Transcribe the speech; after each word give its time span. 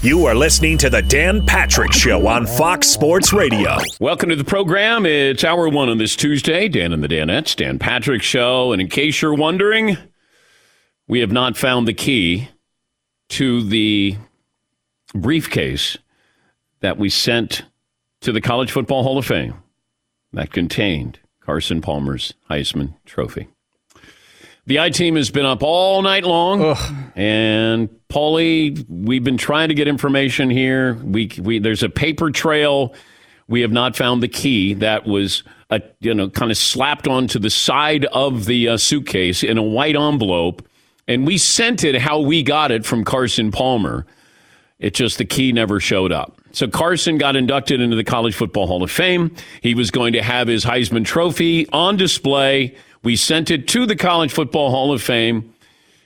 You 0.00 0.26
are 0.26 0.34
listening 0.36 0.78
to 0.78 0.90
the 0.90 1.02
Dan 1.02 1.44
Patrick 1.44 1.92
Show 1.92 2.28
on 2.28 2.46
Fox 2.46 2.86
Sports 2.86 3.32
Radio. 3.32 3.78
Welcome 3.98 4.28
to 4.28 4.36
the 4.36 4.44
program. 4.44 5.04
It's 5.04 5.42
hour 5.42 5.68
one 5.68 5.88
on 5.88 5.98
this 5.98 6.14
Tuesday. 6.14 6.68
Dan 6.68 6.92
and 6.92 7.02
the 7.02 7.08
Danettes, 7.08 7.56
Dan 7.56 7.80
Patrick 7.80 8.22
Show. 8.22 8.70
And 8.70 8.80
in 8.80 8.88
case 8.88 9.20
you're 9.20 9.34
wondering, 9.34 9.98
we 11.08 11.18
have 11.18 11.32
not 11.32 11.56
found 11.56 11.88
the 11.88 11.94
key 11.94 12.48
to 13.30 13.64
the 13.64 14.16
briefcase 15.14 15.98
that 16.78 16.96
we 16.96 17.08
sent 17.08 17.62
to 18.20 18.30
the 18.30 18.40
College 18.40 18.70
Football 18.70 19.02
Hall 19.02 19.18
of 19.18 19.26
Fame 19.26 19.54
that 20.32 20.52
contained 20.52 21.18
Carson 21.40 21.80
Palmer's 21.80 22.34
Heisman 22.48 22.94
Trophy. 23.04 23.48
The 24.68 24.80
I 24.80 24.90
team 24.90 25.16
has 25.16 25.30
been 25.30 25.46
up 25.46 25.62
all 25.62 26.02
night 26.02 26.24
long, 26.24 26.62
Ugh. 26.62 26.94
and 27.16 27.88
Paulie, 28.10 28.84
we've 28.86 29.24
been 29.24 29.38
trying 29.38 29.68
to 29.70 29.74
get 29.74 29.88
information 29.88 30.50
here. 30.50 30.92
We, 30.96 31.30
we 31.40 31.58
there's 31.58 31.82
a 31.82 31.88
paper 31.88 32.30
trail. 32.30 32.92
We 33.46 33.62
have 33.62 33.72
not 33.72 33.96
found 33.96 34.22
the 34.22 34.28
key 34.28 34.74
that 34.74 35.06
was 35.06 35.42
a, 35.70 35.80
you 36.00 36.12
know 36.12 36.28
kind 36.28 36.50
of 36.50 36.58
slapped 36.58 37.08
onto 37.08 37.38
the 37.38 37.48
side 37.48 38.04
of 38.12 38.44
the 38.44 38.68
uh, 38.68 38.76
suitcase 38.76 39.42
in 39.42 39.56
a 39.56 39.62
white 39.62 39.96
envelope, 39.96 40.68
and 41.06 41.26
we 41.26 41.38
sent 41.38 41.82
it 41.82 41.98
how 41.98 42.20
we 42.20 42.42
got 42.42 42.70
it 42.70 42.84
from 42.84 43.04
Carson 43.04 43.50
Palmer. 43.50 44.04
It 44.78 44.92
just 44.92 45.16
the 45.16 45.24
key 45.24 45.50
never 45.50 45.80
showed 45.80 46.12
up. 46.12 46.42
So 46.52 46.68
Carson 46.68 47.16
got 47.16 47.36
inducted 47.36 47.80
into 47.80 47.96
the 47.96 48.04
College 48.04 48.34
Football 48.34 48.66
Hall 48.66 48.82
of 48.82 48.90
Fame. 48.90 49.34
He 49.62 49.74
was 49.74 49.90
going 49.90 50.12
to 50.12 50.22
have 50.22 50.46
his 50.46 50.62
Heisman 50.62 51.06
Trophy 51.06 51.66
on 51.72 51.96
display 51.96 52.76
we 53.02 53.16
sent 53.16 53.50
it 53.50 53.68
to 53.68 53.86
the 53.86 53.96
College 53.96 54.32
Football 54.32 54.70
Hall 54.70 54.92
of 54.92 55.02
Fame. 55.02 55.52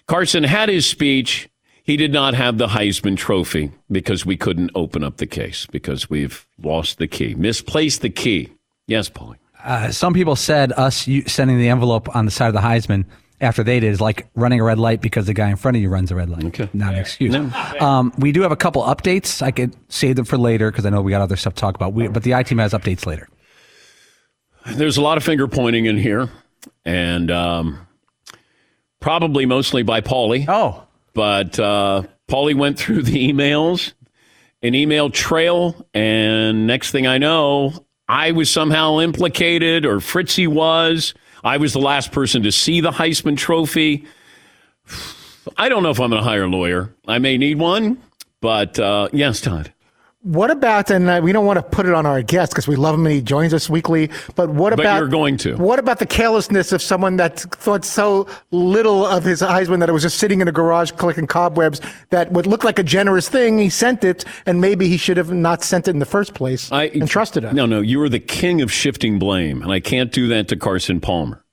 Carson 0.06 0.44
had 0.44 0.68
his 0.68 0.86
speech. 0.86 1.48
He 1.84 1.96
did 1.96 2.12
not 2.12 2.34
have 2.34 2.58
the 2.58 2.68
Heisman 2.68 3.16
Trophy 3.16 3.72
because 3.90 4.24
we 4.24 4.36
couldn't 4.36 4.70
open 4.74 5.02
up 5.02 5.16
the 5.16 5.26
case 5.26 5.66
because 5.66 6.08
we've 6.08 6.46
lost 6.62 6.98
the 6.98 7.08
key, 7.08 7.34
misplaced 7.34 8.02
the 8.02 8.10
key. 8.10 8.50
Yes, 8.86 9.08
Paulie. 9.08 9.36
Uh, 9.64 9.90
some 9.90 10.12
people 10.12 10.36
said 10.36 10.72
us 10.72 11.08
sending 11.26 11.58
the 11.58 11.68
envelope 11.68 12.14
on 12.14 12.24
the 12.24 12.30
side 12.30 12.48
of 12.48 12.54
the 12.54 12.60
Heisman 12.60 13.04
after 13.40 13.64
they 13.64 13.80
did 13.80 13.92
is 13.92 14.00
like 14.00 14.28
running 14.34 14.60
a 14.60 14.64
red 14.64 14.78
light 14.78 15.00
because 15.00 15.26
the 15.26 15.34
guy 15.34 15.50
in 15.50 15.56
front 15.56 15.76
of 15.76 15.82
you 15.82 15.88
runs 15.88 16.10
a 16.10 16.14
red 16.14 16.30
light. 16.30 16.44
Okay. 16.46 16.68
Not 16.72 16.94
an 16.94 17.00
excuse. 17.00 17.32
No. 17.32 17.50
Um, 17.80 18.12
we 18.18 18.32
do 18.32 18.42
have 18.42 18.52
a 18.52 18.56
couple 18.56 18.82
updates. 18.82 19.42
I 19.42 19.50
could 19.50 19.74
save 19.88 20.16
them 20.16 20.24
for 20.24 20.38
later 20.38 20.70
because 20.70 20.86
I 20.86 20.90
know 20.90 21.02
we 21.02 21.10
got 21.10 21.20
other 21.20 21.36
stuff 21.36 21.54
to 21.54 21.60
talk 21.60 21.74
about. 21.74 21.92
We, 21.92 22.08
but 22.08 22.22
the 22.22 22.34
I 22.34 22.44
team 22.44 22.58
has 22.58 22.72
updates 22.72 23.06
later. 23.06 23.28
There's 24.66 24.96
a 24.96 25.02
lot 25.02 25.16
of 25.16 25.24
finger 25.24 25.48
pointing 25.48 25.86
in 25.86 25.98
here 25.98 26.30
and 26.84 27.30
um, 27.30 27.86
probably 29.00 29.46
mostly 29.46 29.82
by 29.82 30.00
Paulie. 30.00 30.46
Oh, 30.48 30.86
but 31.14 31.58
uh, 31.58 32.02
Paulie 32.28 32.54
went 32.54 32.78
through 32.78 33.02
the 33.02 33.32
emails, 33.32 33.92
an 34.62 34.74
email 34.74 35.10
trail, 35.10 35.86
and 35.94 36.66
next 36.66 36.90
thing 36.90 37.06
I 37.06 37.18
know, 37.18 37.84
I 38.08 38.32
was 38.32 38.50
somehow 38.50 39.00
implicated, 39.00 39.86
or 39.86 40.00
Fritzy 40.00 40.46
was. 40.46 41.14
I 41.44 41.56
was 41.56 41.72
the 41.72 41.80
last 41.80 42.12
person 42.12 42.42
to 42.44 42.52
see 42.52 42.80
the 42.80 42.90
Heisman 42.90 43.36
Trophy. 43.36 44.04
I 45.56 45.68
don't 45.68 45.82
know 45.82 45.90
if 45.90 46.00
I'm 46.00 46.10
going 46.10 46.22
to 46.22 46.28
hire 46.28 46.44
a 46.44 46.48
lawyer. 46.48 46.94
I 47.08 47.18
may 47.18 47.36
need 47.36 47.58
one, 47.58 48.00
but 48.40 48.78
uh, 48.78 49.08
yes, 49.12 49.40
Todd. 49.40 49.72
What 50.22 50.52
about, 50.52 50.88
and 50.88 51.08
uh, 51.08 51.20
we 51.20 51.32
don't 51.32 51.46
want 51.46 51.56
to 51.56 51.64
put 51.64 51.84
it 51.84 51.94
on 51.94 52.06
our 52.06 52.22
guest 52.22 52.52
because 52.52 52.68
we 52.68 52.76
love 52.76 52.94
him 52.94 53.04
and 53.06 53.14
he 53.16 53.20
joins 53.20 53.52
us 53.52 53.68
weekly, 53.68 54.08
but 54.36 54.50
what 54.50 54.70
but 54.70 54.78
about. 54.78 54.98
you're 54.98 55.08
going 55.08 55.36
to. 55.38 55.56
What 55.56 55.80
about 55.80 55.98
the 55.98 56.06
carelessness 56.06 56.70
of 56.70 56.80
someone 56.80 57.16
that 57.16 57.40
thought 57.40 57.84
so 57.84 58.28
little 58.52 59.04
of 59.04 59.24
his 59.24 59.42
Heisman 59.42 59.80
that 59.80 59.88
it 59.88 59.92
was 59.92 60.02
just 60.02 60.18
sitting 60.18 60.40
in 60.40 60.46
a 60.46 60.52
garage 60.52 60.92
collecting 60.92 61.26
cobwebs 61.26 61.80
that 62.10 62.30
would 62.30 62.46
look 62.46 62.62
like 62.62 62.78
a 62.78 62.84
generous 62.84 63.28
thing? 63.28 63.58
He 63.58 63.68
sent 63.68 64.04
it, 64.04 64.24
and 64.46 64.60
maybe 64.60 64.86
he 64.86 64.96
should 64.96 65.16
have 65.16 65.32
not 65.32 65.64
sent 65.64 65.88
it 65.88 65.90
in 65.90 65.98
the 65.98 66.06
first 66.06 66.34
place 66.34 66.70
I, 66.70 66.84
and 66.84 67.08
trusted 67.08 67.44
us. 67.44 67.52
No, 67.52 67.66
no, 67.66 67.80
you 67.80 68.00
are 68.02 68.08
the 68.08 68.20
king 68.20 68.62
of 68.62 68.72
shifting 68.72 69.18
blame, 69.18 69.60
and 69.60 69.72
I 69.72 69.80
can't 69.80 70.12
do 70.12 70.28
that 70.28 70.46
to 70.48 70.56
Carson 70.56 71.00
Palmer. 71.00 71.44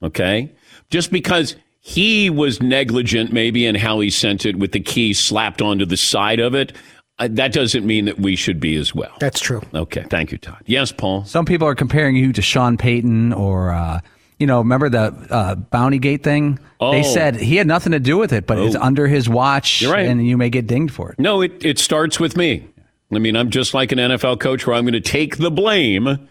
Okay? 0.00 0.52
Just 0.90 1.10
because 1.10 1.56
he 1.80 2.30
was 2.30 2.62
negligent 2.62 3.32
maybe 3.32 3.66
in 3.66 3.74
how 3.74 3.98
he 3.98 4.10
sent 4.10 4.46
it 4.46 4.54
with 4.54 4.70
the 4.70 4.78
key 4.78 5.12
slapped 5.12 5.60
onto 5.60 5.84
the 5.84 5.96
side 5.96 6.38
of 6.38 6.54
it 6.54 6.72
uh, 7.18 7.28
that 7.30 7.52
doesn't 7.52 7.86
mean 7.86 8.06
that 8.06 8.18
we 8.18 8.36
should 8.36 8.60
be 8.60 8.76
as 8.76 8.94
well. 8.94 9.14
That's 9.20 9.40
true. 9.40 9.62
Okay. 9.74 10.04
Thank 10.08 10.32
you, 10.32 10.38
Todd. 10.38 10.62
Yes, 10.66 10.92
Paul. 10.92 11.24
Some 11.24 11.44
people 11.44 11.68
are 11.68 11.74
comparing 11.74 12.16
you 12.16 12.32
to 12.32 12.42
Sean 12.42 12.76
Payton 12.76 13.32
or, 13.32 13.70
uh, 13.70 14.00
you 14.38 14.46
know, 14.46 14.58
remember 14.58 14.88
the 14.88 15.14
uh, 15.30 15.54
Bounty 15.54 15.98
Gate 15.98 16.22
thing? 16.22 16.58
Oh. 16.80 16.92
They 16.92 17.02
said 17.02 17.36
he 17.36 17.56
had 17.56 17.66
nothing 17.66 17.92
to 17.92 18.00
do 18.00 18.16
with 18.18 18.32
it, 18.32 18.46
but 18.46 18.58
oh. 18.58 18.66
it's 18.66 18.76
under 18.76 19.06
his 19.06 19.28
watch, 19.28 19.82
right. 19.82 20.06
and 20.06 20.26
you 20.26 20.36
may 20.36 20.50
get 20.50 20.66
dinged 20.66 20.94
for 20.94 21.12
it. 21.12 21.18
No, 21.18 21.42
it, 21.42 21.64
it 21.64 21.78
starts 21.78 22.18
with 22.18 22.36
me. 22.36 22.66
I 23.14 23.18
mean, 23.18 23.36
I'm 23.36 23.50
just 23.50 23.74
like 23.74 23.92
an 23.92 23.98
NFL 23.98 24.40
coach 24.40 24.66
where 24.66 24.74
I'm 24.74 24.84
going 24.84 24.94
to 24.94 25.00
take 25.00 25.36
the 25.36 25.50
blame. 25.50 26.28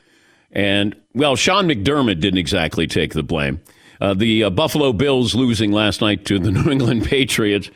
And, 0.52 0.96
well, 1.13 1.36
Sean 1.36 1.68
McDermott 1.68 2.19
didn't 2.19 2.40
exactly 2.40 2.88
take 2.88 3.13
the 3.13 3.24
blame. 3.24 3.62
Uh, 4.02 4.16
the 4.16 4.46
uh, 4.46 4.50
Buffalo 4.50 4.92
Bills 4.92 5.36
losing 5.36 5.72
last 5.72 6.02
night 6.02 6.25
to 6.25 6.40
the 6.40 6.52
New 6.52 6.72
England 6.72 7.06
Patriots. 7.06 7.69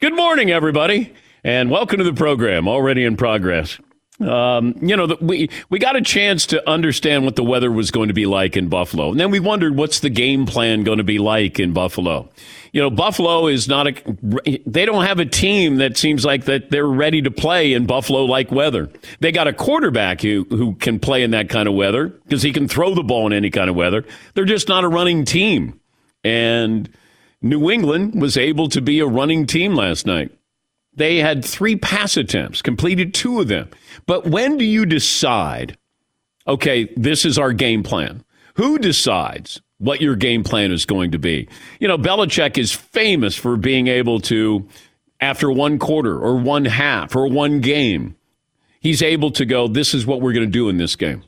Good 0.00 0.14
morning, 0.14 0.50
everybody 0.50 1.14
and 1.44 1.70
welcome 1.70 1.98
to 1.98 2.04
the 2.04 2.14
program. 2.14 2.68
Already 2.68 3.04
in 3.04 3.16
progress. 3.16 3.78
Um, 4.20 4.74
you 4.82 4.96
know, 4.96 5.06
the, 5.06 5.16
we 5.20 5.48
we 5.70 5.78
got 5.78 5.96
a 5.96 6.02
chance 6.02 6.44
to 6.46 6.68
understand 6.68 7.24
what 7.24 7.36
the 7.36 7.44
weather 7.44 7.72
was 7.72 7.90
going 7.90 8.08
to 8.08 8.14
be 8.14 8.26
like 8.26 8.54
in 8.54 8.68
Buffalo, 8.68 9.10
and 9.10 9.18
then 9.18 9.30
we 9.30 9.40
wondered 9.40 9.76
what's 9.76 10.00
the 10.00 10.10
game 10.10 10.44
plan 10.44 10.84
going 10.84 10.98
to 10.98 11.04
be 11.04 11.18
like 11.18 11.58
in 11.58 11.72
Buffalo. 11.72 12.28
You 12.72 12.82
know, 12.82 12.90
Buffalo 12.90 13.46
is 13.46 13.66
not 13.66 13.86
a. 13.86 14.60
They 14.66 14.84
don't 14.84 15.06
have 15.06 15.20
a 15.20 15.24
team 15.24 15.76
that 15.76 15.96
seems 15.96 16.22
like 16.22 16.44
that 16.44 16.70
they're 16.70 16.86
ready 16.86 17.22
to 17.22 17.30
play 17.30 17.72
in 17.72 17.86
Buffalo 17.86 18.24
like 18.26 18.50
weather. 18.50 18.90
They 19.20 19.32
got 19.32 19.48
a 19.48 19.54
quarterback 19.54 20.20
who 20.20 20.46
who 20.50 20.74
can 20.74 21.00
play 21.00 21.22
in 21.22 21.30
that 21.30 21.48
kind 21.48 21.66
of 21.66 21.74
weather 21.74 22.08
because 22.08 22.42
he 22.42 22.52
can 22.52 22.68
throw 22.68 22.94
the 22.94 23.02
ball 23.02 23.26
in 23.26 23.32
any 23.32 23.50
kind 23.50 23.70
of 23.70 23.76
weather. 23.76 24.04
They're 24.34 24.44
just 24.44 24.68
not 24.68 24.84
a 24.84 24.88
running 24.88 25.24
team, 25.24 25.80
and 26.22 26.90
New 27.40 27.70
England 27.70 28.20
was 28.20 28.36
able 28.36 28.68
to 28.68 28.82
be 28.82 29.00
a 29.00 29.06
running 29.06 29.46
team 29.46 29.74
last 29.74 30.04
night. 30.04 30.30
They 30.94 31.18
had 31.18 31.44
three 31.44 31.76
pass 31.76 32.16
attempts, 32.16 32.62
completed 32.62 33.14
two 33.14 33.40
of 33.40 33.48
them. 33.48 33.70
But 34.06 34.26
when 34.26 34.58
do 34.58 34.64
you 34.64 34.84
decide, 34.86 35.78
okay, 36.46 36.92
this 36.96 37.24
is 37.24 37.38
our 37.38 37.52
game 37.52 37.82
plan? 37.82 38.24
Who 38.54 38.78
decides 38.78 39.60
what 39.78 40.00
your 40.00 40.16
game 40.16 40.42
plan 40.42 40.72
is 40.72 40.84
going 40.84 41.12
to 41.12 41.18
be? 41.18 41.48
You 41.78 41.88
know, 41.88 41.96
Belichick 41.96 42.58
is 42.58 42.72
famous 42.72 43.36
for 43.36 43.56
being 43.56 43.86
able 43.86 44.20
to, 44.22 44.68
after 45.20 45.50
one 45.50 45.78
quarter 45.78 46.18
or 46.18 46.36
one 46.36 46.64
half 46.64 47.14
or 47.14 47.28
one 47.28 47.60
game, 47.60 48.16
he's 48.80 49.02
able 49.02 49.30
to 49.32 49.46
go, 49.46 49.68
this 49.68 49.94
is 49.94 50.06
what 50.06 50.20
we're 50.20 50.32
going 50.32 50.46
to 50.46 50.50
do 50.52 50.68
in 50.68 50.76
this 50.76 50.96
game. 50.96 51.22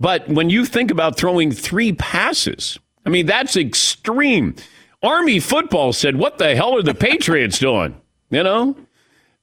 But 0.00 0.26
when 0.28 0.48
you 0.48 0.64
think 0.64 0.90
about 0.90 1.18
throwing 1.18 1.52
three 1.52 1.92
passes, 1.92 2.78
I 3.04 3.10
mean, 3.10 3.26
that's 3.26 3.56
extreme. 3.56 4.56
Army 5.02 5.40
football 5.40 5.92
said, 5.92 6.16
what 6.16 6.38
the 6.38 6.56
hell 6.56 6.76
are 6.76 6.82
the 6.82 6.94
Patriots 6.94 7.58
doing? 7.58 8.00
You 8.30 8.42
know, 8.42 8.76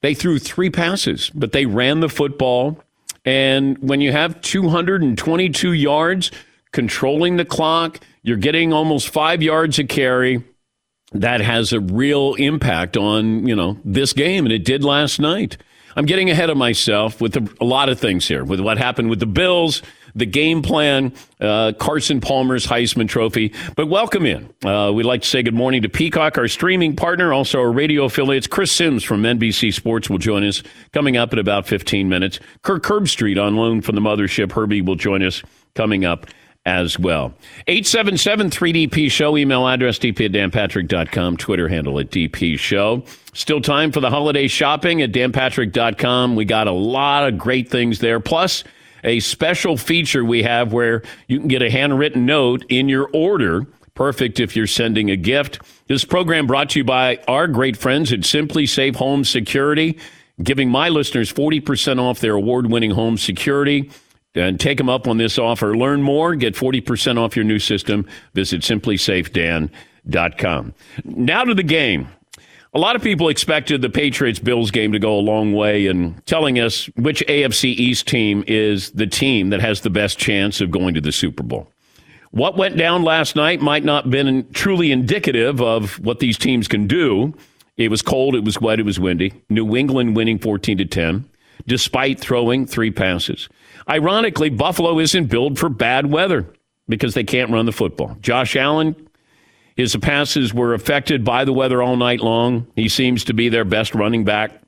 they 0.02 0.14
threw 0.14 0.40
three 0.40 0.70
passes, 0.70 1.30
but 1.34 1.52
they 1.52 1.66
ran 1.66 2.00
the 2.00 2.10
football. 2.10 2.82
And 3.26 3.78
when 3.80 4.00
you 4.00 4.12
have 4.14 4.42
222 4.42 5.74
yards, 5.74 6.32
controlling 6.72 7.38
the 7.38 7.46
clock, 7.46 8.00
you're 8.24 8.38
getting 8.38 8.72
almost 8.72 9.10
five 9.10 9.42
yards 9.42 9.80
a 9.80 9.84
carry. 9.84 10.44
That 11.14 11.42
has 11.42 11.72
a 11.72 11.80
real 11.80 12.36
impact 12.36 12.98
on, 12.98 13.48
you 13.48 13.56
know, 13.56 13.80
this 13.86 14.14
game, 14.14 14.46
and 14.46 14.54
it 14.54 14.66
did 14.66 14.84
last 14.84 15.20
night. 15.20 15.58
I'm 15.98 16.06
getting 16.06 16.30
ahead 16.30 16.52
of 16.52 16.58
myself 16.58 17.20
with 17.20 17.36
a, 17.38 17.50
a 17.60 17.66
lot 17.66 17.90
of 17.90 18.00
things 18.00 18.28
here, 18.28 18.46
with 18.46 18.60
what 18.60 18.78
happened 18.78 19.10
with 19.10 19.20
the 19.20 19.26
Bills, 19.26 19.82
the 20.14 20.28
game 20.28 20.62
plan, 20.62 21.12
uh, 21.42 21.74
Carson 21.80 22.22
Palmer's 22.22 22.68
Heisman 22.68 23.10
Trophy. 23.10 23.52
But 23.76 23.88
welcome 23.88 24.24
in. 24.28 24.48
Uh, 24.64 24.92
we'd 24.94 25.08
like 25.08 25.24
to 25.24 25.28
say 25.28 25.42
good 25.42 25.56
morning 25.56 25.82
to 25.82 25.90
Peacock, 25.90 26.38
our 26.38 26.48
streaming 26.48 26.96
partner, 26.96 27.34
also 27.34 27.60
our 27.60 27.72
radio 27.72 28.04
affiliates. 28.04 28.46
Chris 28.46 28.72
Simms 28.72 29.04
from 29.04 29.24
NBC 29.24 29.74
Sports 29.74 30.08
will 30.08 30.20
join 30.20 30.44
us 30.44 30.62
coming 30.94 31.18
up 31.18 31.34
in 31.34 31.40
about 31.40 31.66
15 31.66 32.08
minutes. 32.08 32.40
Kirk 32.62 32.84
Herbstreit 32.84 33.44
on 33.44 33.56
loan 33.56 33.82
from 33.82 33.96
the 33.96 34.02
mothership. 34.02 34.52
Herbie 34.52 34.82
will 34.82 34.98
join 34.98 35.24
us 35.24 35.42
coming 35.74 36.06
up 36.06 36.28
as 36.68 37.00
well. 37.00 37.34
877 37.68 38.50
3DP 38.50 39.10
Show, 39.10 39.38
email 39.38 39.68
address 39.68 39.98
dp 39.98 40.26
at 40.26 40.32
danpatrick.com, 40.34 41.38
Twitter 41.38 41.70
handle 41.70 41.98
at 41.98 42.12
DP 42.12 42.60
Show. 42.60 43.04
Still 43.34 43.62
time 43.62 43.94
for 43.94 44.02
the 44.02 44.10
holiday 44.10 44.48
shopping 44.48 45.02
at 45.02 45.14
danpatrick.com. 45.14 46.36
We 46.36 46.44
got 46.44 46.68
a 46.68 46.72
lot 46.72 47.26
of 47.26 47.38
great 47.38 47.70
things 47.70 48.00
there. 48.00 48.20
Plus, 48.20 48.66
a 49.06 49.22
special 49.22 49.78
feature 49.78 50.26
we 50.26 50.44
have 50.44 50.74
where 50.74 51.04
you 51.28 51.40
can 51.40 51.48
get 51.48 51.62
a 51.62 51.72
handwritten 51.72 52.26
note 52.26 52.66
in 52.68 52.90
your 52.90 53.10
order. 53.14 53.66
Perfect 53.94 54.42
if 54.42 54.56
you're 54.56 54.68
sending 54.68 55.10
a 55.10 55.16
gift. 55.16 55.62
This 55.88 56.04
program 56.04 56.48
brought 56.48 56.72
to 56.72 56.80
you 56.80 56.84
by 56.84 57.18
our 57.30 57.48
great 57.48 57.78
friends 57.78 58.12
at 58.12 58.20
SimpliSafe 58.20 58.98
Home 58.98 59.24
Security, 59.24 59.98
giving 60.44 60.70
my 60.70 60.90
listeners 60.90 61.32
40% 61.32 62.00
off 62.00 62.20
their 62.20 62.34
award 62.34 62.70
winning 62.70 62.92
home 62.92 63.18
security. 63.18 63.90
And 64.38 64.60
take 64.60 64.78
them 64.78 64.90
up 64.90 65.08
on 65.08 65.18
this 65.18 65.40
offer. 65.40 65.76
Learn 65.76 66.04
more, 66.04 66.36
get 66.36 66.54
40% 66.56 67.18
off 67.18 67.36
your 67.36 67.46
new 67.46 67.60
system. 67.60 68.06
Visit 68.34 68.62
simplysafedan.com. 68.62 70.74
Now 71.04 71.44
to 71.44 71.56
the 71.56 71.64
game. 71.64 72.08
A 72.74 72.80
lot 72.80 72.96
of 72.96 73.02
people 73.02 73.30
expected 73.30 73.82
the 73.82 73.90
Patriots 73.90 74.40
Bills 74.40 74.72
game 74.72 74.92
to 74.92 75.00
go 75.00 75.18
a 75.18 75.22
long 75.22 75.54
way 75.54 75.88
in 75.88 76.22
telling 76.26 76.60
us 76.60 76.88
which 76.96 77.24
AFC 77.28 77.70
East 77.70 78.08
team 78.08 78.44
is 78.46 78.92
the 78.92 79.08
team 79.08 79.50
that 79.50 79.62
has 79.62 79.82
the 79.82 79.90
best 79.90 80.20
chance 80.20 80.62
of 80.62 80.70
going 80.70 80.94
to 80.94 81.02
the 81.02 81.12
Super 81.12 81.44
Bowl. 81.44 81.72
What 82.32 82.58
went 82.58 82.78
down 82.78 83.04
last 83.04 83.36
night 83.36 83.62
might 83.62 83.86
not 83.86 84.04
have 84.04 84.12
been 84.12 84.48
truly 84.52 84.92
indicative 84.92 85.62
of 85.62 85.98
what 86.00 86.20
these 86.20 86.38
teams 86.38 86.68
can 86.68 86.86
do. 86.86 87.34
It 87.78 87.90
was 87.90 88.02
cold, 88.02 88.36
it 88.36 88.44
was 88.44 88.60
wet, 88.60 88.80
it 88.80 88.86
was 88.86 89.00
windy. 89.00 89.34
New 89.50 89.76
England 89.76 90.16
winning 90.16 90.38
14 90.38 90.78
to 90.78 90.86
10 90.86 91.28
despite 91.68 92.20
throwing 92.20 92.66
three 92.66 92.92
passes. 92.92 93.50
Ironically, 93.90 94.50
Buffalo 94.50 95.00
isn't 95.00 95.28
built 95.28 95.58
for 95.58 95.70
bad 95.70 96.08
weather 96.08 96.54
because 96.90 97.14
they 97.14 97.24
can't 97.24 97.52
run 97.52 97.66
the 97.66 97.72
football. 97.72 98.18
Josh 98.22 98.56
Allen 98.56 98.96
his 99.78 99.96
passes 99.96 100.56
were 100.56 100.74
affected 100.74 101.24
by 101.24 101.46
the 101.46 101.54
weather 101.54 101.84
all 101.84 101.96
night 101.96 102.20
long. 102.20 102.66
He 102.76 102.90
seems 102.90 103.24
to 103.26 103.34
be 103.34 103.48
their 103.48 103.64
best 103.64 103.94
running 103.94 104.26
back. 104.26 104.60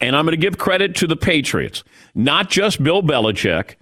And 0.00 0.16
I'm 0.16 0.24
going 0.24 0.32
to 0.32 0.36
give 0.36 0.58
credit 0.58 0.96
to 0.96 1.06
the 1.06 1.16
Patriots, 1.16 1.84
not 2.16 2.50
just 2.50 2.82
Bill 2.82 3.02
Belichick, 3.02 3.76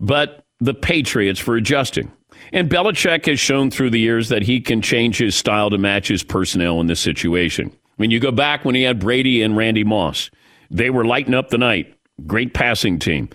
but 0.00 0.44
the 0.58 0.72
Patriots 0.72 1.38
for 1.38 1.54
adjusting. 1.54 2.10
And 2.50 2.70
Belichick 2.70 3.26
has 3.26 3.38
shown 3.38 3.70
through 3.70 3.90
the 3.90 4.00
years 4.00 4.30
that 4.30 4.42
he 4.42 4.58
can 4.60 4.80
change 4.80 5.18
his 5.18 5.34
style 5.34 5.68
to 5.68 5.76
match 5.76 6.08
his 6.08 6.22
personnel 6.22 6.80
in 6.80 6.86
this 6.86 7.00
situation. 7.00 7.70
I 7.70 8.02
mean, 8.02 8.10
you 8.10 8.18
go 8.18 8.32
back 8.32 8.64
when 8.64 8.74
he 8.74 8.82
had 8.82 8.98
Brady 8.98 9.42
and 9.42 9.54
Randy 9.54 9.84
Moss, 9.84 10.30
they 10.70 10.88
were 10.88 11.04
lighting 11.04 11.34
up 11.34 11.50
the 11.50 11.58
night. 11.58 11.94
Great 12.26 12.54
passing 12.54 12.98
team. 12.98 13.28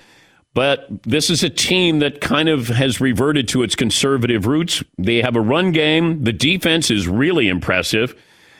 But 0.54 0.88
this 1.04 1.30
is 1.30 1.44
a 1.44 1.50
team 1.50 2.00
that 2.00 2.20
kind 2.20 2.50
of 2.50 2.68
has 2.68 3.00
reverted 3.00 3.48
to 3.50 3.64
its 3.64 3.76
conservative 3.76 4.46
roots. 4.46 4.84
They 4.98 5.22
have 5.22 5.36
a 5.36 5.42
run 5.42 5.72
game. 5.72 6.24
The 6.24 6.34
defense 6.34 6.92
is 6.92 7.08
really 7.08 7.48
impressive. 7.48 8.16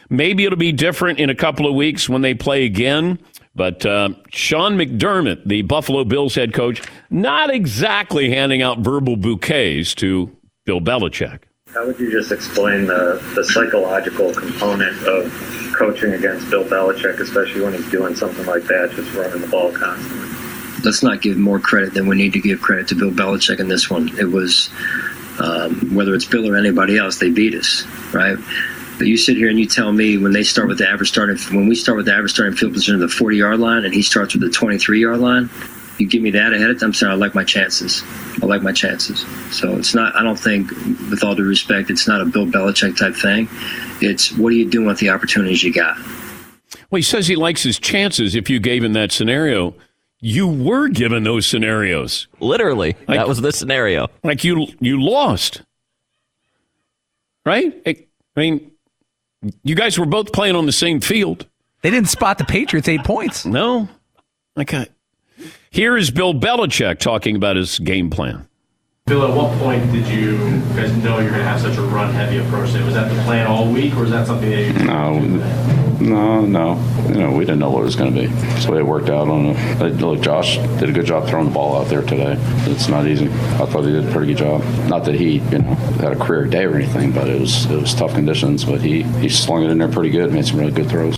Maybe 0.10 0.46
it'll 0.46 0.58
be 0.58 0.72
different 0.72 1.20
in 1.20 1.30
a 1.30 1.36
couple 1.36 1.68
of 1.68 1.76
weeks 1.76 2.08
when 2.08 2.22
they 2.22 2.34
play 2.34 2.66
again. 2.66 3.20
But 3.56 3.86
uh, 3.86 4.10
Sean 4.30 4.78
McDermott, 4.78 5.46
the 5.46 5.64
Buffalo 5.64 6.06
Bills 6.06 6.36
head 6.36 6.54
coach, 6.54 6.82
not 7.10 7.50
exactly 7.50 8.30
handing 8.30 8.62
out 8.62 8.80
verbal 8.80 9.18
bouquets 9.18 9.94
to 9.96 10.36
Bill 10.66 10.80
Belichick. 10.80 11.42
How 11.74 11.86
would 11.86 12.00
you 12.00 12.12
just 12.12 12.32
explain 12.32 12.88
the, 12.88 13.22
the 13.36 13.44
psychological 13.44 14.34
component 14.34 14.98
of 15.08 15.32
coaching 15.78 16.14
against 16.14 16.50
Bill 16.50 16.66
Belichick, 16.66 17.20
especially 17.20 17.62
when 17.62 17.74
he's 17.74 17.90
doing 17.90 18.16
something 18.16 18.46
like 18.46 18.64
that, 18.64 18.92
just 18.92 19.14
running 19.14 19.42
the 19.42 19.48
ball 19.48 19.72
constantly? 19.72 20.31
Let's 20.84 21.04
not 21.04 21.22
give 21.22 21.38
more 21.38 21.60
credit 21.60 21.94
than 21.94 22.08
we 22.08 22.16
need 22.16 22.34
to 22.34 22.42
give 22.42 22.62
credit 22.62 22.88
to 22.90 22.96
Bill 22.96 23.12
Belichick 23.12 23.60
in 23.60 23.68
this 23.68 23.90
one. 23.90 24.18
It 24.20 24.26
was 24.26 24.70
um, 25.40 25.96
whether 25.96 26.14
it's 26.14 26.26
Bill 26.26 26.50
or 26.50 26.58
anybody 26.58 26.98
else, 26.98 27.18
they 27.18 27.30
beat 27.30 27.56
us, 27.56 27.86
right? 28.14 28.38
But 28.98 29.08
you 29.08 29.18
sit 29.18 29.38
here 29.38 29.50
and 29.50 29.60
you 29.60 29.66
tell 29.66 29.92
me 29.92 30.18
when 30.18 30.32
they 30.32 30.44
start 30.44 30.68
with 30.68 30.78
the 30.78 30.88
average 30.88 31.10
starting, 31.10 31.38
when 31.56 31.68
we 31.68 31.76
start 31.76 31.98
with 31.98 32.06
the 32.06 32.14
average 32.14 32.32
starting 32.32 32.56
field 32.56 32.74
position 32.74 32.96
of 32.96 33.02
the 33.02 33.08
40 33.08 33.38
yard 33.38 33.60
line, 33.60 33.86
and 33.86 33.94
he 33.94 34.02
starts 34.02 34.34
with 34.34 34.44
the 34.44 34.50
23 34.50 35.02
yard 35.02 35.20
line, 35.20 35.50
you 35.98 36.08
give 36.08 36.22
me 36.22 36.32
that 36.32 36.54
ahead 36.54 36.70
of 36.70 36.80
time. 36.80 36.94
Sorry, 36.94 37.12
I 37.12 37.16
like 37.16 37.34
my 37.34 37.44
chances. 37.44 38.04
I 38.42 38.46
like 38.46 38.62
my 38.62 38.72
chances. 38.72 39.26
So 39.52 39.76
it's 39.78 39.96
not. 39.96 40.16
I 40.16 40.24
don't 40.24 40.40
think, 40.40 40.70
with 41.10 41.24
all 41.24 41.36
due 41.36 41.44
respect, 41.44 41.90
it's 41.90 42.08
not 42.08 42.22
a 42.22 42.26
Bill 42.26 42.46
Belichick 42.46 42.98
type 42.98 43.16
thing. 43.16 43.48
It's 44.02 44.32
what 44.34 44.50
are 44.50 44.56
you 44.56 44.70
doing 44.70 44.88
with 44.88 45.00
the 45.00 45.10
opportunities 45.10 45.64
you 45.64 45.74
got. 45.74 45.98
Well, 46.90 46.98
he 46.98 47.02
says 47.02 47.28
he 47.28 47.36
likes 47.36 47.64
his 47.64 47.80
chances. 47.80 48.36
If 48.36 48.50
you 48.50 48.60
gave 48.60 48.84
him 48.84 48.94
that 48.94 49.12
scenario, 49.12 49.76
you 50.22 50.48
were 50.48 50.88
given 50.88 51.24
those 51.24 51.46
scenarios. 51.46 52.28
Literally, 52.40 52.96
like, 53.08 53.20
that 53.20 53.28
was 53.28 53.42
the 53.42 53.52
scenario. 53.52 54.08
Like 54.24 54.44
you, 54.44 54.68
you 54.80 55.02
lost, 55.02 55.64
right? 57.46 57.74
I 57.86 58.06
mean, 58.36 58.72
you 59.64 59.76
guys 59.76 60.00
were 60.00 60.06
both 60.06 60.32
playing 60.32 60.56
on 60.56 60.68
the 60.68 60.72
same 60.72 61.02
field. 61.02 61.48
They 61.82 61.90
didn't 61.90 62.10
spot 62.10 62.38
the 62.38 62.46
Patriots 62.46 62.88
eight 62.88 63.04
points. 63.04 63.46
No. 63.46 63.90
Okay. 64.58 64.78
Uh, 64.78 65.46
here 65.72 65.98
is 65.98 66.12
Bill 66.12 66.34
Belichick 66.34 67.00
talking 67.00 67.36
about 67.36 67.56
his 67.56 67.80
game 67.80 68.10
plan. 68.10 68.48
Bill, 69.08 69.28
at 69.28 69.36
what 69.36 69.58
point 69.58 69.92
did 69.92 70.08
you 70.08 70.38
guys 70.76 70.96
know 70.98 71.18
you're 71.20 71.32
going 71.32 71.42
to 71.42 71.48
have 71.48 71.60
such 71.60 71.78
a 71.78 71.82
run 71.82 72.14
heavy 72.14 72.38
approach? 72.38 72.72
Was 72.74 72.94
that 72.94 73.10
the 73.14 73.20
plan 73.24 73.48
all 73.48 73.72
week, 73.72 73.96
or 73.96 74.04
is 74.04 74.12
that 74.12 74.28
something 74.28 74.50
that 74.50 74.62
you? 74.62 74.74
No, 74.86 75.81
no, 76.02 76.42
no. 76.42 76.76
You 77.08 77.20
know, 77.20 77.32
we 77.32 77.46
didn't 77.46 77.60
know 77.60 77.70
what 77.70 77.82
it 77.82 77.86
was 77.86 77.96
going 77.96 78.14
to 78.14 78.22
be. 78.22 78.72
Way 78.72 78.80
it 78.80 78.86
worked 78.86 79.10
out. 79.10 79.28
On 79.28 79.56
a, 79.56 79.90
look, 79.90 80.22
Josh 80.22 80.58
did 80.58 80.90
a 80.90 80.92
good 80.92 81.06
job 81.06 81.28
throwing 81.28 81.46
the 81.46 81.54
ball 81.54 81.78
out 81.78 81.88
there 81.88 82.02
today. 82.02 82.36
It's 82.70 82.88
not 82.88 83.08
easy. 83.08 83.28
I 83.28 83.66
thought 83.66 83.84
he 83.84 83.92
did 83.92 84.08
a 84.08 84.12
pretty 84.12 84.34
good 84.34 84.40
job. 84.40 84.64
Not 84.88 85.06
that 85.06 85.16
he, 85.16 85.36
you 85.36 85.60
know, 85.60 85.74
had 86.00 86.14
a 86.14 86.16
career 86.16 86.46
day 86.46 86.66
or 86.66 86.76
anything, 86.76 87.12
but 87.12 87.30
it 87.30 87.40
was 87.40 87.66
it 87.66 87.80
was 87.80 87.94
tough 87.94 88.14
conditions. 88.14 88.66
But 88.66 88.82
he 88.82 89.04
he 89.04 89.30
slung 89.30 89.64
it 89.64 89.70
in 89.70 89.78
there 89.78 89.88
pretty 89.88 90.10
good. 90.10 90.34
Made 90.34 90.46
some 90.46 90.60
really 90.60 90.72
good 90.72 90.90
throws. 90.90 91.18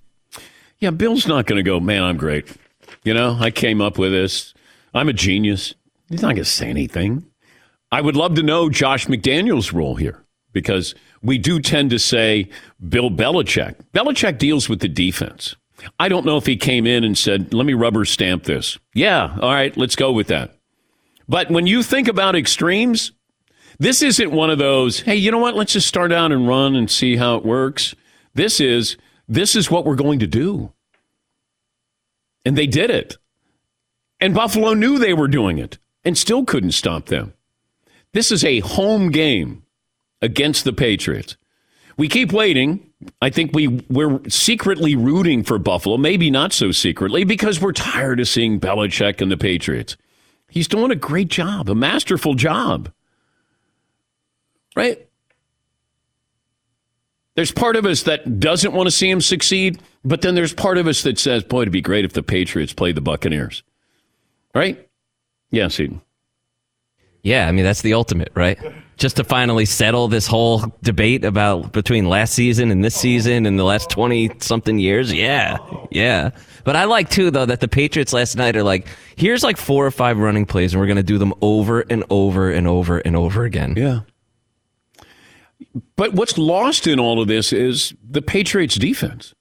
Yeah, 0.79 0.91
Bill's 0.91 1.27
not 1.27 1.45
going 1.45 1.57
to 1.57 1.63
go. 1.63 1.79
Man, 1.79 2.03
I'm 2.03 2.17
great. 2.17 2.47
You 3.03 3.13
know, 3.13 3.37
I 3.39 3.51
came 3.51 3.81
up 3.81 3.97
with 3.97 4.11
this. 4.11 4.53
I'm 4.93 5.09
a 5.09 5.13
genius. 5.13 5.73
He's 6.09 6.21
not 6.21 6.29
going 6.29 6.37
to 6.37 6.45
say 6.45 6.69
anything. 6.69 7.25
I 7.91 8.01
would 8.01 8.15
love 8.15 8.35
to 8.35 8.43
know 8.43 8.69
Josh 8.69 9.07
McDaniels' 9.07 9.71
role 9.71 9.95
here 9.95 10.22
because 10.53 10.95
we 11.21 11.37
do 11.37 11.59
tend 11.59 11.89
to 11.89 11.99
say 11.99 12.49
Bill 12.87 13.09
Belichick. 13.09 13.75
Belichick 13.93 14.37
deals 14.37 14.69
with 14.69 14.79
the 14.79 14.87
defense. 14.87 15.55
I 15.99 16.07
don't 16.07 16.25
know 16.25 16.37
if 16.37 16.45
he 16.45 16.55
came 16.55 16.87
in 16.87 17.03
and 17.03 17.17
said, 17.17 17.53
let 17.53 17.65
me 17.65 17.73
rubber 17.73 18.05
stamp 18.05 18.43
this. 18.43 18.77
Yeah, 18.93 19.35
all 19.41 19.51
right, 19.51 19.75
let's 19.75 19.95
go 19.95 20.11
with 20.11 20.27
that. 20.27 20.55
But 21.27 21.49
when 21.49 21.67
you 21.67 21.83
think 21.83 22.07
about 22.07 22.35
extremes, 22.35 23.11
this 23.79 24.01
isn't 24.01 24.31
one 24.31 24.49
of 24.49 24.59
those, 24.59 25.01
hey, 25.01 25.15
you 25.15 25.31
know 25.31 25.39
what, 25.39 25.55
let's 25.55 25.73
just 25.73 25.87
start 25.87 26.11
out 26.11 26.31
and 26.31 26.47
run 26.47 26.75
and 26.75 26.89
see 26.89 27.15
how 27.15 27.35
it 27.35 27.45
works. 27.45 27.95
This 28.33 28.59
is 28.59 28.97
this 29.27 29.55
is 29.55 29.71
what 29.71 29.85
we're 29.85 29.95
going 29.95 30.19
to 30.19 30.27
do. 30.27 30.71
And 32.45 32.57
they 32.57 32.67
did 32.67 32.89
it. 32.89 33.17
And 34.19 34.33
Buffalo 34.33 34.73
knew 34.73 34.99
they 34.99 35.13
were 35.13 35.27
doing 35.27 35.57
it 35.57 35.77
and 36.03 36.17
still 36.17 36.45
couldn't 36.45 36.71
stop 36.71 37.05
them. 37.05 37.33
This 38.13 38.31
is 38.31 38.43
a 38.43 38.59
home 38.59 39.09
game 39.11 39.62
against 40.23 40.63
the 40.63 40.73
Patriots. 40.73 41.37
We 41.97 42.07
keep 42.07 42.31
waiting. 42.31 42.89
I 43.21 43.29
think 43.29 43.51
we 43.53 43.67
we're 43.89 44.21
secretly 44.27 44.95
rooting 44.95 45.43
for 45.43 45.59
Buffalo, 45.59 45.97
maybe 45.97 46.31
not 46.31 46.53
so 46.53 46.71
secretly, 46.71 47.23
because 47.23 47.61
we're 47.61 47.73
tired 47.73 48.19
of 48.19 48.27
seeing 48.27 48.59
Belichick 48.59 49.21
and 49.21 49.29
the 49.29 49.37
Patriots. 49.37 49.95
He's 50.49 50.67
doing 50.67 50.89
a 50.89 50.95
great 50.95 51.27
job, 51.27 51.69
a 51.69 51.75
masterful 51.75 52.33
job. 52.33 52.91
Right? 54.75 55.07
There's 57.35 57.51
part 57.51 57.75
of 57.75 57.85
us 57.85 58.03
that 58.03 58.39
doesn't 58.39 58.73
want 58.73 58.87
to 58.87 58.91
see 58.91 59.09
him 59.09 59.21
succeed, 59.21 59.81
but 60.05 60.21
then 60.21 60.35
there's 60.35 60.53
part 60.53 60.77
of 60.77 60.87
us 60.87 61.03
that 61.03 61.19
says, 61.19 61.43
boy, 61.43 61.63
it'd 61.63 61.71
be 61.71 61.81
great 61.81 62.05
if 62.05 62.13
the 62.13 62.23
Patriots 62.23 62.73
played 62.73 62.95
the 62.95 63.01
Buccaneers. 63.01 63.63
Right? 64.55 64.87
Yes, 65.51 65.79
Eden. 65.79 66.01
Yeah, 67.23 67.47
I 67.47 67.51
mean 67.51 67.65
that's 67.65 67.81
the 67.81 67.93
ultimate, 67.93 68.31
right? 68.35 68.59
Just 69.03 69.17
to 69.17 69.25
finally 69.25 69.65
settle 69.65 70.07
this 70.07 70.25
whole 70.25 70.63
debate 70.81 71.25
about 71.25 71.73
between 71.73 72.07
last 72.07 72.33
season 72.33 72.71
and 72.71 72.81
this 72.81 72.95
season 72.95 73.45
and 73.45 73.59
the 73.59 73.65
last 73.65 73.89
20 73.89 74.31
something 74.39 74.79
years. 74.79 75.11
Yeah. 75.11 75.57
Yeah. 75.91 76.29
But 76.63 76.77
I 76.77 76.85
like 76.85 77.09
too 77.09 77.29
though 77.29 77.45
that 77.45 77.59
the 77.59 77.67
Patriots 77.67 78.13
last 78.13 78.37
night 78.37 78.55
are 78.55 78.63
like, 78.63 78.87
here's 79.17 79.43
like 79.43 79.57
four 79.57 79.85
or 79.85 79.91
five 79.91 80.19
running 80.19 80.45
plays 80.45 80.73
and 80.73 80.79
we're 80.79 80.87
going 80.87 80.95
to 80.95 81.03
do 81.03 81.17
them 81.17 81.33
over 81.41 81.81
and 81.81 82.05
over 82.09 82.49
and 82.49 82.65
over 82.65 82.99
and 82.99 83.17
over 83.17 83.43
again. 83.43 83.73
Yeah. 83.75 83.99
But 85.97 86.13
what's 86.13 86.37
lost 86.37 86.87
in 86.87 86.97
all 86.97 87.21
of 87.21 87.27
this 87.27 87.51
is 87.51 87.93
the 88.09 88.21
Patriots 88.21 88.75
defense. 88.75 89.33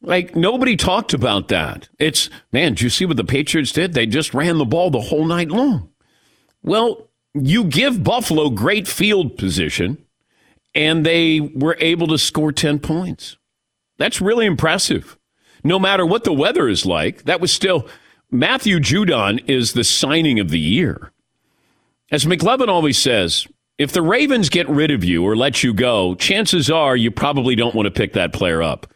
Like 0.00 0.34
nobody 0.34 0.74
talked 0.74 1.12
about 1.12 1.48
that. 1.48 1.90
It's 1.98 2.30
man, 2.50 2.72
do 2.72 2.84
you 2.84 2.88
see 2.88 3.04
what 3.04 3.18
the 3.18 3.24
Patriots 3.24 3.72
did? 3.72 3.92
They 3.92 4.06
just 4.06 4.32
ran 4.32 4.56
the 4.56 4.64
ball 4.64 4.90
the 4.90 5.02
whole 5.02 5.26
night 5.26 5.50
long. 5.50 5.90
Well, 6.62 7.10
you 7.40 7.64
give 7.64 8.04
Buffalo 8.04 8.50
great 8.50 8.88
field 8.88 9.36
position, 9.36 9.98
and 10.74 11.04
they 11.04 11.40
were 11.40 11.76
able 11.80 12.06
to 12.08 12.18
score 12.18 12.52
10 12.52 12.78
points. 12.78 13.36
That's 13.98 14.20
really 14.20 14.46
impressive. 14.46 15.16
No 15.64 15.78
matter 15.78 16.04
what 16.04 16.24
the 16.24 16.32
weather 16.32 16.68
is 16.68 16.86
like, 16.86 17.24
that 17.24 17.40
was 17.40 17.52
still. 17.52 17.88
Matthew 18.30 18.78
Judon 18.78 19.42
is 19.48 19.72
the 19.72 19.84
signing 19.84 20.38
of 20.38 20.50
the 20.50 20.58
year. 20.58 21.12
As 22.10 22.24
McLovin 22.24 22.68
always 22.68 22.98
says, 22.98 23.46
if 23.78 23.92
the 23.92 24.02
Ravens 24.02 24.48
get 24.48 24.68
rid 24.68 24.90
of 24.90 25.04
you 25.04 25.24
or 25.24 25.36
let 25.36 25.62
you 25.62 25.74
go, 25.74 26.14
chances 26.14 26.70
are 26.70 26.96
you 26.96 27.10
probably 27.10 27.54
don't 27.54 27.74
want 27.74 27.86
to 27.86 27.90
pick 27.90 28.12
that 28.14 28.32
player 28.32 28.62
up. 28.62 28.86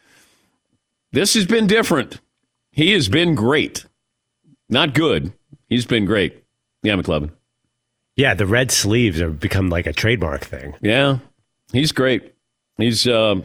This 1.13 1.35
has 1.35 1.47
been 1.47 1.67
different. 1.67 2.21
He 2.71 2.93
has 2.93 3.09
been 3.09 3.35
great. 3.35 3.85
Not 4.69 4.95
good. 4.95 5.33
He's 5.69 5.87
been 5.87 6.05
great. 6.05 6.45
Yeah, 6.83 6.95
McLovin. 6.95 7.33
Yeah, 8.21 8.35
the 8.35 8.45
red 8.45 8.71
sleeves 8.71 9.19
have 9.19 9.41
become 9.41 9.71
like 9.71 9.87
a 9.87 9.95
trademark 9.95 10.45
thing. 10.45 10.75
Yeah, 10.83 11.21
he's 11.73 11.91
great. 11.91 12.35
He's, 12.77 13.09
um, 13.09 13.45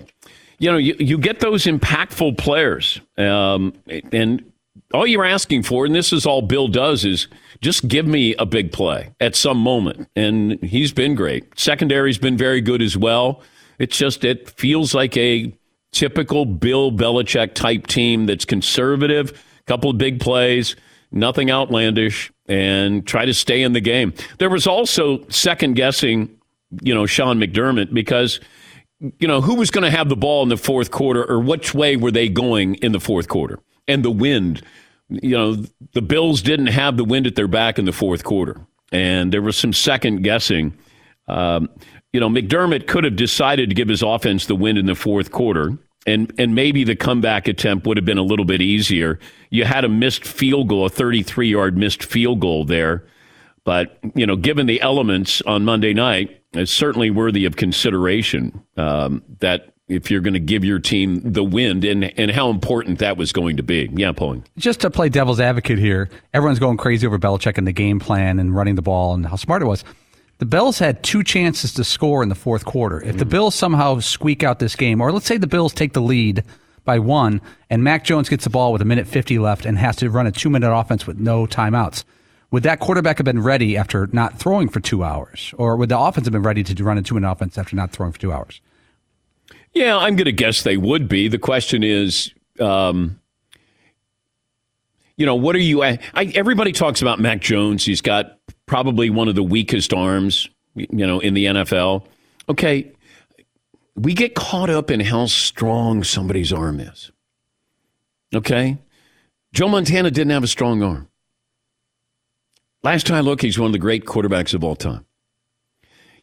you 0.59 0.69
know, 0.69 0.75
you, 0.75 0.97
you 0.99 1.17
get 1.17 1.39
those 1.39 1.63
impactful 1.63 2.37
players, 2.37 2.99
um, 3.17 3.73
and 4.11 4.51
all 4.93 5.07
you're 5.07 5.23
asking 5.23 5.63
for, 5.63 5.85
and 5.85 5.95
this 5.95 6.11
is 6.11 6.25
all 6.25 6.41
Bill 6.41 6.67
does, 6.67 7.05
is 7.05 7.29
just 7.61 7.87
give 7.87 8.05
me 8.05 8.35
a 8.35 8.45
big 8.45 8.73
play 8.73 9.13
at 9.21 9.37
some 9.37 9.59
moment. 9.59 10.09
And 10.13 10.61
he's 10.61 10.91
been 10.91 11.15
great. 11.15 11.57
Secondary's 11.57 12.17
been 12.17 12.35
very 12.35 12.59
good 12.59 12.81
as 12.81 12.97
well. 12.97 13.41
It's 13.79 13.97
just, 13.97 14.25
it 14.25 14.49
feels 14.49 14.93
like 14.93 15.15
a 15.15 15.53
typical 15.93 16.45
Bill 16.45 16.91
Belichick 16.91 17.53
type 17.53 17.87
team 17.87 18.25
that's 18.25 18.43
conservative, 18.43 19.41
couple 19.67 19.89
of 19.89 19.97
big 19.97 20.19
plays, 20.19 20.75
nothing 21.15 21.49
outlandish, 21.49 22.31
and 22.47 23.07
try 23.07 23.25
to 23.25 23.33
stay 23.33 23.63
in 23.63 23.73
the 23.73 23.81
game. 23.81 24.13
There 24.37 24.49
was 24.49 24.67
also 24.67 25.27
second 25.29 25.75
guessing, 25.75 26.29
you 26.81 26.93
know, 26.93 27.07
Sean 27.07 27.39
McDermott 27.39 27.93
because 27.93 28.39
you 29.19 29.27
know, 29.27 29.41
who 29.41 29.55
was 29.55 29.71
going 29.71 29.83
to 29.83 29.95
have 29.95 30.09
the 30.09 30.15
ball 30.15 30.43
in 30.43 30.49
the 30.49 30.57
fourth 30.57 30.91
quarter 30.91 31.23
or 31.29 31.39
which 31.39 31.73
way 31.73 31.95
were 31.95 32.11
they 32.11 32.29
going 32.29 32.75
in 32.75 32.91
the 32.91 32.99
fourth 32.99 33.27
quarter? 33.27 33.59
And 33.87 34.03
the 34.03 34.11
wind, 34.11 34.61
you 35.09 35.37
know, 35.37 35.63
the 35.93 36.01
Bills 36.01 36.41
didn't 36.41 36.67
have 36.67 36.97
the 36.97 37.03
wind 37.03 37.27
at 37.27 37.35
their 37.35 37.47
back 37.47 37.77
in 37.77 37.85
the 37.85 37.91
fourth 37.91 38.23
quarter. 38.23 38.59
And 38.91 39.33
there 39.33 39.41
was 39.41 39.57
some 39.57 39.73
second 39.73 40.23
guessing. 40.23 40.77
Um, 41.27 41.69
you 42.13 42.19
know, 42.19 42.29
McDermott 42.29 42.87
could 42.87 43.03
have 43.03 43.15
decided 43.15 43.69
to 43.69 43.75
give 43.75 43.89
his 43.89 44.01
offense 44.01 44.45
the 44.45 44.55
wind 44.55 44.77
in 44.77 44.85
the 44.85 44.95
fourth 44.95 45.31
quarter, 45.31 45.77
and 46.05 46.33
and 46.37 46.55
maybe 46.55 46.83
the 46.83 46.95
comeback 46.95 47.47
attempt 47.47 47.87
would 47.87 47.97
have 47.97 48.05
been 48.05 48.17
a 48.17 48.23
little 48.23 48.45
bit 48.45 48.61
easier. 48.61 49.19
You 49.49 49.65
had 49.65 49.85
a 49.85 49.89
missed 49.89 50.25
field 50.25 50.69
goal, 50.69 50.85
a 50.85 50.89
33 50.89 51.49
yard 51.49 51.77
missed 51.77 52.03
field 52.03 52.39
goal 52.39 52.65
there, 52.65 53.05
but 53.63 53.97
you 54.15 54.25
know, 54.25 54.35
given 54.35 54.67
the 54.67 54.81
elements 54.81 55.41
on 55.43 55.65
Monday 55.65 55.93
night, 55.93 56.41
it's 56.53 56.71
certainly 56.71 57.09
worthy 57.09 57.45
of 57.45 57.55
consideration. 57.55 58.63
Um, 58.77 59.23
that 59.39 59.73
if 59.87 60.09
you're 60.09 60.21
going 60.21 60.33
to 60.33 60.39
give 60.39 60.65
your 60.65 60.79
team 60.79 61.21
the 61.23 61.43
wind 61.43 61.85
and, 61.85 62.05
and 62.17 62.31
how 62.31 62.49
important 62.49 62.99
that 62.99 63.17
was 63.17 63.31
going 63.31 63.57
to 63.57 63.63
be. 63.63 63.89
Yeah, 63.93 64.11
pulling. 64.13 64.43
Just 64.57 64.79
to 64.81 64.89
play 64.89 65.09
devil's 65.09 65.39
advocate 65.39 65.77
here, 65.77 66.09
everyone's 66.33 66.59
going 66.59 66.77
crazy 66.77 67.05
over 67.05 67.19
Belichick 67.19 67.57
and 67.57 67.67
the 67.67 67.71
game 67.71 67.99
plan 67.99 68.39
and 68.39 68.55
running 68.55 68.75
the 68.75 68.81
ball 68.81 69.13
and 69.13 69.25
how 69.25 69.35
smart 69.35 69.61
it 69.61 69.65
was. 69.65 69.83
The 70.37 70.45
Bills 70.45 70.79
had 70.79 71.01
two 71.01 71.23
chances 71.23 71.73
to 71.75 71.83
score 71.83 72.21
in 72.21 72.29
the 72.29 72.35
fourth 72.35 72.65
quarter. 72.65 73.01
If 73.01 73.17
the 73.17 73.25
Bills 73.25 73.55
somehow 73.55 73.99
squeak 73.99 74.43
out 74.43 74.59
this 74.59 74.75
game, 74.75 74.99
or 74.99 75.11
let's 75.11 75.25
say 75.25 75.37
the 75.37 75.47
Bills 75.47 75.73
take 75.73 75.93
the 75.93 76.01
lead 76.01 76.43
by 76.83 76.99
one, 76.99 77.41
and 77.69 77.83
Mac 77.83 78.03
Jones 78.03 78.27
gets 78.27 78.43
the 78.43 78.49
ball 78.49 78.73
with 78.73 78.81
a 78.81 78.85
minute 78.85 79.07
50 79.07 79.39
left 79.39 79.65
and 79.65 79.77
has 79.77 79.95
to 79.97 80.09
run 80.09 80.27
a 80.27 80.31
two 80.31 80.49
minute 80.49 80.75
offense 80.75 81.07
with 81.07 81.17
no 81.17 81.45
timeouts, 81.45 82.03
would 82.51 82.63
that 82.63 82.79
quarterback 82.79 83.17
have 83.17 83.25
been 83.25 83.41
ready 83.41 83.77
after 83.77 84.07
not 84.11 84.37
throwing 84.37 84.67
for 84.67 84.81
two 84.81 85.03
hours? 85.03 85.53
Or 85.57 85.77
would 85.77 85.89
the 85.89 85.97
offense 85.97 86.25
have 86.27 86.33
been 86.33 86.43
ready 86.43 86.63
to 86.63 86.83
run 86.83 86.97
a 86.97 87.01
two 87.01 87.15
minute 87.15 87.31
offense 87.31 87.57
after 87.57 87.75
not 87.75 87.91
throwing 87.91 88.11
for 88.11 88.19
two 88.19 88.33
hours? 88.33 88.59
Yeah, 89.73 89.97
I'm 89.97 90.15
going 90.15 90.25
to 90.25 90.31
guess 90.31 90.63
they 90.63 90.77
would 90.77 91.07
be. 91.07 91.27
The 91.27 91.39
question 91.39 91.83
is, 91.83 92.33
um, 92.59 93.19
you 95.17 95.25
know, 95.25 95.35
what 95.35 95.55
are 95.55 95.59
you? 95.59 95.81
I, 95.81 95.99
everybody 96.13 96.71
talks 96.71 97.01
about 97.01 97.19
Mac 97.19 97.41
Jones. 97.41 97.85
He's 97.85 98.01
got 98.01 98.34
probably 98.65 99.09
one 99.09 99.27
of 99.27 99.35
the 99.35 99.43
weakest 99.43 99.93
arms, 99.93 100.49
you 100.75 101.05
know, 101.05 101.19
in 101.19 101.33
the 101.33 101.45
NFL. 101.45 102.05
Okay, 102.49 102.91
we 103.95 104.13
get 104.13 104.35
caught 104.35 104.69
up 104.69 104.91
in 104.91 104.99
how 104.99 105.25
strong 105.25 106.03
somebody's 106.03 106.51
arm 106.51 106.79
is. 106.79 107.11
Okay, 108.33 108.77
Joe 109.53 109.67
Montana 109.67 110.11
didn't 110.11 110.31
have 110.31 110.43
a 110.43 110.47
strong 110.47 110.83
arm. 110.83 111.07
Last 112.83 113.07
time 113.07 113.17
I 113.17 113.21
looked, 113.21 113.41
he's 113.41 113.57
one 113.57 113.67
of 113.67 113.73
the 113.73 113.79
great 113.79 114.05
quarterbacks 114.05 114.53
of 114.53 114.63
all 114.63 114.75
time. 114.75 115.05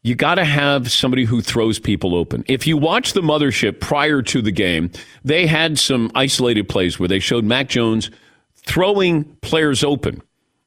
You 0.05 0.17
got 0.17 0.35
to 0.35 0.45
have 0.45 0.91
somebody 0.91 1.25
who 1.25 1.41
throws 1.41 1.79
people 1.79 2.15
open. 2.15 2.45
If 2.49 2.67
you 2.67 2.77
watch 2.77 3.13
the 3.13 3.21
mothership 3.21 3.81
prior 3.81 4.21
to 4.23 4.43
the 4.43 4.51
game, 4.51 4.91
they 5.25 5.47
had 5.47 5.79
some 5.79 6.11
isolated 6.15 6.69
plays 6.69 6.99
where 6.99 7.09
they 7.09 7.21
showed 7.21 7.45
Mac 7.45 7.69
Jones 7.69 8.11
throwing 8.57 9.25
players 9.43 9.83
open. 9.85 10.21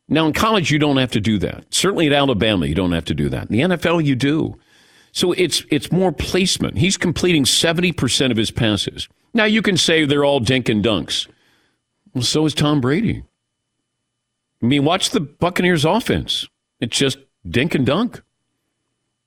Now, 0.07 0.27
in 0.27 0.33
college, 0.33 0.69
you 0.71 0.77
don't 0.77 0.97
have 0.97 1.11
to 1.11 1.19
do 1.19 1.39
that. 1.39 1.65
Certainly 1.73 2.07
at 2.07 2.13
Alabama, 2.13 2.67
you 2.67 2.75
don't 2.75 2.91
have 2.91 3.05
to 3.05 3.15
do 3.15 3.27
that. 3.29 3.49
In 3.49 3.69
the 3.69 3.75
NFL, 3.75 4.05
you 4.05 4.15
do. 4.15 4.59
So 5.11 5.31
it's 5.31 5.63
it's 5.71 5.91
more 5.91 6.11
placement. 6.11 6.77
He's 6.77 6.97
completing 6.97 7.45
70% 7.45 8.31
of 8.31 8.37
his 8.37 8.51
passes. 8.51 9.07
Now, 9.33 9.45
you 9.45 9.61
can 9.61 9.77
say 9.77 10.05
they're 10.05 10.25
all 10.25 10.39
dink 10.39 10.69
and 10.69 10.83
dunks. 10.83 11.27
Well, 12.13 12.23
so 12.23 12.45
is 12.45 12.53
Tom 12.53 12.81
Brady. 12.81 13.23
I 14.61 14.65
mean, 14.65 14.85
watch 14.85 15.09
the 15.09 15.19
Buccaneers 15.19 15.85
offense. 15.85 16.47
It's 16.79 16.97
just 16.97 17.17
dink 17.47 17.75
and 17.75 17.85
dunk. 17.85 18.21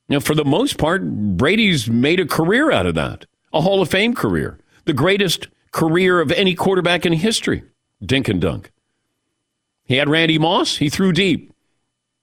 Now, 0.08 0.20
for 0.20 0.34
the 0.34 0.44
most 0.44 0.78
part, 0.78 1.02
Brady's 1.36 1.88
made 1.88 2.20
a 2.20 2.26
career 2.26 2.70
out 2.70 2.86
of 2.86 2.94
that, 2.94 3.26
a 3.52 3.60
Hall 3.60 3.82
of 3.82 3.90
Fame 3.90 4.14
career, 4.14 4.58
the 4.86 4.94
greatest 4.94 5.48
career 5.72 6.20
of 6.20 6.32
any 6.32 6.54
quarterback 6.54 7.04
in 7.04 7.12
history. 7.12 7.62
Dink 8.04 8.28
and 8.28 8.40
dunk. 8.40 8.70
He 9.88 9.96
had 9.96 10.08
Randy 10.08 10.38
Moss. 10.38 10.76
He 10.76 10.90
threw 10.90 11.12
deep. 11.12 11.52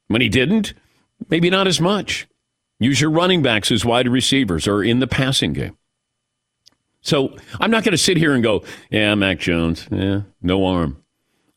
When 0.08 0.22
he 0.22 0.30
didn't, 0.30 0.76
maybe 1.30 1.50
not 1.50 1.68
as 1.68 1.82
much. 1.82 2.28
Use 2.80 3.02
your 3.02 3.10
running 3.10 3.42
backs 3.42 3.72
as 3.72 3.84
wide 3.84 4.08
receivers 4.08 4.68
or 4.68 4.84
in 4.84 5.00
the 5.00 5.08
passing 5.08 5.54
game. 5.54 5.76
So 7.02 7.36
I'm 7.60 7.72
not 7.72 7.84
going 7.84 7.94
to 7.94 7.98
sit 7.98 8.18
here 8.18 8.34
and 8.34 8.44
go, 8.44 8.64
yeah, 8.92 9.16
Mac 9.16 9.40
Jones, 9.40 9.88
yeah, 9.92 10.22
no 10.42 10.66
arm. 10.66 11.04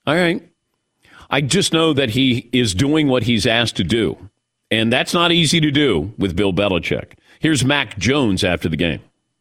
All 0.07 0.15
right. 0.15 0.43
I 1.29 1.43
just 1.43 1.75
know 1.75 1.93
that 1.93 2.11
he 2.11 2.49
is 2.53 2.75
doing 2.75 3.09
what 3.09 3.25
he's 3.25 3.47
asked 3.47 3.77
to 3.77 3.85
do. 3.85 4.31
And 4.71 4.91
that's 4.91 5.13
not 5.13 5.31
easy 5.31 5.61
to 5.61 5.71
do 5.71 6.15
with 6.17 6.37
Bill 6.37 6.53
Belichick. 6.53 7.13
Here's 7.41 7.65
Mac 7.65 7.99
Jones 7.99 8.43
after 8.43 8.69
the 8.69 8.77
game. 8.77 9.01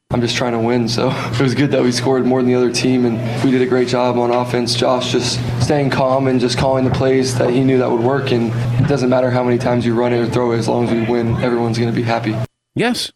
I'm 0.10 0.22
just 0.22 0.38
trying 0.38 0.54
to 0.54 0.60
win, 0.60 0.88
so 0.88 1.10
it 1.14 1.42
was 1.42 1.54
good 1.54 1.72
that 1.72 1.84
we 1.84 1.92
scored 1.92 2.26
more 2.26 2.42
than 2.42 2.50
the 2.50 2.56
other 2.56 2.72
team, 2.72 3.06
and 3.06 3.18
we 3.44 3.52
did 3.52 3.62
a 3.62 3.66
great 3.66 3.90
job 3.90 4.18
on 4.18 4.32
offense. 4.32 4.74
Josh 4.74 5.12
just 5.12 5.38
staying 5.62 5.90
calm 5.90 6.28
and 6.28 6.40
just 6.40 6.58
calling 6.58 6.86
the 6.86 6.92
plays 6.92 7.38
that 7.38 7.50
he 7.50 7.62
knew 7.62 7.78
that 7.80 7.92
would 7.92 8.02
work, 8.02 8.32
and 8.32 8.54
it 8.82 8.88
doesn't 8.88 9.10
matter 9.10 9.30
how 9.30 9.44
many 9.44 9.58
times 9.58 9.86
you 9.86 9.94
run 9.94 10.14
it 10.14 10.20
or 10.20 10.28
throw 10.28 10.54
it, 10.54 10.60
as 10.60 10.70
long 10.70 10.86
as 10.88 10.92
we 10.92 11.04
win, 11.04 11.36
everyone's 11.44 11.78
going 11.78 11.92
to 11.92 11.96
be 11.96 12.04
happy. 12.04 12.34
Yes, 12.74 13.12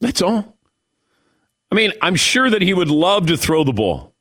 that's 0.00 0.22
all. 0.22 0.56
I 1.70 1.74
mean, 1.74 1.92
I'm 2.00 2.16
sure 2.16 2.48
that 2.48 2.62
he 2.62 2.72
would 2.72 2.88
love 2.88 3.26
to 3.26 3.36
throw 3.36 3.62
the 3.62 3.74
ball, 3.74 4.14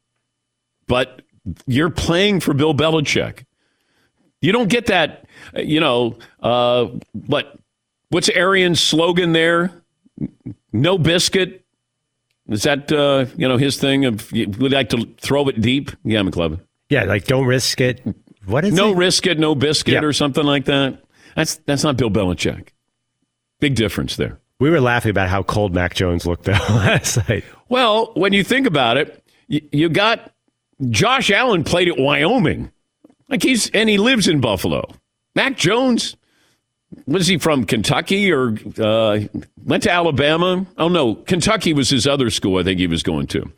but 0.88 1.22
you're 1.66 1.90
playing 1.90 2.42
for 2.42 2.54
Bill 2.54 2.74
Belichick. 2.74 3.46
You 4.42 4.52
don't 4.52 4.68
get 4.68 4.88
that, 4.88 5.28
you 5.56 5.80
know, 5.80 6.18
uh, 6.42 6.88
what, 7.14 7.58
what's 8.10 8.28
Arians' 8.28 8.82
slogan 8.82 9.32
there? 9.32 9.72
No 10.74 10.98
biscuit, 10.98 11.62
is 12.52 12.64
that 12.64 12.92
uh, 12.92 13.26
you 13.38 13.48
know 13.48 13.58
his 13.58 13.78
thing 13.78 14.06
of 14.06 14.32
would 14.32 14.72
like 14.72 14.90
to 14.90 15.08
throw 15.20 15.48
it 15.48 15.62
deep? 15.62 15.92
Yeah, 16.04 16.20
McLovin. 16.22 16.60
Yeah, 16.90 17.06
like 17.06 17.26
don't 17.26 17.46
risk 17.46 17.80
it. 17.80 18.02
What 18.46 18.66
is 18.66 18.74
no 18.74 18.92
it? 18.92 18.98
risk 18.98 19.26
it, 19.28 19.40
no 19.40 19.56
biscuit, 19.56 19.94
yeah. 19.94 20.04
or 20.04 20.14
something 20.14 20.44
like 20.44 20.66
that. 20.66 21.02
That's 21.36 21.56
that's 21.66 21.84
not 21.84 21.98
Bill 21.98 22.10
Belichick. 22.10 22.70
Big 23.60 23.76
difference 23.76 24.18
there. 24.18 24.40
We 24.60 24.70
were 24.70 24.82
laughing 24.82 25.12
about 25.12 25.30
how 25.30 25.44
cold 25.44 25.74
Mac 25.74 25.96
Jones 25.96 26.26
looked 26.26 26.44
though 26.44 26.52
last 26.70 27.18
night. 27.30 27.46
Well, 27.70 28.12
when 28.16 28.34
you 28.34 28.44
think 28.44 28.68
about 28.68 28.98
it, 28.98 29.24
you, 29.48 29.62
you 29.72 29.90
got 29.90 30.34
Josh 30.90 31.32
Allen 31.32 31.64
played 31.64 31.88
at 31.88 31.98
Wyoming, 31.98 32.72
like 33.30 33.44
he's 33.44 33.70
and 33.72 33.90
he 33.90 33.98
lives 33.98 34.28
in 34.28 34.42
Buffalo. 34.42 34.84
Mac 35.36 35.56
Jones 35.56 36.18
was 37.08 37.28
he 37.28 37.38
from 37.38 37.66
Kentucky 37.66 38.32
or 38.32 38.58
uh, 38.80 39.20
went 39.64 39.84
to 39.84 39.92
Alabama? 39.92 40.66
Oh 40.78 40.88
no, 40.88 41.16
Kentucky 41.16 41.74
was 41.74 41.90
his 41.90 42.06
other 42.06 42.30
school. 42.30 42.60
I 42.60 42.64
think 42.64 42.80
he 42.80 42.88
was 42.88 43.04
going 43.04 43.28
to. 43.28 43.52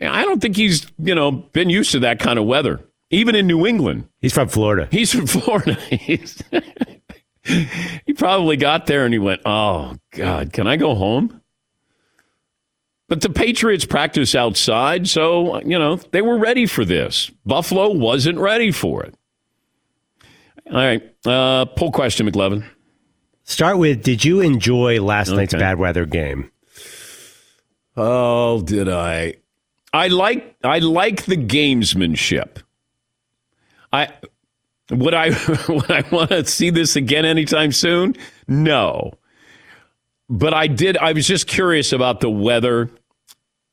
I 0.00 0.24
don't 0.24 0.40
think 0.40 0.56
he's 0.56 0.86
you 0.98 1.14
know 1.14 1.32
been 1.32 1.70
used 1.70 1.92
to 1.92 2.00
that 2.00 2.18
kind 2.20 2.38
of 2.38 2.46
weather, 2.46 2.80
even 3.10 3.34
in 3.34 3.46
New 3.46 3.66
England. 3.66 4.08
He's 4.20 4.32
from 4.32 4.48
Florida. 4.48 4.88
He's 4.90 5.12
from 5.12 5.26
Florida. 5.26 5.74
He's, 5.74 6.42
he 7.44 8.12
probably 8.14 8.56
got 8.56 8.86
there 8.86 9.04
and 9.04 9.12
he 9.12 9.18
went, 9.18 9.42
"Oh 9.44 9.96
God, 10.12 10.52
can 10.52 10.66
I 10.66 10.76
go 10.76 10.94
home?" 10.94 11.40
But 13.08 13.22
the 13.22 13.30
Patriots 13.30 13.86
practice 13.86 14.34
outside, 14.34 15.08
so 15.08 15.60
you 15.62 15.78
know 15.78 15.96
they 15.96 16.22
were 16.22 16.38
ready 16.38 16.66
for 16.66 16.84
this. 16.84 17.30
Buffalo 17.44 17.90
wasn't 17.90 18.38
ready 18.38 18.70
for 18.70 19.02
it. 19.04 19.14
All 20.70 20.76
right, 20.76 21.02
uh, 21.26 21.64
poll 21.64 21.90
question, 21.90 22.30
McLovin. 22.30 22.64
Start 23.48 23.78
with 23.78 24.02
Did 24.02 24.26
you 24.26 24.42
enjoy 24.42 25.00
last 25.00 25.30
okay. 25.30 25.38
night's 25.38 25.54
bad 25.54 25.78
weather 25.78 26.04
game? 26.04 26.50
Oh, 27.96 28.60
did 28.60 28.90
I? 28.90 29.36
I 29.90 30.08
like 30.08 30.54
I 30.62 30.80
like 30.80 31.24
the 31.24 31.38
gamesmanship. 31.38 32.58
I 33.90 34.12
would 34.90 35.14
I 35.14 35.28
would 35.68 35.90
I 35.90 36.04
want 36.12 36.28
to 36.28 36.44
see 36.44 36.68
this 36.68 36.94
again 36.94 37.24
anytime 37.24 37.72
soon? 37.72 38.16
No. 38.46 39.14
But 40.28 40.52
I 40.52 40.66
did 40.66 40.98
I 40.98 41.12
was 41.12 41.26
just 41.26 41.46
curious 41.46 41.90
about 41.90 42.20
the 42.20 42.30
weather 42.30 42.90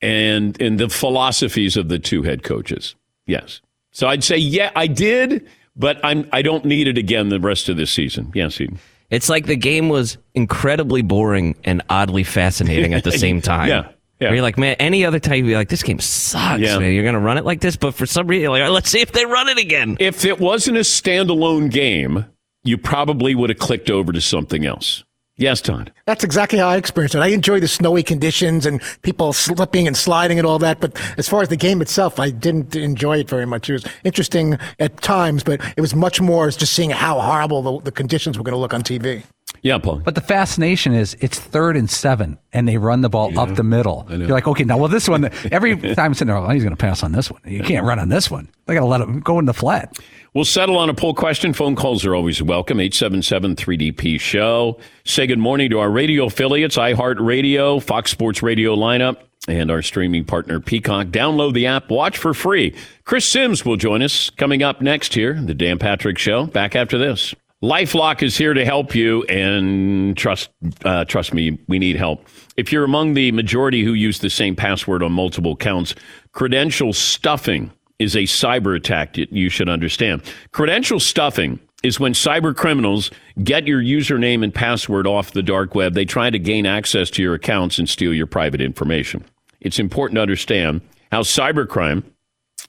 and 0.00 0.58
and 0.60 0.80
the 0.80 0.88
philosophies 0.88 1.76
of 1.76 1.90
the 1.90 1.98
two 1.98 2.22
head 2.22 2.42
coaches. 2.42 2.94
Yes. 3.26 3.60
So 3.92 4.08
I'd 4.08 4.24
say 4.24 4.38
yeah, 4.38 4.70
I 4.74 4.86
did, 4.86 5.46
but 5.76 6.02
I'm 6.02 6.26
I 6.32 6.40
don't 6.40 6.64
need 6.64 6.88
it 6.88 6.96
again 6.96 7.28
the 7.28 7.38
rest 7.38 7.68
of 7.68 7.76
this 7.76 7.90
season. 7.90 8.32
Yes, 8.34 8.58
Eden. 8.58 8.78
It's 9.10 9.28
like 9.28 9.46
the 9.46 9.56
game 9.56 9.88
was 9.88 10.18
incredibly 10.34 11.02
boring 11.02 11.54
and 11.64 11.82
oddly 11.88 12.24
fascinating 12.24 12.94
at 12.94 13.04
the 13.04 13.12
same 13.18 13.40
time. 13.40 13.68
yeah. 13.68 13.88
Yeah. 14.18 14.28
Where 14.28 14.36
you're 14.36 14.42
like, 14.42 14.56
man, 14.56 14.76
any 14.78 15.04
other 15.04 15.18
time 15.20 15.34
you'd 15.34 15.46
be 15.48 15.54
like, 15.54 15.68
this 15.68 15.82
game 15.82 15.98
sucks, 16.00 16.58
yeah. 16.58 16.78
man. 16.78 16.90
You're 16.94 17.02
going 17.02 17.16
to 17.16 17.20
run 17.20 17.36
it 17.36 17.44
like 17.44 17.60
this. 17.60 17.76
But 17.76 17.92
for 17.92 18.06
some 18.06 18.26
reason, 18.26 18.48
like, 18.48 18.66
let's 18.70 18.88
see 18.88 19.00
if 19.02 19.12
they 19.12 19.26
run 19.26 19.50
it 19.50 19.58
again. 19.58 19.98
If 20.00 20.24
it 20.24 20.40
wasn't 20.40 20.78
a 20.78 20.80
standalone 20.80 21.70
game, 21.70 22.24
you 22.64 22.78
probably 22.78 23.34
would 23.34 23.50
have 23.50 23.58
clicked 23.58 23.90
over 23.90 24.12
to 24.12 24.20
something 24.22 24.64
else. 24.64 25.04
Yes, 25.38 25.60
Todd. 25.60 25.92
That's 26.06 26.24
exactly 26.24 26.58
how 26.58 26.68
I 26.68 26.76
experienced 26.76 27.14
it. 27.14 27.18
I 27.20 27.26
enjoy 27.26 27.60
the 27.60 27.68
snowy 27.68 28.02
conditions 28.02 28.64
and 28.64 28.80
people 29.02 29.34
slipping 29.34 29.86
and 29.86 29.94
sliding 29.94 30.38
and 30.38 30.46
all 30.46 30.58
that. 30.60 30.80
But 30.80 30.98
as 31.18 31.28
far 31.28 31.42
as 31.42 31.50
the 31.50 31.56
game 31.56 31.82
itself, 31.82 32.18
I 32.18 32.30
didn't 32.30 32.74
enjoy 32.74 33.18
it 33.18 33.28
very 33.28 33.44
much. 33.44 33.68
It 33.68 33.74
was 33.74 33.86
interesting 34.02 34.58
at 34.78 35.02
times, 35.02 35.44
but 35.44 35.60
it 35.76 35.82
was 35.82 35.94
much 35.94 36.22
more 36.22 36.50
just 36.50 36.72
seeing 36.72 36.88
how 36.88 37.20
horrible 37.20 37.60
the, 37.60 37.84
the 37.84 37.92
conditions 37.92 38.38
were 38.38 38.44
going 38.44 38.54
to 38.54 38.58
look 38.58 38.72
on 38.72 38.82
TV. 38.82 39.24
Yeah, 39.62 39.78
Paul. 39.78 40.00
But 40.04 40.14
the 40.14 40.20
fascination 40.20 40.92
is 40.92 41.16
it's 41.20 41.40
third 41.40 41.76
and 41.76 41.90
seven, 41.90 42.38
and 42.52 42.68
they 42.68 42.78
run 42.78 43.00
the 43.00 43.08
ball 43.08 43.32
yeah, 43.32 43.40
up 43.40 43.54
the 43.56 43.64
middle. 43.64 44.06
You're 44.08 44.28
like, 44.28 44.46
okay, 44.46 44.62
now 44.62 44.78
well, 44.78 44.88
this 44.88 45.08
one 45.08 45.28
every 45.50 45.76
time 45.94 46.14
sitting 46.14 46.28
there, 46.28 46.36
oh, 46.36 46.48
he's 46.50 46.62
going 46.62 46.76
to 46.76 46.80
pass 46.80 47.02
on 47.02 47.12
this 47.12 47.30
one. 47.30 47.40
You 47.44 47.62
can't 47.62 47.84
run 47.84 47.98
on 47.98 48.08
this 48.08 48.30
one. 48.30 48.48
They 48.66 48.74
got 48.74 48.80
to 48.80 48.86
let 48.86 49.00
him 49.00 49.20
go 49.20 49.38
in 49.38 49.44
the 49.44 49.54
flat. 49.54 49.98
We'll 50.34 50.44
settle 50.44 50.76
on 50.78 50.88
a 50.88 50.94
poll 50.94 51.14
question. 51.14 51.52
Phone 51.52 51.74
calls 51.76 52.04
are 52.04 52.14
always 52.14 52.40
welcome. 52.42 52.78
877 52.78 53.56
3DP 53.56 54.20
Show. 54.20 54.78
Say 55.04 55.26
good 55.26 55.38
morning 55.38 55.70
to 55.70 55.80
our 55.80 55.90
radio 55.90 56.26
affiliates, 56.26 56.76
iHeartRadio, 56.76 57.82
Fox 57.82 58.10
Sports 58.10 58.42
Radio 58.42 58.76
lineup, 58.76 59.16
and 59.48 59.70
our 59.70 59.82
streaming 59.82 60.24
partner, 60.24 60.60
Peacock. 60.60 61.08
Download 61.08 61.54
the 61.54 61.66
app, 61.66 61.90
watch 61.90 62.18
for 62.18 62.34
free. 62.34 62.74
Chris 63.04 63.24
Simms 63.26 63.64
will 63.64 63.76
join 63.76 64.02
us 64.02 64.30
coming 64.30 64.62
up 64.62 64.80
next 64.80 65.14
here, 65.14 65.40
The 65.40 65.54
Dan 65.54 65.78
Patrick 65.78 66.18
Show. 66.18 66.46
Back 66.46 66.76
after 66.76 66.98
this. 66.98 67.34
LifeLock 67.62 68.22
is 68.22 68.36
here 68.36 68.52
to 68.52 68.64
help 68.66 68.94
you, 68.94 69.22
and 69.24 70.14
trust 70.16 70.50
uh, 70.84 71.06
trust 71.06 71.32
me, 71.32 71.58
we 71.68 71.78
need 71.78 71.96
help. 71.96 72.26
If 72.58 72.70
you're 72.70 72.84
among 72.84 73.14
the 73.14 73.32
majority 73.32 73.82
who 73.82 73.94
use 73.94 74.18
the 74.18 74.28
same 74.28 74.54
password 74.54 75.02
on 75.02 75.12
multiple 75.12 75.52
accounts, 75.52 75.94
credential 76.32 76.92
stuffing 76.92 77.72
is 77.98 78.14
a 78.14 78.24
cyber 78.24 78.76
attack 78.76 79.16
you 79.16 79.48
should 79.48 79.70
understand. 79.70 80.22
Credential 80.52 81.00
stuffing 81.00 81.58
is 81.82 81.98
when 81.98 82.12
cyber 82.12 82.54
criminals 82.54 83.10
get 83.42 83.66
your 83.66 83.80
username 83.80 84.44
and 84.44 84.54
password 84.54 85.06
off 85.06 85.32
the 85.32 85.42
dark 85.42 85.74
web. 85.74 85.94
They 85.94 86.04
try 86.04 86.28
to 86.28 86.38
gain 86.38 86.66
access 86.66 87.08
to 87.10 87.22
your 87.22 87.34
accounts 87.34 87.78
and 87.78 87.88
steal 87.88 88.12
your 88.12 88.26
private 88.26 88.60
information. 88.60 89.24
It's 89.60 89.78
important 89.78 90.16
to 90.16 90.22
understand 90.22 90.82
how 91.10 91.22
cybercrime 91.22 92.02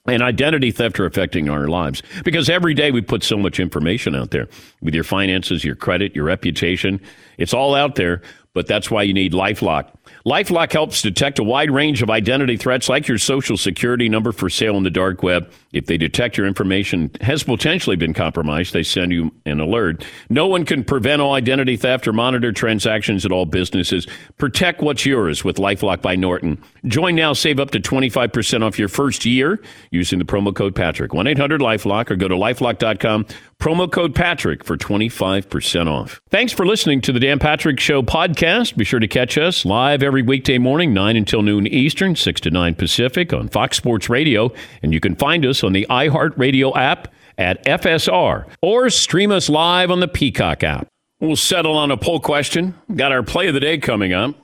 and 0.08 0.22
identity 0.22 0.70
theft 0.70 0.98
are 0.98 1.06
affecting 1.06 1.48
our 1.48 1.68
lives 1.68 2.02
because 2.24 2.48
every 2.48 2.74
day 2.74 2.90
we 2.90 3.00
put 3.00 3.22
so 3.22 3.36
much 3.36 3.60
information 3.60 4.14
out 4.14 4.30
there 4.30 4.48
with 4.80 4.94
your 4.94 5.04
finances, 5.04 5.64
your 5.64 5.74
credit, 5.74 6.14
your 6.14 6.24
reputation. 6.24 7.00
It's 7.36 7.54
all 7.54 7.74
out 7.74 7.94
there, 7.94 8.22
but 8.54 8.66
that's 8.66 8.90
why 8.90 9.02
you 9.02 9.12
need 9.12 9.32
Lifelock. 9.32 9.90
Lifelock 10.26 10.72
helps 10.72 11.02
detect 11.02 11.38
a 11.38 11.44
wide 11.44 11.70
range 11.70 12.02
of 12.02 12.10
identity 12.10 12.56
threats 12.56 12.88
like 12.88 13.06
your 13.06 13.18
social 13.18 13.56
security 13.56 14.08
number 14.08 14.32
for 14.32 14.50
sale 14.50 14.76
in 14.76 14.82
the 14.82 14.90
dark 14.90 15.22
web. 15.22 15.50
If 15.72 15.84
they 15.84 15.98
detect 15.98 16.38
your 16.38 16.46
information 16.46 17.10
has 17.20 17.42
potentially 17.42 17.96
been 17.96 18.14
compromised, 18.14 18.72
they 18.72 18.82
send 18.82 19.12
you 19.12 19.30
an 19.44 19.60
alert. 19.60 20.02
No 20.30 20.46
one 20.46 20.64
can 20.64 20.82
prevent 20.82 21.20
all 21.20 21.34
identity 21.34 21.76
theft 21.76 22.08
or 22.08 22.14
monitor 22.14 22.52
transactions 22.52 23.26
at 23.26 23.32
all 23.32 23.44
businesses. 23.44 24.06
Protect 24.38 24.80
what's 24.80 25.04
yours 25.04 25.44
with 25.44 25.56
Lifelock 25.56 26.00
by 26.00 26.16
Norton. 26.16 26.62
Join 26.86 27.16
now, 27.16 27.34
save 27.34 27.60
up 27.60 27.70
to 27.72 27.80
25% 27.80 28.62
off 28.62 28.78
your 28.78 28.88
first 28.88 29.26
year 29.26 29.60
using 29.90 30.18
the 30.18 30.24
promo 30.24 30.54
code 30.54 30.74
Patrick. 30.74 31.12
1 31.12 31.26
800 31.26 31.60
Lifelock 31.60 32.10
or 32.10 32.16
go 32.16 32.28
to 32.28 32.34
lifelock.com. 32.34 33.26
Promo 33.60 33.90
code 33.90 34.14
Patrick 34.14 34.62
for 34.62 34.76
25% 34.76 35.88
off. 35.88 36.20
Thanks 36.30 36.52
for 36.52 36.64
listening 36.64 37.00
to 37.00 37.12
the 37.12 37.18
Dan 37.18 37.40
Patrick 37.40 37.80
Show 37.80 38.02
podcast. 38.02 38.76
Be 38.76 38.84
sure 38.84 39.00
to 39.00 39.08
catch 39.08 39.36
us 39.36 39.64
live 39.64 40.00
every 40.00 40.22
weekday 40.22 40.58
morning, 40.58 40.94
9 40.94 41.16
until 41.16 41.42
noon 41.42 41.66
Eastern, 41.66 42.14
6 42.14 42.40
to 42.42 42.50
9 42.52 42.76
Pacific 42.76 43.32
on 43.32 43.48
Fox 43.48 43.76
Sports 43.76 44.08
Radio. 44.08 44.52
And 44.80 44.94
you 44.94 45.00
can 45.00 45.16
find 45.16 45.44
us 45.44 45.57
on 45.64 45.72
the 45.72 45.86
iHeartRadio 45.90 46.76
app 46.76 47.12
at 47.36 47.64
FSR 47.64 48.46
or 48.60 48.90
stream 48.90 49.30
us 49.30 49.48
live 49.48 49.90
on 49.90 50.00
the 50.00 50.08
Peacock 50.08 50.64
app. 50.64 50.88
We'll 51.20 51.36
settle 51.36 51.76
on 51.76 51.90
a 51.90 51.96
poll 51.96 52.20
question. 52.20 52.74
Got 52.94 53.12
our 53.12 53.22
play 53.22 53.48
of 53.48 53.54
the 53.54 53.60
day 53.60 53.78
coming 53.78 54.12
up. 54.12 54.34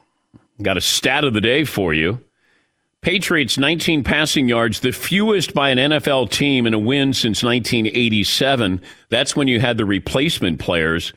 Got 0.62 0.76
a 0.76 0.80
stat 0.80 1.24
of 1.24 1.34
the 1.34 1.40
day 1.40 1.64
for 1.64 1.94
you. 1.94 2.20
Patriots 3.00 3.58
19 3.58 4.02
passing 4.02 4.48
yards, 4.48 4.80
the 4.80 4.90
fewest 4.90 5.52
by 5.52 5.68
an 5.68 5.78
NFL 5.78 6.30
team 6.30 6.66
in 6.66 6.72
a 6.72 6.78
win 6.78 7.12
since 7.12 7.42
1987. 7.42 8.80
That's 9.10 9.36
when 9.36 9.46
you 9.46 9.60
had 9.60 9.76
the 9.76 9.84
replacement 9.84 10.58
players. 10.58 11.12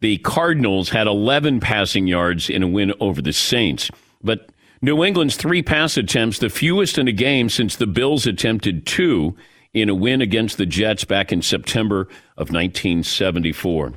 The 0.00 0.18
Cardinals 0.18 0.90
had 0.90 1.06
11 1.06 1.60
passing 1.60 2.06
yards 2.06 2.50
in 2.50 2.62
a 2.62 2.68
win 2.68 2.92
over 3.00 3.22
the 3.22 3.32
Saints. 3.32 3.90
But 4.22 4.50
New 4.82 5.02
England's 5.02 5.36
three 5.36 5.62
pass 5.62 5.96
attempts, 5.96 6.38
the 6.38 6.50
fewest 6.50 6.98
in 6.98 7.08
a 7.08 7.12
game 7.12 7.48
since 7.48 7.74
the 7.76 7.86
Bills 7.86 8.26
attempted 8.26 8.86
two 8.86 9.34
in 9.72 9.88
a 9.88 9.94
win 9.94 10.20
against 10.20 10.58
the 10.58 10.66
Jets 10.66 11.04
back 11.04 11.32
in 11.32 11.42
September 11.42 12.02
of 12.36 12.50
1974. 12.50 13.94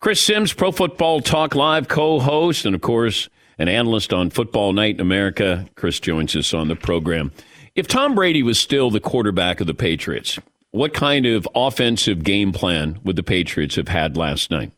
Chris 0.00 0.20
Simms, 0.20 0.52
Pro 0.52 0.72
Football 0.72 1.20
Talk 1.20 1.54
Live 1.54 1.88
co 1.88 2.18
host, 2.18 2.66
and 2.66 2.74
of 2.74 2.80
course, 2.80 3.28
an 3.58 3.68
analyst 3.68 4.12
on 4.12 4.30
Football 4.30 4.72
Night 4.72 4.96
in 4.96 5.00
America. 5.00 5.66
Chris 5.76 6.00
joins 6.00 6.34
us 6.34 6.52
on 6.52 6.68
the 6.68 6.76
program. 6.76 7.32
If 7.74 7.86
Tom 7.86 8.14
Brady 8.14 8.42
was 8.42 8.58
still 8.58 8.90
the 8.90 9.00
quarterback 9.00 9.60
of 9.60 9.66
the 9.66 9.74
Patriots, 9.74 10.38
what 10.72 10.92
kind 10.92 11.26
of 11.26 11.46
offensive 11.54 12.24
game 12.24 12.52
plan 12.52 12.98
would 13.04 13.16
the 13.16 13.22
Patriots 13.22 13.76
have 13.76 13.88
had 13.88 14.16
last 14.16 14.50
night? 14.50 14.72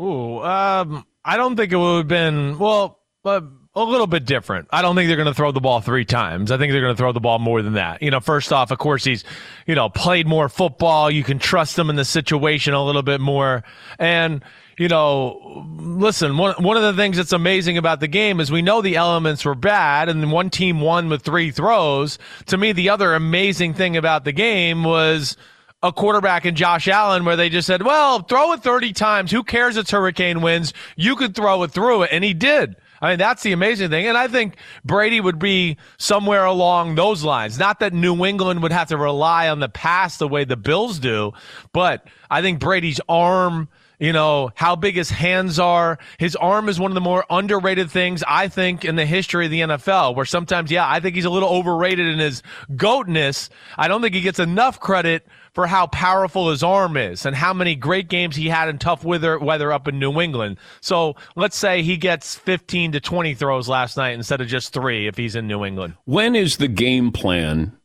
Ooh, 0.00 0.40
um, 0.42 1.06
I 1.24 1.36
don't 1.36 1.56
think 1.56 1.72
it 1.72 1.76
would 1.76 1.98
have 1.98 2.08
been 2.08 2.58
well. 2.58 2.98
Uh, 3.24 3.42
a 3.74 3.84
little 3.84 4.06
bit 4.06 4.24
different. 4.24 4.68
I 4.72 4.82
don't 4.82 4.96
think 4.96 5.06
they're 5.06 5.16
going 5.16 5.28
to 5.28 5.34
throw 5.34 5.52
the 5.52 5.60
ball 5.60 5.80
three 5.80 6.04
times. 6.04 6.50
I 6.50 6.58
think 6.58 6.72
they're 6.72 6.80
going 6.80 6.94
to 6.94 6.98
throw 6.98 7.12
the 7.12 7.20
ball 7.20 7.38
more 7.38 7.62
than 7.62 7.74
that. 7.74 8.02
You 8.02 8.10
know, 8.10 8.18
first 8.18 8.52
off, 8.52 8.72
of 8.72 8.78
course, 8.78 9.04
he's, 9.04 9.24
you 9.66 9.76
know, 9.76 9.88
played 9.88 10.26
more 10.26 10.48
football. 10.48 11.10
You 11.10 11.22
can 11.22 11.38
trust 11.38 11.78
him 11.78 11.88
in 11.88 11.96
the 11.96 12.04
situation 12.04 12.74
a 12.74 12.84
little 12.84 13.02
bit 13.02 13.20
more. 13.20 13.62
And, 14.00 14.42
you 14.76 14.88
know, 14.88 15.64
listen, 15.78 16.36
one, 16.36 16.60
one 16.60 16.76
of 16.76 16.82
the 16.82 17.00
things 17.00 17.16
that's 17.16 17.32
amazing 17.32 17.78
about 17.78 18.00
the 18.00 18.08
game 18.08 18.40
is 18.40 18.50
we 18.50 18.60
know 18.60 18.82
the 18.82 18.96
elements 18.96 19.44
were 19.44 19.54
bad 19.54 20.08
and 20.08 20.32
one 20.32 20.50
team 20.50 20.80
won 20.80 21.08
with 21.08 21.22
three 21.22 21.52
throws. 21.52 22.18
To 22.46 22.56
me, 22.56 22.72
the 22.72 22.88
other 22.88 23.14
amazing 23.14 23.74
thing 23.74 23.96
about 23.96 24.24
the 24.24 24.32
game 24.32 24.82
was 24.82 25.36
a 25.80 25.92
quarterback 25.92 26.44
in 26.44 26.56
Josh 26.56 26.88
Allen 26.88 27.24
where 27.24 27.36
they 27.36 27.48
just 27.48 27.68
said, 27.68 27.82
well, 27.82 28.20
throw 28.22 28.52
it 28.52 28.64
30 28.64 28.92
times. 28.94 29.30
Who 29.30 29.44
cares? 29.44 29.76
It's 29.76 29.92
hurricane 29.92 30.40
winds. 30.40 30.72
You 30.96 31.14
could 31.14 31.36
throw 31.36 31.62
it 31.62 31.70
through 31.70 32.02
it. 32.02 32.10
And 32.12 32.24
he 32.24 32.34
did. 32.34 32.74
I 33.00 33.10
mean, 33.10 33.18
that's 33.18 33.42
the 33.42 33.52
amazing 33.52 33.90
thing. 33.90 34.06
And 34.06 34.16
I 34.16 34.28
think 34.28 34.56
Brady 34.84 35.20
would 35.20 35.38
be 35.38 35.76
somewhere 35.98 36.44
along 36.44 36.96
those 36.96 37.24
lines. 37.24 37.58
Not 37.58 37.80
that 37.80 37.92
New 37.92 38.24
England 38.24 38.62
would 38.62 38.72
have 38.72 38.88
to 38.88 38.96
rely 38.96 39.48
on 39.48 39.60
the 39.60 39.68
pass 39.68 40.18
the 40.18 40.28
way 40.28 40.44
the 40.44 40.56
Bills 40.56 40.98
do, 40.98 41.32
but 41.72 42.06
I 42.30 42.42
think 42.42 42.60
Brady's 42.60 43.00
arm 43.08 43.68
you 44.00 44.14
know, 44.14 44.50
how 44.54 44.74
big 44.74 44.96
his 44.96 45.10
hands 45.10 45.58
are. 45.58 45.98
His 46.18 46.34
arm 46.34 46.70
is 46.70 46.80
one 46.80 46.90
of 46.90 46.94
the 46.94 47.02
more 47.02 47.26
underrated 47.28 47.90
things, 47.90 48.24
I 48.26 48.48
think, 48.48 48.82
in 48.82 48.96
the 48.96 49.04
history 49.04 49.44
of 49.44 49.50
the 49.50 49.60
NFL, 49.60 50.16
where 50.16 50.24
sometimes, 50.24 50.70
yeah, 50.70 50.88
I 50.88 51.00
think 51.00 51.14
he's 51.14 51.26
a 51.26 51.30
little 51.30 51.50
overrated 51.50 52.06
in 52.06 52.18
his 52.18 52.42
goatness. 52.74 53.50
I 53.76 53.88
don't 53.88 54.00
think 54.00 54.14
he 54.14 54.22
gets 54.22 54.38
enough 54.38 54.80
credit 54.80 55.26
for 55.52 55.66
how 55.66 55.86
powerful 55.86 56.50
his 56.50 56.62
arm 56.62 56.96
is 56.96 57.26
and 57.26 57.34
how 57.34 57.52
many 57.52 57.74
great 57.74 58.08
games 58.08 58.36
he 58.36 58.48
had 58.48 58.68
in 58.68 58.78
tough 58.78 59.04
weather, 59.04 59.38
weather 59.38 59.72
up 59.72 59.88
in 59.88 59.98
New 59.98 60.20
England. 60.20 60.58
So 60.80 61.16
let's 61.36 61.56
say 61.56 61.82
he 61.82 61.96
gets 61.96 62.36
15 62.36 62.92
to 62.92 63.00
20 63.00 63.34
throws 63.34 63.68
last 63.68 63.96
night 63.96 64.12
instead 64.12 64.40
of 64.40 64.48
just 64.48 64.72
three 64.72 65.06
if 65.06 65.16
he's 65.16 65.34
in 65.34 65.46
New 65.46 65.64
England. 65.64 65.94
When 66.04 66.34
is 66.34 66.58
the 66.58 66.68
game 66.68 67.12
plan 67.12 67.76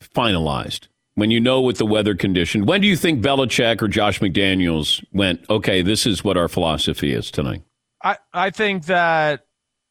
finalized? 0.00 0.88
when 1.20 1.30
you 1.30 1.40
know 1.40 1.60
what 1.60 1.76
the 1.76 1.84
weather 1.84 2.14
condition, 2.14 2.64
when 2.64 2.80
do 2.80 2.86
you 2.86 2.96
think 2.96 3.22
Belichick 3.22 3.82
or 3.82 3.88
Josh 3.88 4.20
McDaniels 4.20 5.04
went, 5.12 5.44
okay, 5.50 5.82
this 5.82 6.06
is 6.06 6.24
what 6.24 6.38
our 6.38 6.48
philosophy 6.48 7.12
is 7.12 7.30
tonight? 7.30 7.62
I, 8.02 8.16
I 8.32 8.48
think 8.48 8.86
that 8.86 9.44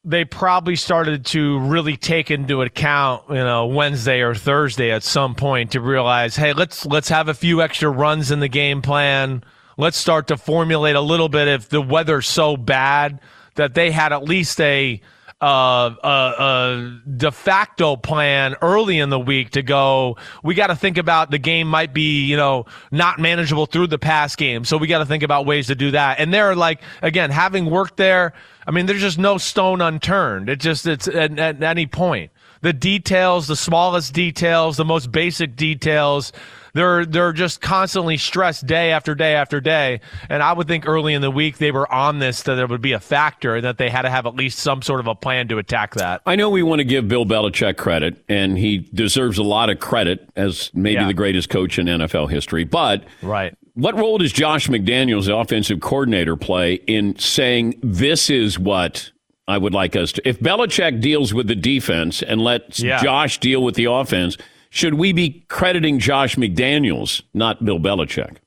they 0.10 0.26
probably 0.26 0.76
started 0.76 1.24
to 1.28 1.60
really 1.60 1.96
take 1.96 2.32
into 2.32 2.64
account, 2.64 3.24
you 3.30 3.36
know, 3.36 3.68
Wednesday 3.68 4.22
or 4.22 4.34
Thursday 4.34 4.90
at 4.90 5.04
some 5.04 5.36
point 5.36 5.74
to 5.74 5.82
realize, 5.82 6.36
hey, 6.36 6.54
let's 6.54 6.84
let's 6.86 7.10
have 7.10 7.28
a 7.28 7.34
few 7.36 7.62
extra 7.62 7.90
runs 7.90 8.32
in 8.32 8.40
the 8.40 8.48
game 8.48 8.82
plan. 8.82 9.44
Let's 9.78 9.98
start 9.98 10.28
to 10.28 10.38
formulate 10.38 10.96
a 10.96 11.02
little 11.02 11.30
bit 11.30 11.48
if 11.48 11.70
the 11.70 11.82
weather's 11.82 12.28
so 12.28 12.58
bad 12.58 13.20
that 13.54 13.76
they 13.76 13.92
had 13.92 14.12
at 14.12 14.24
least 14.24 14.60
a 14.60 15.00
uh, 15.42 15.96
a, 16.04 17.00
de 17.16 17.32
facto 17.32 17.96
plan 17.96 18.56
early 18.62 19.00
in 19.00 19.10
the 19.10 19.20
week 19.20 19.52
to 19.52 19.62
go. 19.62 20.18
We 20.44 20.54
got 20.54 20.68
to 20.68 20.76
think 20.76 20.98
about 20.98 21.32
the 21.32 21.38
game 21.38 21.68
might 21.68 21.94
be 21.94 22.26
you 22.26 22.36
know 22.36 22.66
not 22.92 23.20
manageable 23.20 23.68
through 23.68 23.88
the 23.88 24.00
pass 24.00 24.36
game, 24.36 24.66
so 24.66 24.78
we 24.78 24.88
got 24.88 25.00
to 25.00 25.06
think 25.06 25.24
about 25.24 25.46
ways 25.46 25.68
to 25.68 25.76
do 25.76 25.92
that. 25.92 26.20
And 26.20 26.34
they're 26.34 26.56
like 26.56 26.82
again, 27.02 27.30
having 27.30 27.70
worked 27.70 27.98
there, 27.98 28.34
I 28.70 28.72
mean, 28.72 28.86
there's 28.86 29.02
just 29.02 29.18
no 29.18 29.40
stone 29.40 29.82
unturned. 29.82 30.48
It 30.48 30.60
just 30.60 30.86
it's 30.86 31.08
at, 31.08 31.40
at 31.40 31.64
any 31.64 31.88
point. 31.88 32.30
the 32.62 32.72
details, 32.72 33.48
the 33.48 33.56
smallest 33.56 34.14
details, 34.14 34.78
the 34.78 34.86
most 34.86 35.12
basic 35.12 35.56
details. 35.56 36.32
They're 36.76 37.04
they're 37.04 37.34
just 37.34 37.62
constantly 37.62 38.18
stressed 38.18 38.68
day 38.68 38.92
after 38.92 39.16
day 39.16 39.34
after 39.34 39.60
day. 39.60 40.02
And 40.30 40.44
I 40.44 40.54
would 40.54 40.68
think 40.68 40.88
early 40.88 41.16
in 41.16 41.24
the 41.24 41.32
week 41.32 41.58
they 41.58 41.72
were 41.72 41.92
on 41.92 42.20
this 42.20 42.44
that 42.44 42.54
there 42.56 42.68
would 42.68 42.80
be 42.80 42.92
a 42.92 43.00
factor 43.00 43.56
and 43.56 43.66
that 43.66 43.80
they 43.80 43.90
had 43.90 44.04
to 44.04 44.10
have 44.12 44.28
at 44.28 44.36
least 44.36 44.60
some 44.60 44.84
sort 44.84 45.00
of 45.00 45.08
a 45.08 45.16
plan 45.16 45.48
to 45.48 45.58
attack 45.58 45.96
that. 45.96 46.22
I 46.28 46.36
know 46.36 46.52
we 46.52 46.62
want 46.62 46.78
to 46.78 46.84
give 46.86 47.08
Bill 47.08 47.26
Belichick 47.26 47.76
credit, 47.78 48.24
and 48.30 48.56
he 48.56 48.78
deserves 48.94 49.40
a 49.40 49.44
lot 49.44 49.72
of 49.72 49.80
credit 49.80 50.30
as 50.36 50.70
maybe 50.76 51.02
Yeah. 51.02 51.08
the 51.08 51.16
greatest 51.16 51.50
coach 51.50 51.80
in 51.80 51.88
NFL 51.88 52.28
history. 52.30 52.66
But 52.66 53.04
Right. 53.24 53.56
What 53.74 53.96
role 53.96 54.18
does 54.18 54.32
Josh 54.32 54.68
McDaniels, 54.68 55.26
the 55.26 55.36
offensive 55.36 55.80
coordinator, 55.80 56.36
play 56.36 56.76
in 56.88 57.18
saying 57.18 57.80
this 57.82 58.30
is 58.30 58.58
what 58.60 59.12
I 59.48 59.58
would 59.58 59.74
like 59.74 59.96
us 59.96 60.12
to? 60.14 60.28
If 60.28 60.40
Belichick 60.40 61.02
deals 61.02 61.34
with 61.34 61.48
the 61.48 61.56
defense 61.56 62.22
and 62.22 62.42
lets 62.42 62.80
Yeah. 62.80 63.02
Josh 63.02 63.40
deal 63.40 63.64
with 63.64 63.76
the 63.76 63.86
offense, 63.86 64.38
should 64.70 64.96
we 64.96 65.14
be 65.14 65.46
crediting 65.50 66.00
Josh 66.00 66.36
McDaniels, 66.36 67.22
not 67.34 67.64
Bill 67.66 67.80
Belichick? 67.80 68.38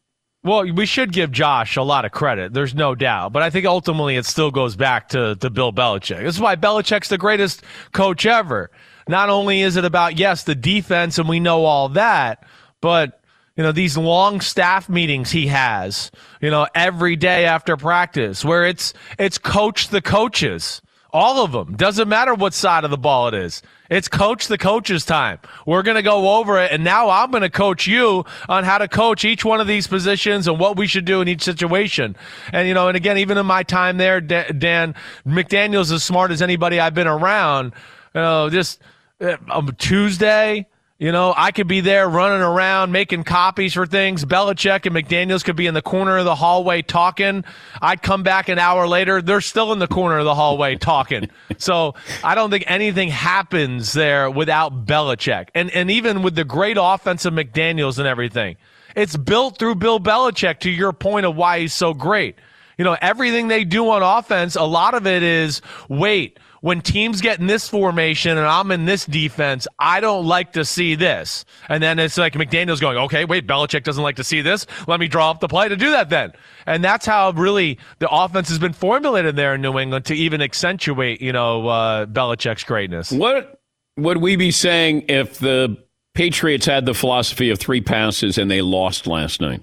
Well, 0.44 0.72
we 0.72 0.86
should 0.86 1.12
give 1.12 1.30
Josh 1.30 1.76
a 1.76 1.82
lot 1.82 2.04
of 2.04 2.10
credit. 2.10 2.52
There's 2.52 2.74
no 2.74 2.96
doubt. 2.96 3.32
But 3.32 3.42
I 3.44 3.50
think 3.50 3.64
ultimately 3.64 4.16
it 4.16 4.26
still 4.26 4.50
goes 4.50 4.74
back 4.74 5.08
to, 5.10 5.36
to 5.36 5.50
Bill 5.50 5.72
Belichick. 5.72 6.22
This 6.22 6.34
is 6.34 6.40
why 6.40 6.56
Belichick's 6.56 7.08
the 7.08 7.18
greatest 7.18 7.62
coach 7.92 8.26
ever. 8.26 8.70
Not 9.08 9.30
only 9.30 9.60
is 9.62 9.76
it 9.76 9.84
about, 9.84 10.18
yes, 10.18 10.42
the 10.42 10.54
defense, 10.56 11.18
and 11.18 11.28
we 11.28 11.38
know 11.40 11.64
all 11.64 11.88
that, 11.90 12.44
but 12.80 13.21
you 13.56 13.62
know 13.62 13.72
these 13.72 13.96
long 13.96 14.40
staff 14.40 14.88
meetings 14.88 15.30
he 15.30 15.46
has 15.48 16.10
you 16.40 16.50
know 16.50 16.66
every 16.74 17.16
day 17.16 17.44
after 17.44 17.76
practice 17.76 18.44
where 18.44 18.64
it's 18.64 18.94
it's 19.18 19.38
coach 19.38 19.88
the 19.88 20.02
coaches. 20.02 20.82
All 21.14 21.44
of 21.44 21.52
them 21.52 21.76
doesn't 21.76 22.08
matter 22.08 22.32
what 22.32 22.54
side 22.54 22.84
of 22.84 22.90
the 22.90 22.96
ball 22.96 23.28
it 23.28 23.34
is. 23.34 23.60
It's 23.90 24.08
coach 24.08 24.46
the 24.46 24.56
coaches 24.56 25.04
time. 25.04 25.40
We're 25.66 25.82
going 25.82 25.96
to 25.96 26.02
go 26.02 26.38
over 26.38 26.58
it 26.58 26.72
and 26.72 26.82
now 26.82 27.10
i'm 27.10 27.30
going 27.30 27.42
to 27.42 27.50
coach 27.50 27.86
you 27.86 28.24
on 28.48 28.64
how 28.64 28.78
to 28.78 28.88
coach 28.88 29.22
each 29.22 29.44
one 29.44 29.60
of 29.60 29.66
these 29.66 29.86
positions 29.86 30.48
and 30.48 30.58
what 30.58 30.78
we 30.78 30.86
should 30.86 31.04
do 31.04 31.20
in 31.20 31.28
each 31.28 31.42
situation. 31.42 32.16
And 32.50 32.66
you 32.66 32.72
know 32.72 32.88
and 32.88 32.96
again 32.96 33.18
even 33.18 33.36
in 33.36 33.44
my 33.44 33.62
time 33.62 33.98
there 33.98 34.22
dan 34.22 34.94
mcdaniel's 35.26 35.92
as 35.92 36.02
smart 36.02 36.30
as 36.30 36.40
anybody 36.40 36.80
i've 36.80 36.94
been 36.94 37.06
around. 37.06 37.74
You 38.14 38.22
know 38.22 38.48
just 38.48 38.80
uh, 39.20 39.36
um, 39.50 39.74
tuesday 39.76 40.66
you 41.02 41.10
know, 41.10 41.34
I 41.36 41.50
could 41.50 41.66
be 41.66 41.80
there 41.80 42.08
running 42.08 42.42
around 42.42 42.92
making 42.92 43.24
copies 43.24 43.74
for 43.74 43.86
things. 43.86 44.24
Belichick 44.24 44.86
and 44.86 44.94
McDaniels 44.94 45.42
could 45.42 45.56
be 45.56 45.66
in 45.66 45.74
the 45.74 45.82
corner 45.82 46.16
of 46.16 46.24
the 46.24 46.36
hallway 46.36 46.80
talking. 46.82 47.42
I'd 47.80 48.02
come 48.02 48.22
back 48.22 48.48
an 48.48 48.60
hour 48.60 48.86
later. 48.86 49.20
They're 49.20 49.40
still 49.40 49.72
in 49.72 49.80
the 49.80 49.88
corner 49.88 50.18
of 50.18 50.24
the 50.24 50.36
hallway 50.36 50.76
talking. 50.76 51.28
so 51.58 51.96
I 52.22 52.36
don't 52.36 52.50
think 52.50 52.62
anything 52.68 53.08
happens 53.08 53.92
there 53.92 54.30
without 54.30 54.86
Belichick. 54.86 55.48
And, 55.56 55.72
and 55.72 55.90
even 55.90 56.22
with 56.22 56.36
the 56.36 56.44
great 56.44 56.76
offense 56.80 57.24
of 57.24 57.34
McDaniels 57.34 57.98
and 57.98 58.06
everything, 58.06 58.56
it's 58.94 59.16
built 59.16 59.58
through 59.58 59.74
Bill 59.74 59.98
Belichick 59.98 60.60
to 60.60 60.70
your 60.70 60.92
point 60.92 61.26
of 61.26 61.34
why 61.34 61.58
he's 61.58 61.74
so 61.74 61.94
great. 61.94 62.36
You 62.78 62.84
know, 62.84 62.96
everything 63.00 63.48
they 63.48 63.64
do 63.64 63.90
on 63.90 64.04
offense, 64.04 64.54
a 64.54 64.62
lot 64.62 64.94
of 64.94 65.08
it 65.08 65.24
is 65.24 65.62
wait, 65.88 66.38
when 66.62 66.80
teams 66.80 67.20
get 67.20 67.40
in 67.40 67.48
this 67.48 67.68
formation 67.68 68.38
and 68.38 68.46
I'm 68.46 68.70
in 68.70 68.84
this 68.84 69.04
defense, 69.04 69.66
I 69.80 70.00
don't 70.00 70.24
like 70.24 70.52
to 70.52 70.64
see 70.64 70.94
this. 70.94 71.44
And 71.68 71.82
then 71.82 71.98
it's 71.98 72.16
like 72.16 72.34
McDaniel's 72.34 72.78
going, 72.78 72.96
okay, 72.98 73.24
wait, 73.24 73.48
Belichick 73.48 73.82
doesn't 73.82 74.02
like 74.02 74.16
to 74.16 74.24
see 74.24 74.40
this. 74.42 74.64
Let 74.86 75.00
me 75.00 75.08
draw 75.08 75.30
up 75.32 75.40
the 75.40 75.48
play 75.48 75.68
to 75.68 75.76
do 75.76 75.90
that 75.90 76.08
then. 76.08 76.32
And 76.64 76.82
that's 76.82 77.04
how 77.04 77.32
really 77.32 77.78
the 77.98 78.08
offense 78.08 78.48
has 78.48 78.60
been 78.60 78.72
formulated 78.72 79.34
there 79.34 79.56
in 79.56 79.60
New 79.60 79.76
England 79.76 80.04
to 80.06 80.14
even 80.14 80.40
accentuate, 80.40 81.20
you 81.20 81.32
know, 81.32 81.66
uh, 81.66 82.06
Belichick's 82.06 82.62
greatness. 82.62 83.10
What 83.10 83.60
would 83.96 84.18
we 84.18 84.36
be 84.36 84.52
saying 84.52 85.06
if 85.08 85.40
the 85.40 85.76
Patriots 86.14 86.66
had 86.66 86.86
the 86.86 86.94
philosophy 86.94 87.50
of 87.50 87.58
three 87.58 87.80
passes 87.80 88.38
and 88.38 88.48
they 88.48 88.62
lost 88.62 89.08
last 89.08 89.40
night? 89.40 89.62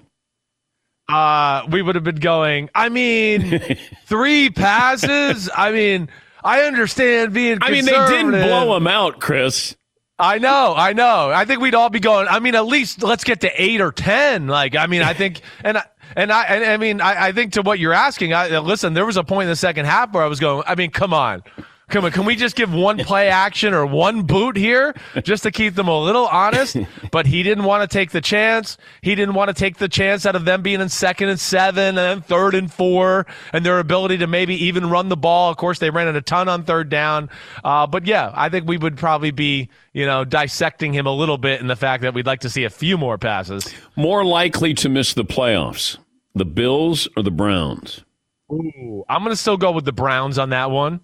uh, 1.10 1.66
we 1.70 1.82
would 1.82 1.94
have 1.94 2.04
been 2.04 2.16
going. 2.16 2.70
I 2.74 2.88
mean, 2.88 3.60
three 4.06 4.50
passes. 4.50 5.50
I 5.56 5.72
mean, 5.72 6.08
I 6.42 6.62
understand 6.62 7.32
being. 7.32 7.58
I 7.60 7.70
mean, 7.70 7.84
they 7.84 7.92
didn't 7.92 8.30
blow 8.30 8.74
them 8.74 8.86
out, 8.86 9.20
Chris. 9.20 9.76
I 10.18 10.38
know, 10.38 10.74
I 10.76 10.92
know. 10.92 11.30
I 11.30 11.46
think 11.46 11.60
we'd 11.60 11.74
all 11.74 11.88
be 11.88 11.98
going. 12.00 12.28
I 12.28 12.40
mean, 12.40 12.54
at 12.54 12.66
least 12.66 13.02
let's 13.02 13.24
get 13.24 13.40
to 13.40 13.50
eight 13.62 13.80
or 13.80 13.90
ten. 13.90 14.48
Like, 14.48 14.76
I 14.76 14.86
mean, 14.86 15.00
I 15.00 15.14
think, 15.14 15.40
and 15.64 15.78
I, 15.78 15.84
and 16.14 16.30
I, 16.30 16.44
and 16.44 16.64
I 16.64 16.76
mean, 16.76 17.00
I, 17.00 17.28
I 17.28 17.32
think 17.32 17.54
to 17.54 17.62
what 17.62 17.78
you're 17.78 17.94
asking. 17.94 18.34
I 18.34 18.58
listen. 18.58 18.92
There 18.92 19.06
was 19.06 19.16
a 19.16 19.24
point 19.24 19.44
in 19.44 19.50
the 19.50 19.56
second 19.56 19.86
half 19.86 20.12
where 20.12 20.22
I 20.22 20.26
was 20.26 20.38
going. 20.38 20.64
I 20.66 20.74
mean, 20.74 20.90
come 20.90 21.14
on. 21.14 21.42
Come 21.90 22.04
on, 22.04 22.12
can 22.12 22.24
we 22.24 22.36
just 22.36 22.54
give 22.54 22.72
one 22.72 22.98
play 22.98 23.28
action 23.28 23.74
or 23.74 23.84
one 23.84 24.22
boot 24.22 24.56
here 24.56 24.94
just 25.24 25.42
to 25.42 25.50
keep 25.50 25.74
them 25.74 25.88
a 25.88 26.00
little 26.00 26.26
honest? 26.26 26.76
But 27.10 27.26
he 27.26 27.42
didn't 27.42 27.64
want 27.64 27.88
to 27.88 27.92
take 27.92 28.12
the 28.12 28.20
chance. 28.20 28.78
He 29.02 29.16
didn't 29.16 29.34
want 29.34 29.48
to 29.48 29.54
take 29.54 29.78
the 29.78 29.88
chance 29.88 30.26
out 30.26 30.36
of 30.36 30.44
them 30.44 30.62
being 30.62 30.80
in 30.80 30.88
second 30.88 31.28
and 31.28 31.40
seven 31.40 31.88
and 31.88 31.98
then 31.98 32.22
third 32.22 32.54
and 32.54 32.72
four 32.72 33.26
and 33.52 33.66
their 33.66 33.80
ability 33.80 34.18
to 34.18 34.28
maybe 34.28 34.54
even 34.66 34.88
run 34.88 35.08
the 35.08 35.16
ball. 35.16 35.50
Of 35.50 35.56
course, 35.56 35.80
they 35.80 35.90
ran 35.90 36.06
it 36.06 36.14
a 36.14 36.20
ton 36.20 36.48
on 36.48 36.62
third 36.62 36.88
down. 36.88 37.28
Uh, 37.64 37.86
but 37.88 38.06
yeah, 38.06 38.30
I 38.34 38.48
think 38.48 38.68
we 38.68 38.76
would 38.78 38.96
probably 38.96 39.32
be, 39.32 39.70
you 39.92 40.06
know, 40.06 40.24
dissecting 40.24 40.92
him 40.92 41.06
a 41.06 41.12
little 41.12 41.38
bit 41.38 41.60
in 41.60 41.66
the 41.66 41.76
fact 41.76 42.02
that 42.02 42.14
we'd 42.14 42.26
like 42.26 42.40
to 42.40 42.50
see 42.50 42.62
a 42.62 42.70
few 42.70 42.96
more 42.96 43.18
passes. 43.18 43.72
More 43.96 44.24
likely 44.24 44.72
to 44.74 44.88
miss 44.88 45.12
the 45.12 45.24
playoffs, 45.24 45.98
the 46.34 46.44
Bills 46.44 47.08
or 47.16 47.24
the 47.24 47.32
Browns? 47.32 48.04
Ooh, 48.52 49.04
I'm 49.08 49.22
going 49.22 49.32
to 49.32 49.40
still 49.40 49.56
go 49.56 49.72
with 49.72 49.84
the 49.84 49.92
Browns 49.92 50.38
on 50.38 50.50
that 50.50 50.70
one. 50.70 51.00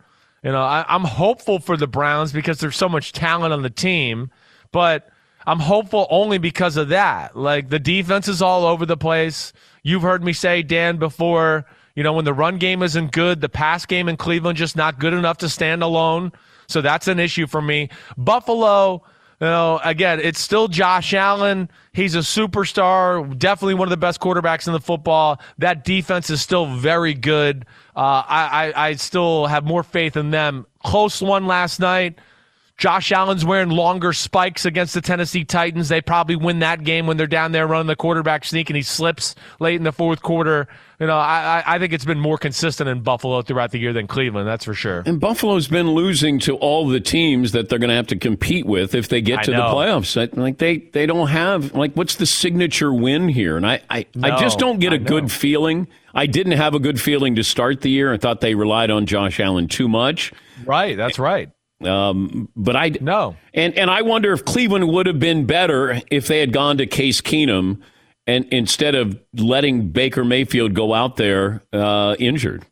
You 0.46 0.52
know, 0.52 0.62
I, 0.62 0.84
I'm 0.88 1.02
hopeful 1.02 1.58
for 1.58 1.76
the 1.76 1.88
Browns 1.88 2.30
because 2.30 2.60
there's 2.60 2.76
so 2.76 2.88
much 2.88 3.10
talent 3.10 3.52
on 3.52 3.62
the 3.62 3.68
team, 3.68 4.30
but 4.70 5.08
I'm 5.44 5.58
hopeful 5.58 6.06
only 6.08 6.38
because 6.38 6.76
of 6.76 6.90
that. 6.90 7.36
Like 7.36 7.68
the 7.68 7.80
defense 7.80 8.28
is 8.28 8.40
all 8.40 8.64
over 8.64 8.86
the 8.86 8.96
place. 8.96 9.52
You've 9.82 10.02
heard 10.02 10.22
me 10.22 10.32
say, 10.32 10.62
Dan, 10.62 10.98
before, 10.98 11.66
you 11.96 12.04
know, 12.04 12.12
when 12.12 12.24
the 12.24 12.32
run 12.32 12.58
game 12.58 12.84
isn't 12.84 13.10
good, 13.10 13.40
the 13.40 13.48
pass 13.48 13.86
game 13.86 14.08
in 14.08 14.16
Cleveland 14.16 14.56
just 14.56 14.76
not 14.76 15.00
good 15.00 15.14
enough 15.14 15.38
to 15.38 15.48
stand 15.48 15.82
alone. 15.82 16.30
So 16.68 16.80
that's 16.80 17.08
an 17.08 17.18
issue 17.18 17.48
for 17.48 17.60
me. 17.60 17.88
Buffalo, 18.16 19.02
you 19.40 19.48
know, 19.48 19.80
again, 19.82 20.20
it's 20.20 20.38
still 20.38 20.68
Josh 20.68 21.12
Allen. 21.12 21.68
He's 21.92 22.14
a 22.14 22.20
superstar, 22.20 23.36
definitely 23.36 23.74
one 23.74 23.88
of 23.88 23.90
the 23.90 23.96
best 23.96 24.20
quarterbacks 24.20 24.68
in 24.68 24.74
the 24.74 24.80
football. 24.80 25.40
That 25.58 25.84
defense 25.84 26.30
is 26.30 26.40
still 26.40 26.66
very 26.66 27.14
good. 27.14 27.66
Uh, 27.96 28.22
I, 28.28 28.72
I, 28.74 28.88
I 28.88 28.94
still 28.96 29.46
have 29.46 29.64
more 29.64 29.82
faith 29.82 30.16
in 30.16 30.30
them. 30.30 30.66
Close 30.84 31.22
one 31.22 31.46
last 31.46 31.80
night. 31.80 32.18
Josh 32.76 33.10
Allen's 33.10 33.42
wearing 33.42 33.70
longer 33.70 34.12
spikes 34.12 34.66
against 34.66 34.92
the 34.92 35.00
Tennessee 35.00 35.46
Titans. 35.46 35.88
They 35.88 36.02
probably 36.02 36.36
win 36.36 36.58
that 36.58 36.84
game 36.84 37.06
when 37.06 37.16
they're 37.16 37.26
down 37.26 37.52
there 37.52 37.66
running 37.66 37.86
the 37.86 37.96
quarterback 37.96 38.44
sneak 38.44 38.68
and 38.68 38.76
he 38.76 38.82
slips 38.82 39.34
late 39.60 39.76
in 39.76 39.82
the 39.82 39.92
fourth 39.92 40.20
quarter. 40.20 40.68
You 41.00 41.06
know, 41.06 41.16
I, 41.16 41.62
I 41.66 41.78
think 41.78 41.94
it's 41.94 42.04
been 42.04 42.20
more 42.20 42.36
consistent 42.36 42.90
in 42.90 43.00
Buffalo 43.00 43.40
throughout 43.40 43.70
the 43.70 43.78
year 43.78 43.94
than 43.94 44.06
Cleveland. 44.06 44.46
That's 44.46 44.66
for 44.66 44.74
sure. 44.74 45.02
And 45.06 45.18
Buffalo's 45.18 45.68
been 45.68 45.92
losing 45.92 46.38
to 46.40 46.56
all 46.56 46.86
the 46.86 47.00
teams 47.00 47.52
that 47.52 47.70
they're 47.70 47.78
going 47.78 47.88
to 47.88 47.96
have 47.96 48.08
to 48.08 48.16
compete 48.16 48.66
with 48.66 48.94
if 48.94 49.08
they 49.08 49.22
get 49.22 49.44
to 49.44 49.52
the 49.52 49.56
playoffs. 49.56 50.36
Like 50.36 50.58
they, 50.58 50.78
they 50.78 51.06
don't 51.06 51.28
have 51.28 51.74
like 51.74 51.94
what's 51.94 52.16
the 52.16 52.26
signature 52.26 52.92
win 52.92 53.30
here? 53.30 53.56
And 53.56 53.66
I, 53.66 53.80
I, 53.88 54.04
I 54.22 54.38
just 54.38 54.58
don't 54.58 54.80
get 54.80 54.92
a 54.92 54.98
good 54.98 55.32
feeling. 55.32 55.88
I 56.16 56.26
didn't 56.26 56.52
have 56.52 56.74
a 56.74 56.78
good 56.78 57.00
feeling 57.00 57.36
to 57.36 57.44
start 57.44 57.82
the 57.82 57.90
year. 57.90 58.12
I 58.12 58.16
thought 58.16 58.40
they 58.40 58.54
relied 58.54 58.90
on 58.90 59.06
Josh 59.06 59.38
Allen 59.38 59.68
too 59.68 59.86
much. 59.86 60.32
Right, 60.64 60.96
that's 60.96 61.18
right. 61.18 61.50
Um, 61.82 62.48
but 62.56 62.74
I 62.74 62.88
no, 63.00 63.36
and 63.52 63.76
and 63.76 63.90
I 63.90 64.00
wonder 64.00 64.32
if 64.32 64.44
Cleveland 64.46 64.88
would 64.88 65.06
have 65.06 65.20
been 65.20 65.44
better 65.44 66.00
if 66.10 66.26
they 66.26 66.40
had 66.40 66.52
gone 66.52 66.78
to 66.78 66.86
Case 66.86 67.20
Keenum 67.20 67.82
and 68.26 68.46
instead 68.50 68.94
of 68.94 69.20
letting 69.34 69.90
Baker 69.90 70.24
Mayfield 70.24 70.72
go 70.72 70.94
out 70.94 71.16
there 71.16 71.62
uh, 71.74 72.16
injured. 72.18 72.64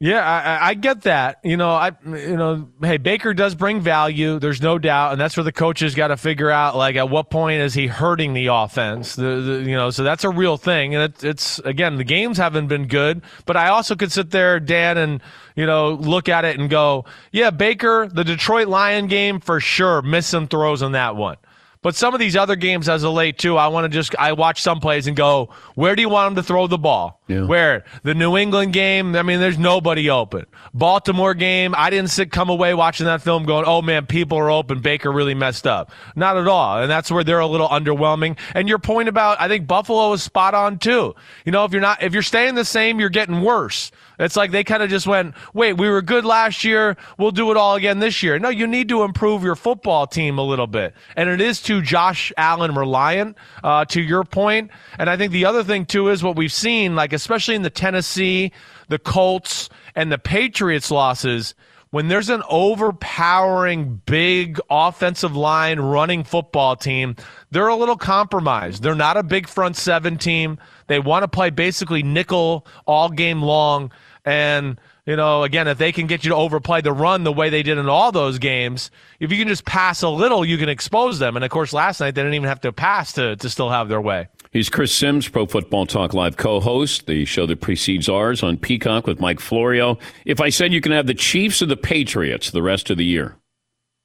Yeah, 0.00 0.20
I, 0.20 0.68
I- 0.68 0.74
get 0.74 1.02
that. 1.02 1.40
You 1.42 1.56
know, 1.56 1.70
I 1.70 1.90
you 2.06 2.36
know, 2.36 2.68
hey, 2.80 2.98
Baker 2.98 3.34
does 3.34 3.56
bring 3.56 3.80
value. 3.80 4.38
There's 4.38 4.62
no 4.62 4.78
doubt, 4.78 5.10
and 5.10 5.20
that's 5.20 5.36
where 5.36 5.42
the 5.42 5.50
coaches 5.50 5.96
got 5.96 6.08
to 6.08 6.16
figure 6.16 6.50
out, 6.50 6.76
like, 6.76 6.94
at 6.94 7.10
what 7.10 7.30
point 7.30 7.60
is 7.62 7.74
he 7.74 7.88
hurting 7.88 8.32
the 8.32 8.46
offense? 8.46 9.16
The, 9.16 9.22
the 9.40 9.52
you 9.68 9.74
know, 9.74 9.90
so 9.90 10.04
that's 10.04 10.22
a 10.22 10.30
real 10.30 10.56
thing, 10.56 10.94
and 10.94 11.02
it, 11.12 11.24
it's 11.24 11.58
again, 11.60 11.96
the 11.96 12.04
games 12.04 12.38
haven't 12.38 12.68
been 12.68 12.86
good, 12.86 13.22
but 13.44 13.56
I 13.56 13.70
also 13.70 13.96
could 13.96 14.12
sit 14.12 14.30
there, 14.30 14.60
Dan, 14.60 14.98
and 14.98 15.20
you 15.56 15.66
know, 15.66 15.94
look 15.94 16.28
at 16.28 16.44
it 16.44 16.60
and 16.60 16.70
go, 16.70 17.04
yeah, 17.32 17.50
Baker, 17.50 18.06
the 18.06 18.22
Detroit 18.22 18.68
Lion 18.68 19.08
game 19.08 19.40
for 19.40 19.58
sure, 19.58 20.00
missed 20.02 20.30
some 20.30 20.46
throws 20.46 20.80
on 20.80 20.92
that 20.92 21.16
one. 21.16 21.38
But 21.80 21.94
some 21.94 22.12
of 22.12 22.20
these 22.20 22.36
other 22.36 22.56
games 22.56 22.88
as 22.88 23.04
of 23.04 23.12
late 23.12 23.38
too, 23.38 23.56
I 23.56 23.68
want 23.68 23.84
to 23.84 23.88
just 23.88 24.14
I 24.18 24.32
watch 24.32 24.60
some 24.62 24.80
plays 24.80 25.06
and 25.06 25.16
go, 25.16 25.50
where 25.74 25.94
do 25.94 26.02
you 26.02 26.08
want 26.08 26.34
them 26.34 26.42
to 26.42 26.46
throw 26.46 26.66
the 26.66 26.78
ball? 26.78 27.20
Yeah. 27.28 27.44
Where 27.44 27.84
the 28.02 28.14
New 28.14 28.36
England 28.36 28.72
game, 28.72 29.14
I 29.14 29.22
mean, 29.22 29.38
there's 29.38 29.58
nobody 29.58 30.10
open. 30.10 30.46
Baltimore 30.74 31.34
game, 31.34 31.74
I 31.76 31.90
didn't 31.90 32.10
sit 32.10 32.32
come 32.32 32.48
away 32.48 32.74
watching 32.74 33.06
that 33.06 33.22
film 33.22 33.44
going, 33.44 33.64
oh 33.66 33.82
man, 33.82 34.06
people 34.06 34.38
are 34.38 34.50
open. 34.50 34.80
Baker 34.80 35.12
really 35.12 35.34
messed 35.34 35.66
up. 35.66 35.92
Not 36.16 36.36
at 36.36 36.48
all, 36.48 36.80
and 36.82 36.90
that's 36.90 37.10
where 37.10 37.22
they're 37.22 37.38
a 37.38 37.46
little 37.46 37.68
underwhelming. 37.68 38.38
And 38.54 38.68
your 38.68 38.78
point 38.78 39.08
about 39.08 39.40
I 39.40 39.48
think 39.48 39.66
Buffalo 39.66 40.12
is 40.12 40.22
spot 40.22 40.54
on 40.54 40.78
too. 40.78 41.14
You 41.44 41.52
know, 41.52 41.64
if 41.64 41.72
you're 41.72 41.80
not 41.80 42.02
if 42.02 42.12
you're 42.12 42.22
staying 42.22 42.54
the 42.54 42.64
same, 42.64 42.98
you're 42.98 43.08
getting 43.08 43.42
worse. 43.42 43.90
It's 44.18 44.36
like 44.36 44.50
they 44.50 44.64
kind 44.64 44.82
of 44.82 44.90
just 44.90 45.06
went, 45.06 45.34
wait, 45.54 45.74
we 45.74 45.88
were 45.88 46.02
good 46.02 46.24
last 46.24 46.64
year. 46.64 46.96
We'll 47.18 47.30
do 47.30 47.50
it 47.50 47.56
all 47.56 47.76
again 47.76 47.98
this 47.98 48.22
year. 48.22 48.38
No, 48.38 48.48
you 48.48 48.66
need 48.66 48.88
to 48.88 49.02
improve 49.02 49.42
your 49.42 49.56
football 49.56 50.06
team 50.06 50.38
a 50.38 50.42
little 50.42 50.66
bit. 50.66 50.94
And 51.16 51.28
it 51.28 51.40
is 51.40 51.62
too 51.62 51.82
Josh 51.82 52.32
Allen 52.36 52.74
reliant, 52.74 53.36
uh, 53.62 53.84
to 53.86 54.00
your 54.02 54.24
point. 54.24 54.70
And 54.98 55.08
I 55.08 55.16
think 55.16 55.32
the 55.32 55.44
other 55.44 55.62
thing, 55.62 55.86
too, 55.86 56.08
is 56.08 56.22
what 56.22 56.36
we've 56.36 56.52
seen, 56.52 56.96
like, 56.96 57.12
especially 57.12 57.54
in 57.54 57.62
the 57.62 57.70
Tennessee, 57.70 58.52
the 58.88 58.98
Colts, 58.98 59.68
and 59.94 60.10
the 60.10 60.18
Patriots 60.18 60.90
losses 60.90 61.54
when 61.90 62.08
there's 62.08 62.28
an 62.28 62.42
overpowering 62.50 64.02
big 64.04 64.60
offensive 64.68 65.34
line 65.34 65.80
running 65.80 66.22
football 66.22 66.76
team, 66.76 67.16
they're 67.50 67.68
a 67.68 67.76
little 67.76 67.96
compromised. 67.96 68.82
They're 68.82 68.94
not 68.94 69.16
a 69.16 69.22
big 69.22 69.48
front 69.48 69.76
seven 69.76 70.18
team. 70.18 70.58
They 70.86 70.98
want 70.98 71.22
to 71.22 71.28
play 71.28 71.50
basically 71.50 72.02
nickel 72.02 72.66
all 72.86 73.08
game 73.08 73.42
long. 73.42 73.90
And, 74.28 74.78
you 75.06 75.16
know, 75.16 75.42
again, 75.42 75.68
if 75.68 75.78
they 75.78 75.90
can 75.90 76.06
get 76.06 76.22
you 76.22 76.28
to 76.28 76.36
overplay 76.36 76.82
the 76.82 76.92
run 76.92 77.24
the 77.24 77.32
way 77.32 77.48
they 77.48 77.62
did 77.62 77.78
in 77.78 77.88
all 77.88 78.12
those 78.12 78.38
games, 78.38 78.90
if 79.20 79.32
you 79.32 79.38
can 79.38 79.48
just 79.48 79.64
pass 79.64 80.02
a 80.02 80.08
little, 80.10 80.44
you 80.44 80.58
can 80.58 80.68
expose 80.68 81.18
them. 81.18 81.34
And 81.34 81.46
of 81.46 81.50
course, 81.50 81.72
last 81.72 81.98
night 81.98 82.14
they 82.14 82.20
didn't 82.20 82.34
even 82.34 82.46
have 82.46 82.60
to 82.60 82.72
pass 82.72 83.14
to, 83.14 83.36
to 83.36 83.48
still 83.48 83.70
have 83.70 83.88
their 83.88 84.02
way. 84.02 84.28
He's 84.50 84.68
Chris 84.68 84.94
Simms, 84.94 85.26
Pro 85.26 85.46
Football 85.46 85.86
Talk 85.86 86.12
Live 86.12 86.36
co-host, 86.36 87.06
the 87.06 87.24
show 87.24 87.46
that 87.46 87.62
precedes 87.62 88.06
ours 88.06 88.42
on 88.42 88.58
Peacock 88.58 89.06
with 89.06 89.18
Mike 89.18 89.40
Florio. 89.40 89.98
If 90.26 90.42
I 90.42 90.50
said 90.50 90.74
you 90.74 90.82
can 90.82 90.92
have 90.92 91.06
the 91.06 91.14
Chiefs 91.14 91.62
or 91.62 91.66
the 91.66 91.76
Patriots 91.76 92.50
the 92.50 92.62
rest 92.62 92.90
of 92.90 92.98
the 92.98 93.04
year, 93.06 93.36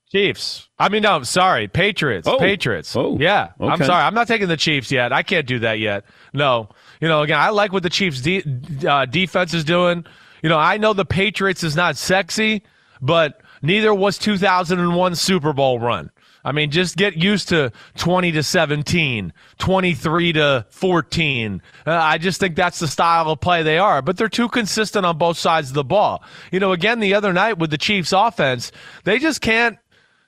Chiefs. 0.10 0.70
I 0.78 0.90
mean, 0.90 1.02
no, 1.02 1.24
sorry, 1.24 1.68
Patriots. 1.68 2.28
Oh. 2.28 2.38
Patriots. 2.38 2.96
Oh. 2.96 3.18
yeah. 3.20 3.50
I'm 3.60 3.84
sorry. 3.84 4.04
I'm 4.04 4.14
not 4.14 4.28
taking 4.28 4.48
the 4.48 4.56
Chiefs 4.56 4.92
yet. 4.92 5.12
I 5.12 5.24
can't 5.24 5.48
do 5.48 5.60
that 5.60 5.80
yet. 5.80 6.06
No. 6.34 6.70
You 7.04 7.10
know, 7.10 7.22
again, 7.22 7.38
I 7.38 7.50
like 7.50 7.74
what 7.74 7.84
the 7.84 7.89
Chiefs 7.89 8.22
de- 8.22 8.46
uh, 8.88 9.04
defense 9.04 9.54
is 9.54 9.66
doing. 9.66 10.06
You 10.42 10.48
know, 10.48 10.58
I 10.58 10.78
know 10.78 10.94
the 10.94 11.04
Patriots 11.04 11.62
is 11.62 11.76
not 11.76 11.98
sexy, 11.98 12.63
but 13.02 13.42
neither 13.62 13.94
was 13.94 14.18
2001 14.18 15.16
Super 15.16 15.52
Bowl 15.52 15.82
run. 15.82 16.12
I 16.46 16.54
mean, 16.54 16.72
just 16.72 16.96
get 16.96 17.18
used 17.18 17.50
to 17.50 17.74
20 17.98 18.32
to 18.32 18.42
17, 18.42 19.34
23 19.58 20.34
to 20.34 20.66
14. 20.70 21.62
Uh, 21.86 21.92
I 21.92 22.18
just 22.20 22.39
think 22.39 22.56
that's 22.56 22.80
the 22.80 22.88
style 22.88 23.30
of 23.30 23.42
play 23.42 23.63
they 23.63 23.78
are, 23.78 24.02
but 24.02 24.16
they're 24.16 24.30
too 24.30 24.48
consistent 24.48 25.06
on 25.06 25.18
both 25.18 25.38
sides 25.38 25.68
of 25.68 25.74
the 25.74 25.84
ball. 25.84 26.24
You 26.54 26.62
know, 26.62 26.72
again, 26.72 27.02
the 27.02 27.16
other 27.16 27.34
night 27.34 27.58
with 27.58 27.70
the 27.70 27.78
Chiefs 27.78 28.13
offense, 28.13 28.72
they 29.04 29.20
just 29.20 29.42
can't 29.42 29.78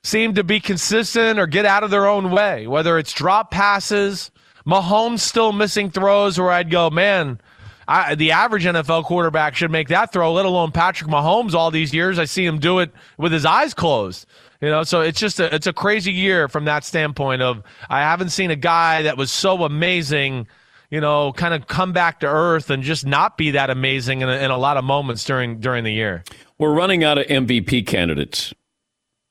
seem 0.04 0.34
to 0.34 0.44
be 0.44 0.60
consistent 0.60 1.40
or 1.40 1.48
get 1.48 1.64
out 1.64 1.84
of 1.86 1.90
their 1.90 2.06
own 2.06 2.32
way, 2.32 2.68
whether 2.68 2.98
it's 2.98 3.14
drop 3.14 3.50
passes, 3.50 4.30
Mahomes 4.68 5.20
still 5.20 5.52
missing 5.52 5.92
throws 5.92 6.40
where 6.40 6.52
I'd 6.52 6.72
go, 6.72 6.90
man, 6.90 7.40
I, 7.88 8.16
the 8.16 8.32
average 8.32 8.66
NFL 8.66 9.04
quarterback 9.06 9.56
should 9.56 9.72
make 9.72 9.90
that 9.90 10.12
throw, 10.12 10.34
let 10.34 10.46
alone 10.46 10.72
Patrick 10.72 11.10
Mahomes 11.10 11.54
all 11.54 11.70
these 11.70 11.94
years. 11.94 12.18
I 12.18 12.26
see 12.26 12.46
him 12.46 12.60
do 12.60 12.80
it 12.80 12.92
with 13.18 13.32
his 13.32 13.46
eyes 13.46 13.74
closed. 13.74 14.26
You 14.62 14.70
know, 14.70 14.84
so 14.84 15.02
it's 15.02 15.20
just 15.20 15.40
a, 15.40 15.54
it's 15.54 15.68
a 15.68 15.74
crazy 15.74 16.12
year 16.12 16.48
from 16.48 16.66
that 16.66 16.84
standpoint 16.84 17.42
of 17.42 17.62
I 17.90 18.00
haven't 18.00 18.30
seen 18.30 18.50
a 18.50 18.56
guy 18.56 19.04
that 19.04 19.18
was 19.18 19.32
so 19.32 19.64
amazing, 19.64 20.48
you 20.90 21.00
know, 21.00 21.34
kind 21.34 21.54
of 21.54 21.68
come 21.68 21.94
back 21.94 22.22
to 22.22 22.28
earth 22.28 22.70
and 22.70 22.82
just 22.82 23.06
not 23.06 23.38
be 23.38 23.52
that 23.52 23.70
amazing 23.70 24.22
in 24.22 24.30
a, 24.30 24.34
in 24.38 24.50
a 24.50 24.58
lot 24.58 24.78
of 24.78 24.84
moments 24.84 25.24
during 25.26 25.60
during 25.60 25.84
the 25.84 25.92
year. 25.92 26.24
we're 26.58 26.74
running 26.74 27.04
out 27.04 27.18
of 27.18 27.28
MVP 27.28 27.86
candidates. 27.86 28.54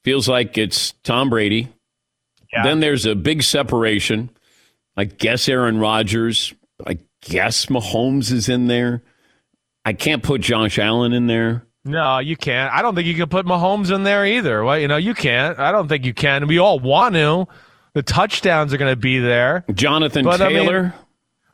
Feels 0.05 0.29
like 0.29 0.59
it's 0.59 0.93
Tom 1.03 1.31
Brady. 1.31 1.73
Then 2.63 2.79
there's 2.79 3.05
a 3.05 3.17
big 3.17 3.43
separation. 3.43 4.31
I 4.97 5.05
guess 5.05 5.49
Aaron 5.49 5.79
Rodgers. 5.79 6.55
I 6.87 6.99
guess 7.23 7.67
Mahomes 7.67 8.31
is 8.33 8.49
in 8.49 8.67
there. 8.67 9.03
I 9.85 9.93
can't 9.93 10.23
put 10.23 10.41
Josh 10.41 10.79
Allen 10.79 11.13
in 11.13 11.27
there. 11.27 11.67
No, 11.85 12.19
you 12.19 12.37
can't. 12.37 12.73
I 12.73 12.81
don't 12.81 12.95
think 12.95 13.07
you 13.07 13.15
can 13.15 13.29
put 13.29 13.45
Mahomes 13.45 13.95
in 13.95 14.05
there 14.05 14.25
either. 14.25 14.65
Well, 14.65 14.79
you 14.79 14.89
know, 14.89 14.97
you 14.97 15.15
can't. 15.15 15.59
I 15.59 15.71
don't 15.71 15.89
think 15.89 16.05
you 16.07 16.15
can. 16.15 16.47
We 16.47 16.59
all 16.59 16.79
want 16.79 17.15
to. 17.15 17.47
The 17.93 18.03
touchdowns 18.03 18.73
are 18.73 18.79
going 18.79 18.93
to 18.93 18.97
be 18.97 19.19
there. 19.19 19.65
Jonathan 19.75 20.25
But, 20.25 20.41
I 20.41 20.49
mean- 20.49 20.57
Taylor. 20.63 20.95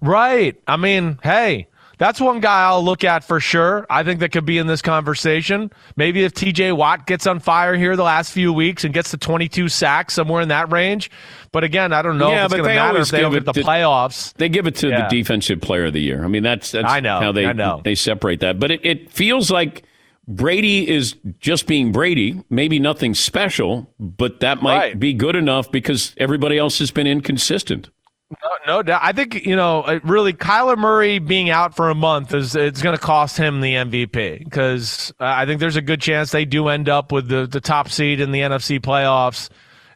Right. 0.00 0.58
I 0.66 0.76
mean, 0.76 1.18
hey, 1.22 1.66
that's 2.00 2.20
one 2.20 2.40
guy 2.40 2.62
I'll 2.64 2.82
look 2.82 3.04
at 3.04 3.22
for 3.22 3.38
sure. 3.38 3.86
I 3.90 4.02
think 4.02 4.18
that 4.20 4.32
could 4.32 4.46
be 4.46 4.56
in 4.58 4.66
this 4.66 4.80
conversation. 4.82 5.70
Maybe 5.96 6.24
if 6.24 6.32
TJ 6.32 6.74
Watt 6.76 7.06
gets 7.06 7.26
on 7.26 7.38
fire 7.40 7.76
here 7.76 7.94
the 7.94 8.02
last 8.02 8.32
few 8.32 8.52
weeks 8.52 8.84
and 8.84 8.92
gets 8.94 9.10
to 9.12 9.18
22 9.18 9.68
sacks, 9.68 10.14
somewhere 10.14 10.40
in 10.40 10.48
that 10.48 10.72
range. 10.72 11.10
But 11.52 11.62
again, 11.62 11.92
I 11.92 12.00
don't 12.02 12.16
know 12.18 12.30
Yeah, 12.30 12.40
if 12.40 12.44
it's 12.46 12.54
going 12.54 12.68
to 12.70 12.74
matter 12.74 12.98
if 13.00 13.10
they 13.10 13.20
don't 13.20 13.32
get 13.32 13.44
the 13.44 13.52
to- 13.52 13.62
playoffs. 13.62 14.32
They 14.34 14.48
give 14.48 14.66
it 14.66 14.76
to 14.76 14.88
Yeah. 14.88 15.02
the 15.08 15.14
defensive 15.16 15.60
player 15.60 15.84
of 15.86 15.92
the 15.92 16.00
year. 16.00 16.24
I 16.24 16.28
mean, 16.28 16.42
that's, 16.42 16.70
that's 16.72 16.90
I 16.90 17.00
know, 17.00 17.20
how 17.20 17.32
they 17.32 17.44
I 17.46 17.52
know. 17.52 17.82
they 17.84 17.94
separate 17.94 18.40
that. 18.40 18.58
But 18.58 18.70
it, 18.70 18.80
it 18.82 19.10
feels 19.12 19.50
like 19.50 19.82
Brady 20.26 20.88
is 20.88 21.16
just 21.40 21.66
being 21.66 21.92
Brady. 21.92 22.42
Maybe 22.48 22.78
nothing 22.78 23.14
special, 23.14 23.92
but 23.98 24.40
that 24.40 24.62
might 24.62 24.76
Right. 24.78 24.98
be 24.98 25.12
good 25.12 25.36
enough 25.36 25.70
because 25.70 26.14
everybody 26.18 26.56
else 26.56 26.78
has 26.78 26.90
been 26.90 27.06
inconsistent. 27.06 27.90
No, 28.30 28.48
no 28.66 28.82
doubt. 28.82 29.00
I 29.02 29.12
think 29.12 29.44
you 29.44 29.56
know, 29.56 30.00
really, 30.04 30.32
Kyler 30.32 30.78
Murray 30.78 31.18
being 31.18 31.50
out 31.50 31.74
for 31.74 31.90
a 31.90 31.94
month 31.96 32.32
is 32.32 32.54
it's 32.54 32.80
going 32.80 32.96
to 32.96 33.02
cost 33.02 33.36
him 33.36 33.60
the 33.60 33.74
MVP 33.74 34.44
because 34.44 35.12
uh, 35.18 35.24
I 35.24 35.46
think 35.46 35.58
there's 35.58 35.76
a 35.76 35.82
good 35.82 36.00
chance 36.00 36.30
they 36.30 36.44
do 36.44 36.68
end 36.68 36.88
up 36.88 37.10
with 37.10 37.28
the 37.28 37.46
the 37.46 37.60
top 37.60 37.88
seed 37.88 38.20
in 38.20 38.30
the 38.30 38.38
NFC 38.40 38.78
playoffs, 38.78 39.48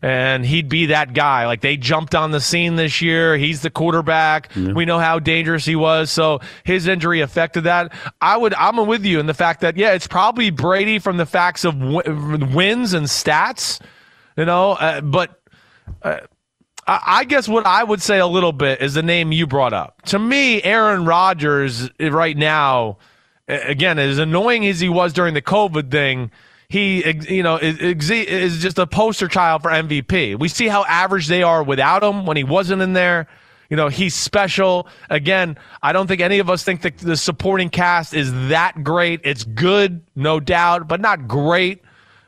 and 0.03 0.45
he'd 0.45 0.69
be 0.69 0.87
that 0.87 1.15
guy. 1.15 1.47
Like 1.47 1.61
they 1.61 1.77
jumped 1.77 2.17
on 2.17 2.33
the 2.33 2.41
scene 2.41 2.75
this 2.75 3.01
year. 3.01 3.37
He's 3.37 3.63
the 3.63 3.71
quarterback. 3.71 4.51
We 4.75 4.85
know 4.85 4.99
how 4.99 5.21
dangerous 5.21 5.65
he 5.65 5.77
was, 5.77 6.11
so 6.11 6.41
his 6.65 6.89
injury 6.89 7.21
affected 7.21 7.63
that. 7.65 7.93
I 8.21 8.37
would, 8.37 8.53
I'm 8.55 8.85
with 8.89 9.05
you 9.05 9.21
in 9.21 9.27
the 9.27 9.35
fact 9.35 9.61
that 9.61 9.77
yeah, 9.77 9.93
it's 9.93 10.09
probably 10.09 10.51
Brady 10.51 10.99
from 10.99 11.19
the 11.19 11.27
facts 11.27 11.65
of 11.65 11.79
w- 11.79 12.47
wins 12.53 12.95
and 12.95 13.07
stats, 13.07 13.81
you 14.37 14.45
know, 14.45 14.73
uh, 14.73 15.01
but. 15.03 15.41
I 16.03 16.23
I 16.87 17.25
guess 17.25 17.49
what 17.49 17.67
I 17.67 17.83
would 17.83 18.03
say 18.03 18.19
a 18.19 18.27
little 18.27 18.53
bit 18.53 18.83
is 18.83 18.95
the 18.95 19.03
name 19.03 19.33
you 19.33 19.47
brought 19.47 19.73
up. 19.73 20.03
To 20.07 20.19
me, 20.19 20.63
Aaron 20.63 21.05
Rodgers 21.05 21.89
right 21.99 22.37
now, 22.37 22.99
again, 23.49 23.99
as 23.99 24.19
annoying 24.19 24.67
as 24.67 24.81
he 24.81 24.89
was 24.89 25.13
during 25.13 25.35
the 25.35 25.43
COVID 25.43 25.91
thing, 25.91 26.31
he 26.69 27.05
you 27.29 27.43
know 27.43 27.57
is, 27.57 28.11
is 28.11 28.61
just 28.61 28.79
a 28.79 28.87
poster 28.87 29.29
child 29.29 29.63
for 29.63 29.71
MVP. 29.71 30.39
We 30.39 30.49
see 30.49 30.67
how 30.67 30.85
average 30.85 31.29
they 31.29 31.43
are 31.43 31.63
without 31.63 32.03
him 32.03 32.27
when 32.27 32.37
he 32.37 32.45
wasn't 32.45 32.83
in 32.83 32.95
there. 32.95 33.29
You 33.71 33.77
know, 33.77 33.89
he's 33.89 34.15
special. 34.15 34.89
Again, 35.09 35.57
I 35.83 35.93
don't 35.93 36.07
think 36.07 36.21
any 36.21 36.39
of 36.39 36.51
us 36.51 36.65
think 36.65 36.83
that 36.83 36.99
the 36.99 37.17
supporting 37.17 37.71
cast 37.71 38.13
is 38.13 38.33
that 38.49 38.85
great. 38.85 39.21
It's 39.25 39.45
good, 39.45 40.03
no 40.15 40.41
doubt, 40.41 40.89
but 40.89 41.01
not 41.01 41.29
great. 41.29 41.84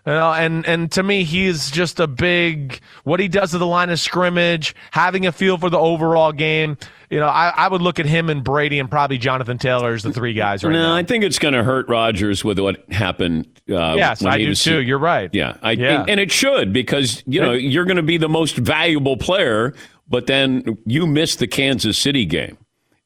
You 0.06 0.12
know, 0.12 0.32
and 0.32 0.64
and 0.66 0.92
to 0.92 1.02
me, 1.02 1.24
he's 1.24 1.68
just 1.68 1.98
a 1.98 2.06
big 2.06 2.80
what 3.02 3.18
he 3.18 3.26
does 3.26 3.50
to 3.50 3.58
the 3.58 3.66
line 3.66 3.90
of 3.90 3.98
scrimmage, 3.98 4.72
having 4.92 5.26
a 5.26 5.32
feel 5.32 5.58
for 5.58 5.68
the 5.68 5.78
overall 5.78 6.30
game. 6.30 6.78
You 7.10 7.18
know, 7.18 7.26
I, 7.26 7.48
I 7.48 7.68
would 7.68 7.82
look 7.82 7.98
at 7.98 8.06
him 8.06 8.30
and 8.30 8.44
Brady 8.44 8.78
and 8.78 8.88
probably 8.88 9.18
Jonathan 9.18 9.58
Taylor 9.58 9.94
as 9.94 10.04
the 10.04 10.12
three 10.12 10.32
guys 10.32 10.62
right 10.62 10.72
no, 10.72 10.78
now. 10.78 10.94
I 10.94 11.02
think 11.02 11.24
it's 11.24 11.40
going 11.40 11.54
to 11.54 11.64
hurt 11.64 11.88
Rodgers 11.88 12.44
with 12.44 12.58
what 12.60 12.84
happened. 12.92 13.46
Uh, 13.68 13.94
Yes, 13.96 14.22
when 14.22 14.32
I 14.32 14.38
he 14.38 14.44
do 14.44 14.50
was- 14.50 14.62
too. 14.62 14.80
You're 14.80 14.98
right. 14.98 15.28
Yeah, 15.32 15.56
I, 15.60 15.72
Yeah. 15.72 16.02
And, 16.02 16.10
and 16.10 16.20
it 16.20 16.30
should 16.30 16.72
because 16.72 17.24
you 17.26 17.40
know 17.40 17.52
you're 17.52 17.84
going 17.84 17.96
to 17.96 18.02
be 18.04 18.16
the 18.16 18.28
most 18.28 18.56
valuable 18.56 19.16
player, 19.16 19.74
but 20.08 20.28
then 20.28 20.78
you 20.86 21.08
miss 21.08 21.34
the 21.34 21.48
Kansas 21.48 21.98
City 21.98 22.24
game. 22.24 22.58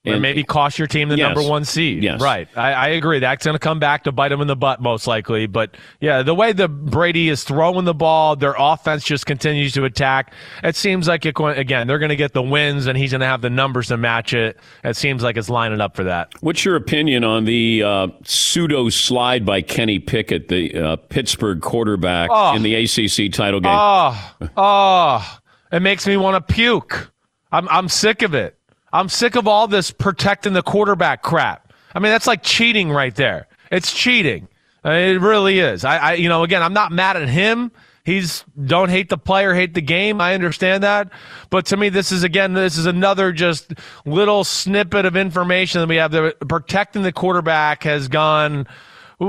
And 0.04 0.22
maybe 0.22 0.42
cost 0.42 0.78
your 0.78 0.88
team 0.88 1.08
the 1.10 1.16
Yes. 1.18 1.34
number 1.36 1.48
one 1.48 1.64
seed. 1.64 2.02
Yes. 2.02 2.22
Right. 2.22 2.48
I, 2.56 2.72
I 2.72 2.88
agree. 2.88 3.18
That's 3.18 3.44
going 3.44 3.54
to 3.54 3.58
come 3.58 3.78
back 3.78 4.04
to 4.04 4.12
bite 4.12 4.30
them 4.30 4.40
in 4.40 4.46
the 4.46 4.56
butt 4.56 4.80
most 4.80 5.06
likely. 5.06 5.46
But 5.46 5.76
yeah, 6.00 6.22
the 6.22 6.34
way 6.34 6.52
the 6.52 6.68
Brady 6.68 7.28
is 7.28 7.44
throwing 7.44 7.84
the 7.84 7.92
ball, 7.92 8.34
their 8.34 8.54
offense 8.58 9.04
just 9.04 9.26
continues 9.26 9.72
to 9.74 9.84
attack. 9.84 10.32
It 10.64 10.74
seems 10.74 11.06
like 11.06 11.26
it, 11.26 11.34
again 11.38 11.86
they're 11.86 11.98
going 11.98 12.08
to 12.08 12.16
get 12.16 12.32
the 12.32 12.42
wins, 12.42 12.86
and 12.86 12.96
he's 12.96 13.10
going 13.10 13.20
to 13.20 13.26
have 13.26 13.42
the 13.42 13.50
numbers 13.50 13.88
to 13.88 13.98
match 13.98 14.32
it. 14.32 14.58
It 14.84 14.96
seems 14.96 15.22
like 15.22 15.36
it's 15.36 15.50
lining 15.50 15.82
up 15.82 15.96
for 15.96 16.04
that. 16.04 16.32
What's 16.40 16.64
your 16.64 16.76
opinion 16.76 17.22
on 17.22 17.44
the 17.44 17.82
uh, 17.82 18.06
pseudo 18.24 18.88
slide 18.88 19.44
by 19.44 19.60
Kenny 19.60 19.98
Pickett, 19.98 20.48
the 20.48 20.74
uh, 20.78 20.96
Pittsburgh 20.96 21.60
quarterback 21.60 22.30
Oh. 22.32 22.56
in 22.56 22.62
the 22.62 22.74
ACC 22.74 23.30
title 23.32 23.60
game? 23.60 23.72
Oh, 23.74 24.32
oh, 24.56 25.38
it 25.72 25.80
makes 25.80 26.06
me 26.06 26.16
want 26.16 26.46
to 26.46 26.54
puke. 26.54 27.10
I'm, 27.52 27.68
I'm 27.68 27.88
sick 27.88 28.22
of 28.22 28.32
it. 28.34 28.56
I'm 28.92 29.08
sick 29.08 29.36
of 29.36 29.46
all 29.46 29.68
this 29.68 29.90
protecting 29.90 30.52
the 30.52 30.62
quarterback 30.62 31.22
crap. 31.22 31.72
I 31.94 31.98
mean, 31.98 32.12
that's 32.12 32.26
like 32.26 32.42
cheating 32.42 32.90
right 32.90 33.14
there. 33.14 33.48
It's 33.70 33.92
cheating. 33.92 34.48
It 34.84 35.20
really 35.20 35.58
is. 35.58 35.84
I, 35.84 35.96
I, 35.96 36.12
you 36.14 36.28
know, 36.28 36.42
again, 36.42 36.62
I'm 36.62 36.72
not 36.72 36.92
mad 36.92 37.16
at 37.16 37.28
him. 37.28 37.70
He's 38.04 38.44
don't 38.64 38.88
hate 38.88 39.10
the 39.10 39.18
player, 39.18 39.54
hate 39.54 39.74
the 39.74 39.82
game. 39.82 40.20
I 40.20 40.34
understand 40.34 40.82
that. 40.82 41.10
But 41.50 41.66
to 41.66 41.76
me, 41.76 41.90
this 41.90 42.12
is 42.12 42.22
again, 42.22 42.54
this 42.54 42.78
is 42.78 42.86
another 42.86 43.30
just 43.30 43.74
little 44.06 44.42
snippet 44.42 45.04
of 45.04 45.16
information 45.16 45.80
that 45.80 45.88
we 45.88 45.96
have. 45.96 46.10
The 46.10 46.34
protecting 46.48 47.02
the 47.02 47.12
quarterback 47.12 47.82
has 47.84 48.08
gone 48.08 48.66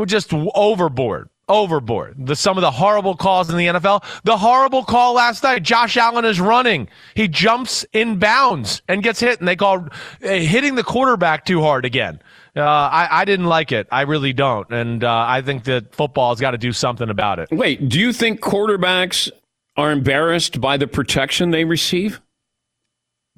just 0.06 0.34
overboard. 0.34 1.30
Overboard. 1.50 2.28
The, 2.28 2.36
some 2.36 2.58
of 2.58 2.62
the 2.62 2.72
horrible 2.72 3.16
calls 3.16 3.50
in 3.50 3.58
the 3.58 3.68
NFL. 3.68 4.04
The 4.24 4.38
horrible 4.38 4.84
call 4.84 5.14
last 5.14 5.44
night. 5.44 5.64
Josh 5.64 5.98
Allen 5.98 6.24
is 6.24 6.40
running. 6.40 6.88
He 7.14 7.28
jumps 7.28 7.86
in 7.94 8.20
bounds 8.20 8.82
and 8.88 9.04
gets 9.04 9.20
hit, 9.20 9.40
and 9.40 9.48
they 9.48 9.56
call 9.56 9.88
uh, 10.24 10.28
hitting 10.28 10.76
the 10.76 10.84
quarterback 10.84 11.46
too 11.46 11.62
hard 11.62 11.84
again. 11.84 12.22
Uh, 12.56 12.62
I, 12.62 13.22
I 13.22 13.26
didn't 13.26 13.48
like 13.48 13.72
it. 13.72 13.88
I 13.92 14.02
really 14.02 14.34
don't. 14.34 14.70
And 14.72 15.04
uh, 15.04 15.26
I 15.28 15.42
think 15.42 15.64
that 15.66 15.96
football 15.96 16.32
has 16.32 16.40
got 16.42 16.52
to 16.52 16.58
do 16.58 16.74
something 16.74 17.10
about 17.10 17.40
it. 17.40 17.50
Wait, 17.52 17.88
do 17.88 18.00
you 18.00 18.12
think 18.12 18.42
quarterbacks 18.42 19.30
are 19.78 19.92
embarrassed 19.92 20.60
by 20.60 20.78
the 20.78 20.88
protection 20.88 21.52
they 21.52 21.64
receive? 21.66 22.22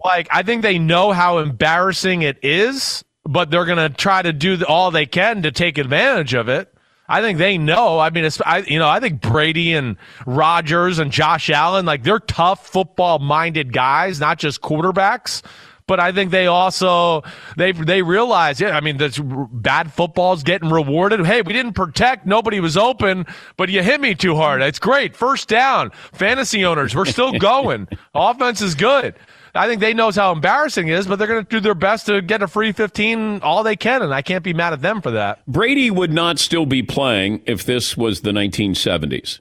Like, 0.04 0.28
I 0.32 0.44
think 0.44 0.64
they 0.64 0.80
know 0.80 1.12
how 1.12 1.38
embarrassing 1.38 2.24
it 2.24 2.38
is, 2.44 3.04
but 3.24 3.52
they're 3.52 3.66
going 3.66 3.78
to 3.78 3.96
try 3.96 4.22
to 4.22 4.34
do 4.34 4.64
all 4.68 4.92
they 4.92 5.06
can 5.06 5.44
to 5.44 5.52
take 5.52 5.78
advantage 5.78 6.34
of 6.34 6.50
it. 6.50 6.73
I 7.08 7.22
think 7.22 7.38
they 7.38 7.58
know. 7.58 8.00
I 8.00 8.10
mean, 8.10 8.24
it's, 8.26 8.42
I, 8.42 8.60
you 8.60 8.80
know, 8.80 8.88
I 8.88 9.00
think 9.00 9.22
Brady 9.22 9.74
and 9.74 9.98
Rodgers 10.26 11.00
and 11.00 11.12
Josh 11.12 11.50
Allen, 11.50 11.86
like 11.86 12.04
they're 12.04 12.20
tough 12.20 12.68
football 12.68 13.20
minded 13.20 13.74
guys, 13.74 14.20
not 14.20 14.40
just 14.40 14.62
quarterbacks 14.62 15.42
but 15.88 16.00
I 16.00 16.12
think 16.12 16.32
they 16.32 16.48
also 16.48 17.24
they 17.58 17.72
they 17.72 18.02
realize, 18.02 18.60
yeah, 18.60 18.76
I 18.76 18.82
mean, 18.82 18.98
this 18.98 19.20
bad 19.20 19.92
football's 19.92 20.44
getting 20.44 20.70
rewarded. 20.70 21.26
Hey, 21.26 21.42
we 21.42 21.54
didn't 21.54 21.74
protect, 21.74 22.26
nobody 22.26 22.60
was 22.60 22.78
open, 22.78 23.26
but 23.58 23.70
you 23.70 23.84
hit 23.84 24.00
me 24.00 24.16
too 24.16 24.36
hard. 24.36 24.62
It's 24.62 24.80
great, 24.80 25.16
first 25.16 25.48
down. 25.48 25.92
Fantasy 26.14 26.66
owners, 26.66 26.96
we're 26.96 27.06
still 27.06 27.34
going. 27.40 27.88
Offense 28.14 28.62
is 28.62 28.76
good. 28.76 29.16
I 29.56 29.68
think 29.68 29.82
they 29.82 29.94
knows 29.94 30.16
how 30.16 30.32
embarrassing 30.32 30.88
it 30.88 30.94
is, 30.94 31.06
but 31.06 31.20
they're 31.20 31.28
going 31.28 31.44
to 31.44 31.50
do 31.50 31.60
their 31.60 31.76
best 31.76 32.08
to 32.08 32.22
get 32.22 32.42
a 32.42 32.48
free 32.48 32.72
15 32.72 33.42
all 33.42 33.62
they 33.62 33.76
can, 33.76 34.02
and 34.02 34.14
I 34.14 34.24
can't 34.24 34.44
be 34.44 34.54
mad 34.54 34.74
at 34.74 34.82
them 34.82 35.02
for 35.02 35.12
that. 35.12 35.46
Brady 35.48 35.92
would 35.92 36.12
not 36.12 36.40
still 36.40 36.66
be 36.66 36.82
playing 36.82 37.44
if 37.46 37.64
this 37.64 37.96
was 37.96 38.22
the 38.22 38.32
1970s. 38.32 39.40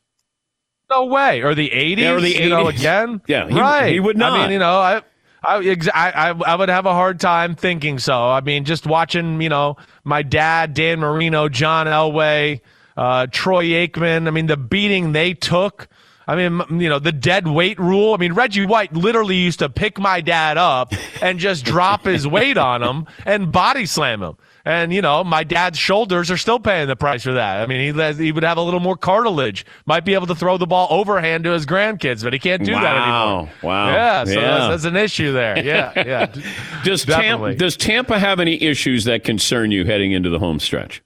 No 0.90 1.06
way. 1.06 1.42
Or 1.42 1.54
the 1.54 1.70
80s. 1.70 1.98
Yeah, 1.98 2.12
or 2.12 2.20
the 2.20 2.34
80s. 2.34 2.40
You 2.40 2.48
know, 2.50 2.68
again. 2.68 3.22
Yeah, 3.26 3.48
he, 3.48 3.58
right. 3.58 3.92
He 3.92 4.00
would 4.00 4.18
not. 4.18 4.32
I 4.32 4.42
mean, 4.42 4.52
you 4.52 4.58
know, 4.58 4.76
I, 4.78 5.02
I, 5.42 5.76
I, 5.94 6.34
I 6.46 6.54
would 6.54 6.68
have 6.68 6.84
a 6.84 6.92
hard 6.92 7.18
time 7.18 7.54
thinking 7.54 7.98
so. 7.98 8.28
I 8.28 8.42
mean, 8.42 8.64
just 8.64 8.86
watching, 8.86 9.40
you 9.40 9.48
know, 9.48 9.78
my 10.04 10.22
dad, 10.22 10.74
Dan 10.74 11.00
Marino, 11.00 11.48
John 11.48 11.86
Elway, 11.86 12.60
uh, 12.98 13.26
Troy 13.30 13.64
Aikman. 13.64 14.28
I 14.28 14.30
mean, 14.30 14.46
the 14.46 14.58
beating 14.58 15.12
they 15.12 15.32
took. 15.32 15.88
I 16.32 16.48
mean, 16.48 16.80
you 16.80 16.88
know, 16.88 16.98
the 16.98 17.12
dead 17.12 17.46
weight 17.46 17.78
rule. 17.78 18.14
I 18.14 18.16
mean, 18.16 18.32
Reggie 18.32 18.64
White 18.64 18.94
literally 18.94 19.36
used 19.36 19.58
to 19.58 19.68
pick 19.68 19.98
my 19.98 20.22
dad 20.22 20.56
up 20.56 20.94
and 21.20 21.38
just 21.38 21.62
drop 21.62 22.06
his 22.06 22.26
weight 22.26 22.56
on 22.56 22.82
him 22.82 23.06
and 23.26 23.52
body 23.52 23.84
slam 23.84 24.22
him. 24.22 24.38
And, 24.64 24.94
you 24.94 25.02
know, 25.02 25.24
my 25.24 25.44
dad's 25.44 25.78
shoulders 25.78 26.30
are 26.30 26.38
still 26.38 26.58
paying 26.58 26.88
the 26.88 26.96
price 26.96 27.22
for 27.22 27.34
that. 27.34 27.60
I 27.60 27.66
mean, 27.66 27.94
he, 27.94 28.12
he 28.24 28.32
would 28.32 28.44
have 28.44 28.56
a 28.56 28.62
little 28.62 28.80
more 28.80 28.96
cartilage, 28.96 29.66
might 29.84 30.06
be 30.06 30.14
able 30.14 30.26
to 30.28 30.34
throw 30.34 30.56
the 30.56 30.66
ball 30.66 30.88
overhand 30.88 31.44
to 31.44 31.50
his 31.50 31.66
grandkids, 31.66 32.24
but 32.24 32.32
he 32.32 32.38
can't 32.38 32.64
do 32.64 32.72
wow. 32.72 32.80
that 32.80 32.96
anymore. 32.96 33.52
Wow. 33.62 33.88
Yeah. 33.88 34.24
So 34.24 34.30
yeah. 34.30 34.40
That's, 34.40 34.68
that's, 34.68 34.84
an 34.86 34.96
issue 34.96 35.32
there. 35.32 35.58
Yeah. 35.58 35.92
Yeah. 36.02 36.34
does, 36.82 37.04
Tampa, 37.04 37.54
does 37.54 37.76
Tampa 37.76 38.18
have 38.18 38.40
any 38.40 38.60
issues 38.62 39.04
that 39.04 39.22
concern 39.22 39.70
you 39.70 39.84
heading 39.84 40.12
into 40.12 40.30
the 40.30 40.38
home 40.38 40.58
stretch? 40.58 41.02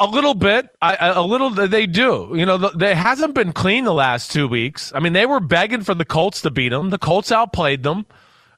A 0.00 0.06
little 0.06 0.34
bit, 0.34 0.70
I, 0.80 0.96
a 1.08 1.22
little. 1.22 1.50
They 1.50 1.86
do. 1.86 2.32
You 2.34 2.46
know, 2.46 2.56
they 2.56 2.94
hasn't 2.94 3.34
been 3.34 3.52
clean 3.52 3.84
the 3.84 3.92
last 3.92 4.32
two 4.32 4.48
weeks. 4.48 4.92
I 4.94 5.00
mean, 5.00 5.12
they 5.12 5.26
were 5.26 5.40
begging 5.40 5.82
for 5.82 5.94
the 5.94 6.06
Colts 6.06 6.40
to 6.42 6.50
beat 6.50 6.70
them. 6.70 6.88
The 6.88 6.98
Colts 6.98 7.30
outplayed 7.30 7.82
them. 7.82 8.06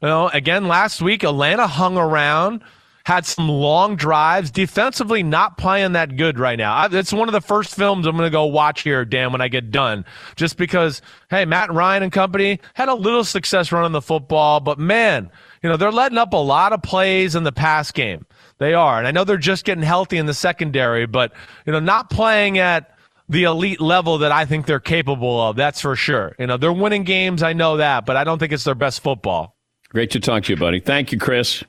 You 0.00 0.08
know, 0.08 0.28
again 0.28 0.68
last 0.68 1.02
week, 1.02 1.24
Atlanta 1.24 1.66
hung 1.66 1.98
around 1.98 2.62
had 3.04 3.26
some 3.26 3.48
long 3.48 3.96
drives. 3.96 4.50
Defensively, 4.50 5.22
not 5.22 5.58
playing 5.58 5.92
that 5.92 6.16
good 6.16 6.38
right 6.38 6.58
now. 6.58 6.86
It's 6.86 7.12
one 7.12 7.28
of 7.28 7.32
the 7.32 7.40
first 7.40 7.74
films 7.74 8.06
I'm 8.06 8.16
going 8.16 8.26
to 8.26 8.30
go 8.30 8.44
watch 8.46 8.82
here, 8.82 9.04
Dan, 9.04 9.32
when 9.32 9.40
I 9.40 9.48
get 9.48 9.70
done. 9.70 10.04
Just 10.36 10.56
because, 10.56 11.02
hey, 11.30 11.44
Matt 11.44 11.72
Ryan 11.72 12.04
and 12.04 12.12
company 12.12 12.60
had 12.74 12.88
a 12.88 12.94
little 12.94 13.24
success 13.24 13.72
running 13.72 13.92
the 13.92 14.02
football, 14.02 14.60
but 14.60 14.78
man, 14.78 15.30
you 15.62 15.68
know, 15.68 15.76
they're 15.76 15.92
letting 15.92 16.18
up 16.18 16.32
a 16.32 16.36
lot 16.36 16.72
of 16.72 16.82
plays 16.82 17.34
in 17.34 17.44
the 17.44 17.52
pass 17.52 17.90
game. 17.90 18.26
They 18.62 18.74
are. 18.74 18.98
And 18.98 19.06
I 19.06 19.10
know 19.10 19.24
they're 19.24 19.36
just 19.36 19.64
getting 19.64 19.84
healthy 19.84 20.18
in 20.18 20.26
the 20.26 20.34
secondary, 20.34 21.06
but, 21.06 21.32
you 21.66 21.72
know, 21.72 21.80
not 21.80 22.10
playing 22.10 22.58
at 22.58 22.96
the 23.28 23.44
elite 23.44 23.80
level 23.80 24.18
that 24.18 24.32
I 24.32 24.44
think 24.44 24.66
they're 24.66 24.80
capable 24.80 25.40
of. 25.40 25.56
That's 25.56 25.80
for 25.80 25.96
sure. 25.96 26.34
You 26.38 26.46
know, 26.46 26.56
they're 26.56 26.72
winning 26.72 27.04
games. 27.04 27.42
I 27.42 27.52
know 27.52 27.78
that, 27.78 28.06
but 28.06 28.16
I 28.16 28.24
don't 28.24 28.38
think 28.38 28.52
it's 28.52 28.64
their 28.64 28.74
best 28.74 29.02
football. 29.02 29.56
Great 29.88 30.10
to 30.12 30.20
talk 30.20 30.44
to 30.44 30.52
you, 30.52 30.56
buddy. 30.56 30.80
Thank 30.80 31.12
you, 31.12 31.18
Chris. 31.18 31.64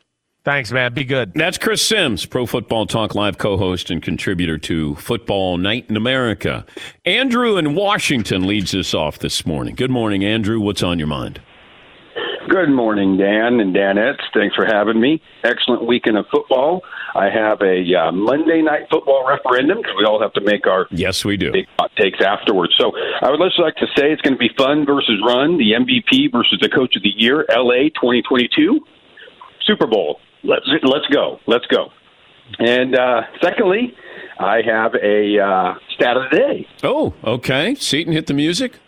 Thanks, 0.45 0.73
man. 0.73 0.93
Be 0.93 1.05
good. 1.05 1.33
That's 1.33 1.57
Chris 1.57 1.81
Simms, 1.81 2.25
Pro 2.25 2.45
Football 2.45 2.85
Talk 2.85 3.15
Live 3.15 3.37
co 3.37 3.55
host 3.55 3.89
and 3.89 4.03
contributor 4.03 4.57
to 4.59 4.95
Football 4.95 5.57
Night 5.57 5.85
in 5.89 5.95
America. 5.95 6.65
Andrew 7.05 7.55
in 7.55 7.75
Washington 7.75 8.45
leads 8.45 8.75
us 8.75 8.93
off 8.93 9.19
this 9.19 9.45
morning. 9.45 9.73
Good 9.73 9.91
morning, 9.91 10.25
Andrew. 10.25 10.59
What's 10.59 10.83
on 10.83 10.99
your 10.99 11.07
mind? 11.07 11.41
Good 12.49 12.69
morning, 12.69 13.17
Dan 13.17 13.59
and 13.59 13.75
Danettes. 13.75 14.21
Thanks 14.33 14.55
for 14.55 14.65
having 14.65 14.99
me. 14.99 15.21
Excellent 15.43 15.85
weekend 15.85 16.17
of 16.17 16.25
football. 16.31 16.81
I 17.15 17.29
have 17.29 17.61
a 17.61 17.83
uh, 17.95 18.11
Monday 18.11 18.61
night 18.61 18.87
football 18.91 19.25
referendum 19.27 19.77
because 19.77 19.95
we 19.97 20.05
all 20.05 20.21
have 20.21 20.33
to 20.33 20.41
make 20.41 20.67
our 20.67 20.87
yes, 20.91 21.23
we 21.23 21.37
do 21.37 21.51
big 21.51 21.67
hot 21.79 21.91
takes 21.95 22.19
afterwards. 22.21 22.73
So 22.77 22.91
I 23.21 23.29
would 23.29 23.39
just 23.39 23.59
like 23.59 23.75
to 23.75 23.87
say 23.97 24.11
it's 24.11 24.21
going 24.21 24.33
to 24.33 24.39
be 24.39 24.51
fun 24.57 24.85
versus 24.85 25.21
run, 25.25 25.57
the 25.57 25.71
MVP 25.71 26.31
versus 26.31 26.59
the 26.61 26.69
Coach 26.69 26.95
of 26.95 27.03
the 27.03 27.13
Year, 27.15 27.45
LA 27.49 27.89
2022, 27.95 28.79
Super 29.65 29.87
Bowl 29.87 30.19
let's 30.43 30.65
let's 30.83 31.07
go, 31.07 31.39
let's 31.47 31.65
go. 31.67 31.89
And 32.59 32.95
uh, 32.95 33.21
secondly, 33.41 33.95
I 34.39 34.61
have 34.65 34.93
a 34.95 35.39
uh, 35.39 35.75
stat 35.95 36.17
of 36.17 36.29
the 36.29 36.37
day. 36.37 36.67
Oh, 36.83 37.13
okay. 37.23 37.75
Seton, 37.75 38.13
hit 38.13 38.27
the 38.27 38.33
music. 38.33 38.79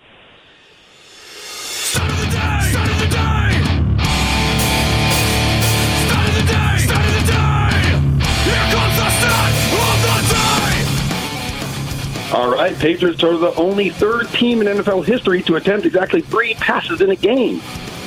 All 12.36 12.52
right, 12.52 12.78
Patriots 12.78 13.24
are 13.24 13.38
the 13.38 13.56
only 13.56 13.92
third 13.92 14.28
team 14.28 14.60
in 14.60 14.68
NFL 14.68 15.06
history 15.06 15.42
to 15.44 15.56
attempt 15.56 15.86
exactly 15.86 16.20
three 16.20 16.54
passes 16.56 17.00
in 17.00 17.10
a 17.10 17.16
game. 17.16 17.62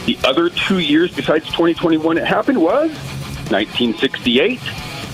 The 0.04 0.18
other 0.22 0.50
two 0.50 0.80
years 0.80 1.10
besides 1.16 1.46
2021 1.46 2.18
it 2.18 2.26
happened 2.26 2.60
was 2.60 2.90
1968, 3.50 4.60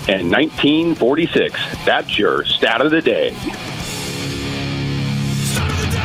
and 0.09 0.29
1946. 0.29 1.85
That's 1.85 2.19
your 2.19 2.43
stat 2.43 2.81
of 2.81 2.91
the 2.91 3.01
day. 3.01 3.33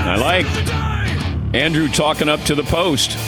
I 0.05 0.17
like 0.17 0.47
Andrew 1.53 1.89
talking 1.89 2.29
up 2.29 2.41
to 2.43 2.55
the 2.55 2.63
post. 2.63 3.19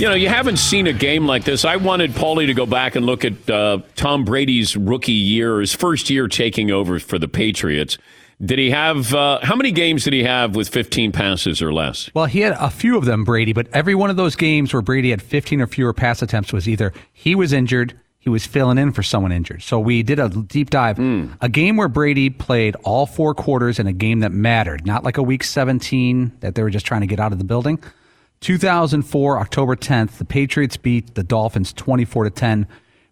You 0.00 0.08
know, 0.08 0.14
you 0.14 0.30
haven't 0.30 0.56
seen 0.56 0.86
a 0.86 0.94
game 0.94 1.26
like 1.26 1.44
this. 1.44 1.66
I 1.66 1.76
wanted 1.76 2.12
Paulie 2.12 2.46
to 2.46 2.54
go 2.54 2.64
back 2.64 2.96
and 2.96 3.04
look 3.04 3.26
at 3.26 3.50
uh, 3.50 3.80
Tom 3.96 4.24
Brady's 4.24 4.78
rookie 4.78 5.12
year, 5.12 5.60
his 5.60 5.74
first 5.74 6.08
year 6.08 6.26
taking 6.26 6.70
over 6.70 6.98
for 6.98 7.18
the 7.18 7.28
Patriots. 7.28 7.98
Did 8.44 8.58
he 8.58 8.70
have 8.70 9.14
uh, 9.14 9.40
how 9.42 9.54
many 9.54 9.70
games 9.70 10.04
did 10.04 10.12
he 10.12 10.24
have 10.24 10.56
with 10.56 10.68
15 10.68 11.12
passes 11.12 11.62
or 11.62 11.72
less? 11.72 12.10
Well, 12.14 12.26
he 12.26 12.40
had 12.40 12.54
a 12.58 12.70
few 12.70 12.96
of 12.96 13.04
them, 13.04 13.24
Brady, 13.24 13.52
but 13.52 13.68
every 13.72 13.94
one 13.94 14.10
of 14.10 14.16
those 14.16 14.36
games 14.36 14.72
where 14.72 14.82
Brady 14.82 15.10
had 15.10 15.22
15 15.22 15.60
or 15.60 15.66
fewer 15.66 15.92
pass 15.92 16.22
attempts 16.22 16.52
was 16.52 16.68
either 16.68 16.92
he 17.12 17.34
was 17.34 17.52
injured, 17.52 17.94
he 18.18 18.28
was 18.30 18.46
filling 18.46 18.78
in 18.78 18.92
for 18.92 19.02
someone 19.02 19.32
injured. 19.32 19.62
So 19.62 19.80
we 19.80 20.02
did 20.02 20.18
a 20.18 20.28
deep 20.28 20.70
dive. 20.70 20.96
Mm. 20.96 21.36
A 21.40 21.48
game 21.48 21.76
where 21.76 21.88
Brady 21.88 22.30
played 22.30 22.76
all 22.84 23.06
four 23.06 23.34
quarters 23.34 23.78
in 23.78 23.86
a 23.86 23.92
game 23.92 24.20
that 24.20 24.32
mattered, 24.32 24.86
not 24.86 25.02
like 25.02 25.18
a 25.18 25.22
week 25.22 25.42
17 25.42 26.32
that 26.40 26.54
they 26.54 26.62
were 26.62 26.70
just 26.70 26.86
trying 26.86 27.00
to 27.00 27.06
get 27.08 27.18
out 27.18 27.32
of 27.32 27.38
the 27.38 27.44
building. 27.44 27.82
2004, 28.40 29.38
October 29.38 29.76
10th, 29.76 30.18
the 30.18 30.24
Patriots 30.24 30.76
beat 30.76 31.14
the 31.14 31.22
Dolphins 31.22 31.72
24 31.72 32.24
to 32.24 32.30
10. 32.30 32.66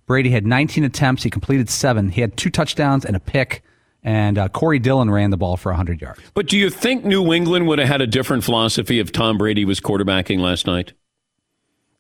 Brady 0.06 0.30
had 0.30 0.44
19 0.44 0.83
attempts. 0.85 1.22
He 1.22 1.30
completed 1.30 1.70
seven. 1.70 2.09
He 2.09 2.20
had 2.20 2.37
two 2.37 2.50
touchdowns 2.50 3.04
and 3.04 3.14
a 3.14 3.20
pick 3.20 3.62
and 4.02 4.38
uh, 4.38 4.48
Corey 4.48 4.78
Dillon 4.78 5.10
ran 5.10 5.30
the 5.30 5.36
ball 5.36 5.56
for 5.56 5.70
100 5.70 6.00
yards. 6.00 6.20
But 6.34 6.46
do 6.46 6.56
you 6.56 6.70
think 6.70 7.04
New 7.04 7.32
England 7.32 7.66
would 7.68 7.78
have 7.78 7.88
had 7.88 8.00
a 8.00 8.06
different 8.06 8.44
philosophy 8.44 8.98
if 8.98 9.12
Tom 9.12 9.38
Brady 9.38 9.64
was 9.64 9.80
quarterbacking 9.80 10.40
last 10.40 10.66
night? 10.66 10.94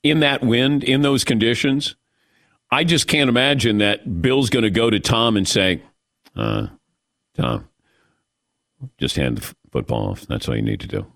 In 0.02 0.20
that 0.20 0.42
wind, 0.42 0.82
in 0.82 1.02
those 1.02 1.24
conditions? 1.24 1.96
I 2.70 2.84
just 2.84 3.06
can't 3.06 3.28
imagine 3.28 3.78
that 3.78 4.22
Bill's 4.22 4.48
going 4.48 4.62
to 4.62 4.70
go 4.70 4.88
to 4.88 5.00
Tom 5.00 5.36
and 5.36 5.46
say, 5.46 5.82
uh, 6.36 6.68
Tom, 7.34 7.68
just 8.98 9.16
hand 9.16 9.38
the 9.38 9.54
football 9.70 10.10
off. 10.10 10.26
That's 10.26 10.48
all 10.48 10.56
you 10.56 10.62
need 10.62 10.80
to 10.80 10.86
do. 10.86 11.06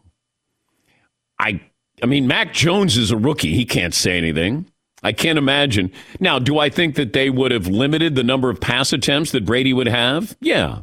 I, 1.39 1.61
I 2.03 2.07
mean, 2.07 2.27
Mac 2.27 2.53
Jones 2.53 2.97
is 2.97 3.11
a 3.11 3.17
rookie. 3.17 3.55
He 3.55 3.65
can't 3.65 3.95
say 3.95 4.19
anything. 4.19 4.69
I 5.05 5.13
can't 5.13 5.39
imagine. 5.39 5.93
Now, 6.19 6.39
do 6.39 6.59
I 6.59 6.69
think 6.71 6.97
that 6.97 7.13
they 7.13 7.31
would 7.31 7.53
have 7.53 7.67
limited 7.69 8.15
the 8.15 8.25
number 8.25 8.51
of 8.51 8.61
pass 8.61 8.93
attempts 8.93 9.31
that 9.33 9.45
Brady 9.45 9.73
would 9.73 9.87
have? 9.87 10.37
Yeah. 10.41 10.81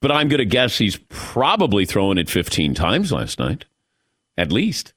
but 0.00 0.10
I'm 0.10 0.28
going 0.28 0.38
to 0.38 0.44
guess 0.44 0.78
he's 0.78 0.96
probably 1.08 1.84
throwing 1.84 2.18
it 2.18 2.28
15 2.30 2.74
times 2.74 3.12
last 3.12 3.38
night, 3.38 3.64
at 4.36 4.50
least. 4.52 4.94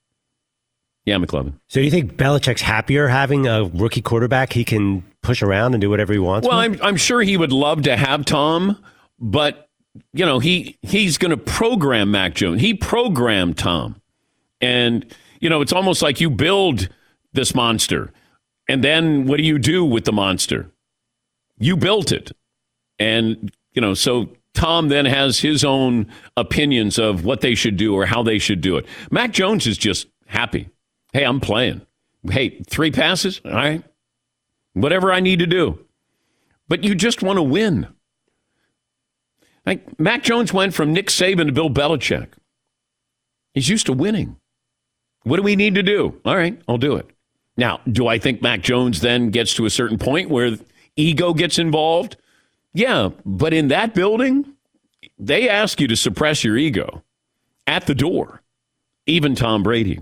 Yeah, 1.06 1.15
McLovin. 1.17 1.54
So 1.67 1.80
do 1.80 1.84
you 1.84 1.91
think 1.91 2.13
Belichick's 2.15 2.62
happier 2.62 3.08
having 3.08 3.48
a 3.48 3.63
rookie 3.65 4.02
quarterback 4.04 4.54
he 4.54 4.63
can 4.63 5.04
push 5.24 5.41
around 5.41 5.74
and 5.74 5.82
do 5.82 5.89
whatever 5.89 6.13
he 6.13 6.20
wants? 6.20 6.48
Well, 6.48 6.58
I'm, 6.60 6.80
I'm 6.84 6.96
sure 6.98 7.22
he 7.22 7.36
would 7.38 7.52
love 7.52 7.82
to 7.84 7.98
have 7.98 8.24
Tom, 8.26 8.78
but 9.20 9.67
you 10.13 10.26
know 10.26 10.38
he 10.39 10.78
he's 10.84 11.17
going 11.17 11.32
to 11.32 11.38
program 11.38 12.12
Mac 12.12 12.36
Jones. 12.36 12.62
He 12.62 12.76
programmed 12.76 13.58
Tom, 13.58 13.99
and 14.62 15.03
you 15.39 15.49
know 15.49 15.62
it's 15.62 15.74
almost 15.74 16.01
like 16.03 16.22
you 16.22 16.30
build 16.30 16.88
this 17.34 17.56
monster, 17.56 18.14
and 18.68 18.84
then 18.84 19.26
what 19.26 19.38
do 19.38 19.43
you 19.43 19.59
do 19.59 19.84
with 19.84 20.05
the 20.05 20.12
monster? 20.12 20.72
You 21.57 21.78
built 21.78 22.12
it, 22.12 22.32
and 22.99 23.51
you 23.74 23.82
know 23.82 23.93
so 23.93 24.30
Tom 24.53 24.89
then 24.89 25.05
has 25.05 25.39
his 25.39 25.64
own 25.64 26.07
opinions 26.36 26.99
of 26.99 27.24
what 27.24 27.41
they 27.41 27.55
should 27.55 27.78
do 27.78 27.95
or 27.95 28.05
how 28.05 28.24
they 28.24 28.39
should 28.39 28.62
do 28.62 28.78
it. 28.78 28.86
Mac 29.09 29.32
Jones 29.32 29.68
is 29.68 29.78
just 29.78 30.07
happy. 30.26 30.70
Hey, 31.14 31.24
I'm 31.24 31.39
playing. 31.39 31.82
Hey, 32.30 32.62
three 32.70 32.91
passes? 32.91 33.41
All 33.45 33.51
right. 33.51 33.84
Whatever 34.74 35.12
I 35.12 35.20
need 35.20 35.39
to 35.39 35.47
do. 35.47 35.80
But 36.68 36.84
you 36.84 36.95
just 36.95 37.22
want 37.22 37.38
to 37.38 37.43
win. 37.43 37.88
Like 39.66 39.99
Mac 39.99 40.24
Jones 40.24 40.53
went 40.53 40.74
from 40.74 40.93
Nick 40.93 41.07
Saban 41.07 41.47
to 41.47 41.51
Bill 41.51 41.70
Belichick. 41.70 42.30
He's 43.53 43.70
used 43.70 43.86
to 43.88 43.93
winning. 43.93 44.38
What 45.24 45.38
do 45.38 45.43
we 45.43 45.55
need 45.55 45.76
to 45.76 45.84
do? 45.84 46.20
All 46.26 46.36
right, 46.36 46.59
I'll 46.68 46.78
do 46.78 46.95
it. 46.95 47.09
Now, 47.58 47.82
do 47.91 48.08
I 48.08 48.18
think 48.18 48.41
Mac 48.41 48.62
Jones 48.62 49.02
then 49.02 49.30
gets 49.30 49.54
to 49.56 49.66
a 49.66 49.70
certain 49.70 49.97
point 49.97 50.30
where 50.30 50.58
ego 50.95 51.34
gets 51.34 51.60
involved? 51.60 52.18
Yeah, 52.74 53.10
but 53.26 53.54
in 53.54 53.68
that 53.68 53.93
building, 53.93 54.54
they 55.20 55.49
ask 55.49 55.82
you 55.82 55.88
to 55.88 55.95
suppress 55.95 56.43
your 56.43 56.58
ego 56.58 57.04
at 57.68 57.86
the 57.86 57.95
door. 57.95 58.41
Even 59.06 59.36
Tom 59.36 59.64
Brady. 59.64 59.99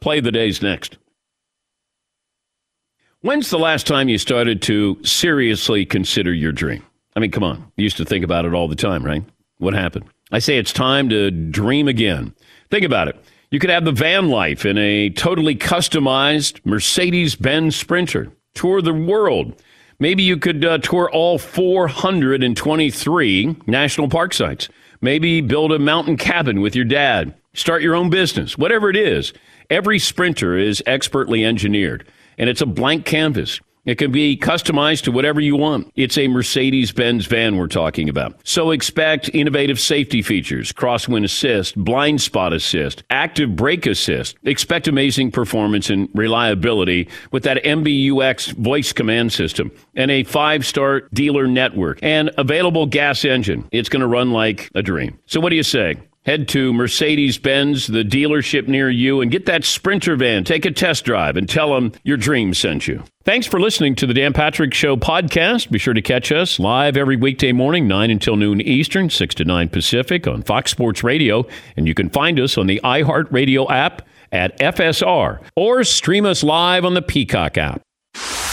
Play 0.00 0.20
the 0.20 0.32
days 0.32 0.62
next. 0.62 0.98
When's 3.20 3.50
the 3.50 3.58
last 3.58 3.86
time 3.86 4.08
you 4.08 4.18
started 4.18 4.62
to 4.62 4.98
seriously 5.04 5.86
consider 5.86 6.32
your 6.32 6.50
dream? 6.50 6.84
I 7.14 7.20
mean, 7.20 7.30
come 7.30 7.44
on. 7.44 7.70
You 7.76 7.84
used 7.84 7.98
to 7.98 8.04
think 8.04 8.24
about 8.24 8.44
it 8.44 8.54
all 8.54 8.66
the 8.66 8.74
time, 8.74 9.04
right? 9.04 9.22
What 9.58 9.74
happened? 9.74 10.06
I 10.32 10.40
say 10.40 10.58
it's 10.58 10.72
time 10.72 11.08
to 11.10 11.30
dream 11.30 11.86
again. 11.86 12.34
Think 12.70 12.84
about 12.84 13.08
it. 13.08 13.16
You 13.52 13.58
could 13.58 13.68
have 13.68 13.84
the 13.84 13.92
van 13.92 14.30
life 14.30 14.64
in 14.64 14.78
a 14.78 15.10
totally 15.10 15.54
customized 15.54 16.64
Mercedes 16.64 17.36
Benz 17.36 17.76
Sprinter, 17.76 18.32
tour 18.54 18.80
the 18.80 18.94
world. 18.94 19.62
Maybe 19.98 20.22
you 20.22 20.38
could 20.38 20.64
uh, 20.64 20.78
tour 20.78 21.10
all 21.12 21.36
423 21.36 23.56
national 23.66 24.08
park 24.08 24.32
sites. 24.32 24.70
Maybe 25.02 25.42
build 25.42 25.70
a 25.70 25.78
mountain 25.78 26.16
cabin 26.16 26.62
with 26.62 26.74
your 26.74 26.86
dad. 26.86 27.34
Start 27.52 27.82
your 27.82 27.94
own 27.94 28.08
business. 28.08 28.56
Whatever 28.56 28.88
it 28.88 28.96
is. 28.96 29.34
Every 29.68 29.98
sprinter 29.98 30.56
is 30.56 30.82
expertly 30.86 31.44
engineered, 31.44 32.08
and 32.38 32.48
it's 32.48 32.62
a 32.62 32.66
blank 32.66 33.04
canvas. 33.04 33.60
It 33.84 33.98
can 33.98 34.12
be 34.12 34.36
customized 34.36 35.02
to 35.02 35.12
whatever 35.12 35.40
you 35.40 35.56
want. 35.56 35.90
It's 35.96 36.16
a 36.16 36.28
Mercedes 36.28 36.92
Benz 36.92 37.26
van 37.26 37.56
we're 37.56 37.66
talking 37.66 38.08
about. 38.08 38.38
So 38.44 38.70
expect 38.70 39.28
innovative 39.34 39.80
safety 39.80 40.22
features, 40.22 40.72
crosswind 40.72 41.24
assist, 41.24 41.76
blind 41.76 42.20
spot 42.20 42.52
assist, 42.52 43.02
active 43.10 43.56
brake 43.56 43.86
assist. 43.86 44.36
Expect 44.44 44.86
amazing 44.86 45.32
performance 45.32 45.90
and 45.90 46.08
reliability 46.14 47.08
with 47.32 47.42
that 47.42 47.64
MBUX 47.64 48.52
voice 48.52 48.92
command 48.92 49.32
system 49.32 49.72
and 49.96 50.12
a 50.12 50.22
five 50.22 50.64
star 50.64 51.08
dealer 51.12 51.48
network 51.48 51.98
and 52.02 52.30
available 52.38 52.86
gas 52.86 53.24
engine. 53.24 53.68
It's 53.72 53.88
going 53.88 54.02
to 54.02 54.06
run 54.06 54.30
like 54.30 54.70
a 54.76 54.82
dream. 54.82 55.18
So, 55.26 55.40
what 55.40 55.50
do 55.50 55.56
you 55.56 55.64
say? 55.64 55.96
Head 56.24 56.46
to 56.50 56.72
Mercedes 56.72 57.36
Benz, 57.36 57.88
the 57.88 58.04
dealership 58.04 58.68
near 58.68 58.88
you, 58.88 59.20
and 59.20 59.28
get 59.28 59.46
that 59.46 59.64
Sprinter 59.64 60.14
van. 60.14 60.44
Take 60.44 60.64
a 60.64 60.70
test 60.70 61.04
drive 61.04 61.36
and 61.36 61.48
tell 61.48 61.74
them 61.74 61.90
your 62.04 62.16
dream 62.16 62.54
sent 62.54 62.86
you. 62.86 63.02
Thanks 63.24 63.48
for 63.48 63.58
listening 63.58 63.96
to 63.96 64.06
the 64.06 64.14
Dan 64.14 64.32
Patrick 64.32 64.72
Show 64.72 64.96
podcast. 64.96 65.72
Be 65.72 65.80
sure 65.80 65.94
to 65.94 66.00
catch 66.00 66.30
us 66.30 66.60
live 66.60 66.96
every 66.96 67.16
weekday 67.16 67.50
morning, 67.50 67.88
9 67.88 68.08
until 68.12 68.36
noon 68.36 68.60
Eastern, 68.60 69.10
6 69.10 69.34
to 69.34 69.44
9 69.44 69.68
Pacific 69.68 70.28
on 70.28 70.42
Fox 70.42 70.70
Sports 70.70 71.02
Radio. 71.02 71.44
And 71.76 71.88
you 71.88 71.94
can 71.94 72.08
find 72.08 72.38
us 72.38 72.56
on 72.56 72.68
the 72.68 72.80
iHeartRadio 72.84 73.68
app 73.68 74.06
at 74.30 74.56
FSR 74.60 75.40
or 75.56 75.82
stream 75.82 76.24
us 76.24 76.44
live 76.44 76.84
on 76.84 76.94
the 76.94 77.02
Peacock 77.02 77.58
app. 77.58 77.82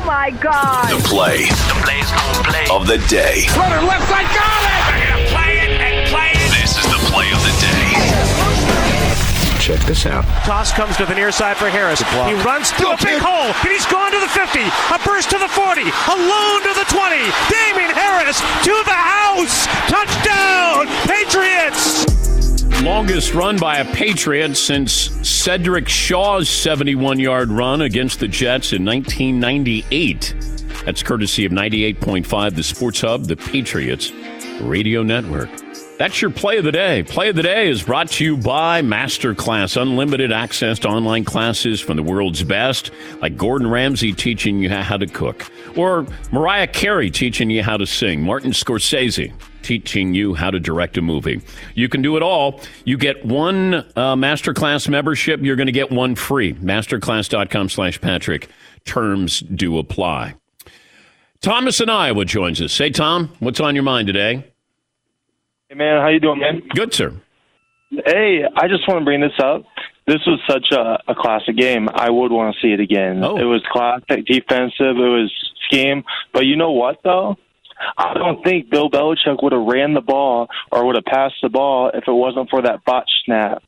Oh 0.00 0.06
my 0.06 0.30
God. 0.30 0.88
The 0.88 0.96
play. 1.04 1.44
The 1.44 1.76
play's 1.84 2.08
gonna 2.08 2.40
play. 2.48 2.64
Of 2.72 2.88
the 2.88 2.96
day. 3.12 3.44
Runner 3.52 3.84
left 3.84 4.08
side, 4.08 4.24
got 4.32 4.48
it! 4.64 4.80
They're 4.96 5.12
gonna 5.12 5.28
play 5.28 5.52
it 5.60 5.76
and 5.76 6.08
play 6.08 6.32
it. 6.40 6.48
This 6.56 6.72
is 6.72 6.88
the 6.88 6.96
play 7.12 7.28
of 7.28 7.40
the 7.44 7.52
day. 7.60 7.84
Check 9.60 9.84
this 9.84 10.06
out. 10.06 10.24
Toss 10.48 10.72
comes 10.72 10.96
to 10.96 11.04
the 11.04 11.14
near 11.14 11.30
side 11.30 11.58
for 11.58 11.68
Harris. 11.68 12.00
He 12.00 12.32
runs 12.48 12.72
through 12.72 12.96
a 12.96 12.96
big 12.96 13.20
hole, 13.20 13.52
and 13.52 13.68
he's 13.68 13.84
gone 13.92 14.10
to 14.12 14.20
the 14.24 14.32
50. 14.32 14.64
A 14.64 14.98
burst 15.04 15.28
to 15.36 15.38
the 15.38 15.52
40. 15.52 15.82
Alone 15.84 16.60
to 16.64 16.72
the 16.72 16.88
20. 16.88 17.20
Damien 17.52 17.92
Harris 17.92 18.40
to 18.64 18.72
the 18.88 18.96
house. 18.96 19.68
Touchdown, 19.84 20.88
Patriots. 21.04 22.09
Longest 22.82 23.34
run 23.34 23.58
by 23.58 23.76
a 23.76 23.84
Patriot 23.92 24.54
since 24.54 24.92
Cedric 24.92 25.86
Shaw's 25.86 26.48
71 26.48 27.18
yard 27.18 27.50
run 27.50 27.82
against 27.82 28.20
the 28.20 28.28
Jets 28.28 28.72
in 28.72 28.86
1998. 28.86 30.34
That's 30.86 31.02
courtesy 31.02 31.44
of 31.44 31.52
98.5, 31.52 32.54
the 32.54 32.62
Sports 32.62 33.02
Hub, 33.02 33.24
the 33.24 33.36
Patriots 33.36 34.10
Radio 34.62 35.02
Network. 35.02 35.50
That's 36.00 36.22
your 36.22 36.30
play 36.30 36.56
of 36.56 36.64
the 36.64 36.72
day. 36.72 37.02
Play 37.02 37.28
of 37.28 37.36
the 37.36 37.42
day 37.42 37.68
is 37.68 37.82
brought 37.82 38.08
to 38.12 38.24
you 38.24 38.38
by 38.38 38.80
Masterclass, 38.80 39.78
unlimited 39.78 40.32
access 40.32 40.78
to 40.78 40.88
online 40.88 41.26
classes 41.26 41.78
from 41.78 41.98
the 41.98 42.02
world's 42.02 42.42
best, 42.42 42.90
like 43.20 43.36
Gordon 43.36 43.68
Ramsay 43.68 44.14
teaching 44.14 44.60
you 44.60 44.70
how 44.70 44.96
to 44.96 45.06
cook, 45.06 45.44
or 45.76 46.06
Mariah 46.32 46.68
Carey 46.68 47.10
teaching 47.10 47.50
you 47.50 47.62
how 47.62 47.76
to 47.76 47.84
sing, 47.84 48.22
Martin 48.22 48.52
Scorsese 48.52 49.30
teaching 49.60 50.14
you 50.14 50.32
how 50.32 50.50
to 50.50 50.58
direct 50.58 50.96
a 50.96 51.02
movie. 51.02 51.42
You 51.74 51.90
can 51.90 52.00
do 52.00 52.16
it 52.16 52.22
all. 52.22 52.62
You 52.86 52.96
get 52.96 53.22
one 53.26 53.74
uh, 53.74 54.16
Masterclass 54.16 54.88
membership, 54.88 55.42
you're 55.42 55.56
going 55.56 55.66
to 55.66 55.72
get 55.72 55.90
one 55.90 56.14
free. 56.14 56.54
Masterclass.com 56.54 57.68
slash 57.68 58.00
Patrick. 58.00 58.48
Terms 58.86 59.40
do 59.40 59.76
apply. 59.76 60.36
Thomas 61.42 61.78
in 61.78 61.90
Iowa 61.90 62.24
joins 62.24 62.62
us. 62.62 62.72
Say, 62.72 62.88
Tom, 62.88 63.34
what's 63.40 63.60
on 63.60 63.74
your 63.74 63.84
mind 63.84 64.06
today? 64.06 64.50
Hey 65.70 65.76
man, 65.76 66.02
how 66.02 66.08
you 66.08 66.18
doing, 66.18 66.40
man? 66.40 66.62
Good, 66.74 66.92
sir. 66.92 67.14
Hey, 67.90 68.42
I 68.56 68.66
just 68.66 68.88
want 68.88 69.02
to 69.02 69.04
bring 69.04 69.20
this 69.20 69.38
up. 69.40 69.62
This 70.04 70.18
was 70.26 70.40
such 70.48 70.72
a, 70.72 70.98
a 71.06 71.14
classic 71.14 71.56
game. 71.56 71.88
I 71.88 72.10
would 72.10 72.32
want 72.32 72.56
to 72.56 72.60
see 72.60 72.72
it 72.72 72.80
again. 72.80 73.22
Oh. 73.22 73.36
It 73.36 73.44
was 73.44 73.62
classic, 73.70 74.26
defensive. 74.26 74.96
It 74.96 75.12
was 75.14 75.32
scheme. 75.66 76.02
But 76.32 76.46
you 76.46 76.56
know 76.56 76.72
what, 76.72 76.98
though? 77.04 77.36
I 77.96 78.14
don't 78.14 78.42
think 78.42 78.68
Bill 78.68 78.90
Belichick 78.90 79.44
would 79.44 79.52
have 79.52 79.64
ran 79.64 79.94
the 79.94 80.00
ball 80.00 80.48
or 80.72 80.84
would 80.86 80.96
have 80.96 81.04
passed 81.04 81.36
the 81.40 81.48
ball 81.48 81.92
if 81.94 82.02
it 82.08 82.12
wasn't 82.12 82.50
for 82.50 82.62
that 82.62 82.84
botch 82.84 83.08
snap 83.24 83.62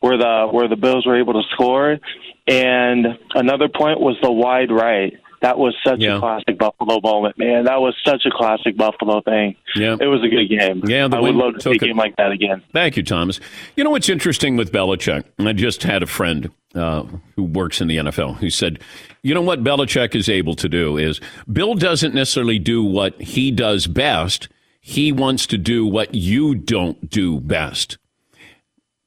where 0.00 0.18
the 0.18 0.48
where 0.52 0.68
the 0.68 0.76
Bills 0.76 1.06
were 1.06 1.18
able 1.18 1.32
to 1.32 1.48
score. 1.52 1.98
And 2.46 3.06
another 3.34 3.70
point 3.74 4.00
was 4.00 4.18
the 4.20 4.30
wide 4.30 4.70
right. 4.70 5.14
That 5.42 5.58
was 5.58 5.74
such 5.84 5.98
Yeah. 6.00 6.16
a 6.16 6.20
classic 6.20 6.56
Buffalo 6.58 7.00
moment, 7.00 7.36
man. 7.36 7.64
That 7.64 7.80
was 7.80 7.94
such 8.06 8.24
a 8.26 8.30
classic 8.30 8.76
Buffalo 8.76 9.20
thing. 9.22 9.56
Yeah. 9.74 9.96
It 10.00 10.06
was 10.06 10.22
a 10.22 10.28
good 10.28 10.48
game. 10.48 10.82
Yeah, 10.86 11.08
I 11.12 11.20
would 11.20 11.34
love 11.34 11.54
to 11.54 11.60
see 11.60 11.70
a 11.72 11.78
game 11.78 11.96
like 11.96 12.16
that 12.16 12.30
again. 12.30 12.62
Thank 12.72 12.96
you, 12.96 13.02
Thomas. 13.02 13.40
You 13.76 13.82
know 13.84 13.90
what's 13.90 14.08
interesting 14.08 14.56
with 14.56 14.72
Belichick? 14.72 15.24
I 15.40 15.52
just 15.52 15.82
had 15.82 16.02
a 16.02 16.06
friend 16.06 16.50
uh, 16.76 17.02
who 17.36 17.42
works 17.42 17.80
in 17.80 17.88
the 17.88 17.96
NFL 17.96 18.36
who 18.38 18.50
said, 18.50 18.78
you 19.24 19.34
know 19.34 19.42
what 19.42 19.62
Belichick 19.64 20.14
is 20.14 20.28
able 20.28 20.54
to 20.54 20.68
do 20.68 20.96
is 20.96 21.20
Bill 21.52 21.74
doesn't 21.74 22.14
necessarily 22.14 22.58
do 22.60 22.82
what 22.84 23.20
he 23.20 23.50
does 23.50 23.86
best. 23.88 24.48
He 24.80 25.10
wants 25.12 25.46
to 25.48 25.58
do 25.58 25.84
what 25.86 26.14
you 26.14 26.54
don't 26.54 27.10
do 27.10 27.40
best. 27.40 27.98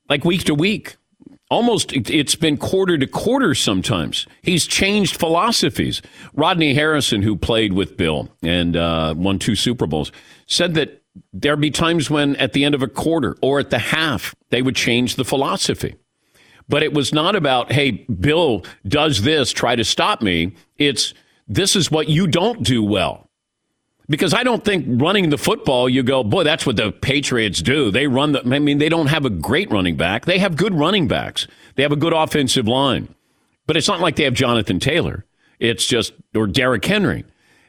Like 0.09 0.23
week 0.25 0.43
to 0.43 0.53
week. 0.53 0.97
Almost 1.49 1.93
it- 1.93 2.09
it's 2.09 2.35
been 2.35 2.57
quarter 2.57 2.97
to 2.97 3.07
quarter 3.07 3.53
sometimes. 3.55 4.25
He's 4.41 4.65
changed 4.67 5.17
philosophies. 5.17 6.01
Rodney 6.33 6.73
Harrison, 6.73 7.21
who 7.21 7.35
played 7.35 7.73
with 7.73 7.97
Bill 7.97 8.29
and 8.41 8.75
uh, 8.75 9.13
won 9.17 9.39
two 9.39 9.55
Super 9.55 9.87
Bowls, 9.87 10.11
said 10.47 10.73
that 10.75 11.01
there'd 11.31 11.61
be 11.61 11.71
times 11.71 12.09
when 12.09 12.35
at 12.37 12.53
the 12.53 12.65
end 12.65 12.75
of 12.75 12.81
a 12.81 12.87
quarter 12.87 13.37
or 13.41 13.59
at 13.59 13.69
the 13.69 13.79
half, 13.79 14.35
they 14.49 14.61
would 14.61 14.75
change 14.75 15.15
the 15.15 15.25
philosophy. 15.25 15.95
But 16.67 16.81
it 16.81 16.93
was 16.93 17.13
not 17.13 17.35
about, 17.35 17.71
hey, 17.71 17.91
Bill 17.91 18.63
does 18.87 19.21
this, 19.21 19.51
try 19.51 19.75
to 19.75 19.83
stop 19.83 20.21
me. 20.21 20.55
It's 20.77 21.13
this 21.47 21.75
is 21.75 21.91
what 21.91 22.09
you 22.09 22.25
don't 22.25 22.63
do 22.63 22.83
well. 22.83 23.24
Because 24.07 24.33
I 24.33 24.43
don't 24.43 24.63
think 24.63 24.85
running 24.87 25.29
the 25.29 25.37
football, 25.37 25.89
you 25.89 26.03
go, 26.03 26.23
boy, 26.23 26.43
that's 26.43 26.65
what 26.65 26.75
the 26.75 26.91
Patriots 26.91 27.61
do. 27.61 27.89
They 27.89 28.07
run 28.07 28.33
the, 28.33 28.41
I 28.41 28.59
mean, 28.59 28.77
they 28.77 28.89
don't 28.89 29.07
have 29.07 29.25
a 29.25 29.29
great 29.29 29.71
running 29.71 29.97
back. 29.97 30.25
They 30.25 30.37
have 30.37 30.55
good 30.55 30.75
running 30.75 31.07
backs, 31.07 31.47
they 31.75 31.83
have 31.83 31.91
a 31.91 31.97
good 31.97 32.13
offensive 32.13 32.67
line. 32.67 33.13
But 33.67 33.77
it's 33.77 33.87
not 33.87 33.99
like 33.99 34.15
they 34.15 34.23
have 34.25 34.35
Jonathan 34.35 34.79
Taylor. 34.79 35.25
It's 35.59 35.85
just, 35.85 36.13
or 36.35 36.45
Derrick 36.45 36.85
Henry. 36.85 37.25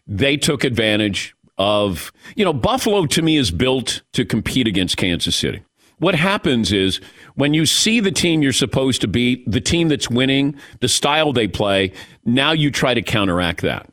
They 0.07 0.37
took 0.37 0.63
advantage 0.63 1.35
of, 1.57 2.13
you 2.35 2.45
know, 2.45 2.53
Buffalo 2.53 3.07
to 3.07 3.23
me 3.23 3.37
is 3.37 3.51
built 3.51 4.03
to 4.13 4.25
compete 4.25 4.67
against 4.67 4.97
Kansas 4.97 5.35
City. 5.35 5.63
What 5.99 6.15
happens 6.15 6.73
is 6.73 7.01
when 7.35 7.55
you 7.55 7.65
see 7.65 8.01
the 8.01 8.13
team 8.13 8.43
you're 8.43 8.53
supposed 8.53 9.01
to 9.01 9.09
beat, 9.09 9.51
the 9.51 9.61
team 9.61 9.89
that's 9.89 10.11
winning, 10.11 10.55
the 10.81 10.89
style 10.89 11.33
they 11.33 11.49
play, 11.49 11.93
now 12.25 12.53
you 12.53 12.71
try 12.71 12.93
to 12.93 13.01
counteract 13.01 13.63
that. 13.63 13.89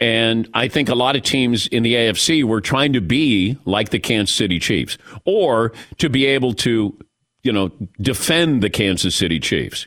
And 0.00 0.48
I 0.54 0.68
think 0.68 0.88
a 0.88 0.94
lot 0.94 1.16
of 1.16 1.22
teams 1.22 1.66
in 1.66 1.82
the 1.82 1.94
AFC 1.94 2.44
were 2.44 2.60
trying 2.60 2.92
to 2.92 3.00
be 3.00 3.58
like 3.64 3.90
the 3.90 3.98
Kansas 3.98 4.34
City 4.34 4.60
Chiefs 4.60 4.96
or 5.24 5.72
to 5.98 6.08
be 6.08 6.24
able 6.26 6.54
to, 6.54 6.96
you 7.42 7.52
know, 7.52 7.72
defend 8.00 8.62
the 8.62 8.70
Kansas 8.70 9.14
City 9.14 9.40
Chiefs. 9.40 9.86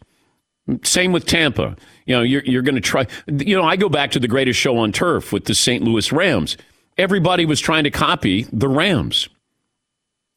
Same 0.83 1.11
with 1.11 1.25
Tampa. 1.25 1.75
You 2.05 2.15
know, 2.15 2.21
you're, 2.21 2.43
you're 2.43 2.61
going 2.61 2.75
to 2.75 2.81
try. 2.81 3.07
You 3.27 3.55
know, 3.55 3.63
I 3.63 3.77
go 3.77 3.89
back 3.89 4.11
to 4.11 4.19
the 4.19 4.27
greatest 4.27 4.59
show 4.59 4.77
on 4.77 4.91
turf 4.91 5.31
with 5.31 5.45
the 5.45 5.55
St. 5.55 5.83
Louis 5.83 6.11
Rams. 6.11 6.57
Everybody 6.97 7.45
was 7.45 7.59
trying 7.59 7.85
to 7.85 7.91
copy 7.91 8.43
the 8.51 8.67
Rams. 8.67 9.29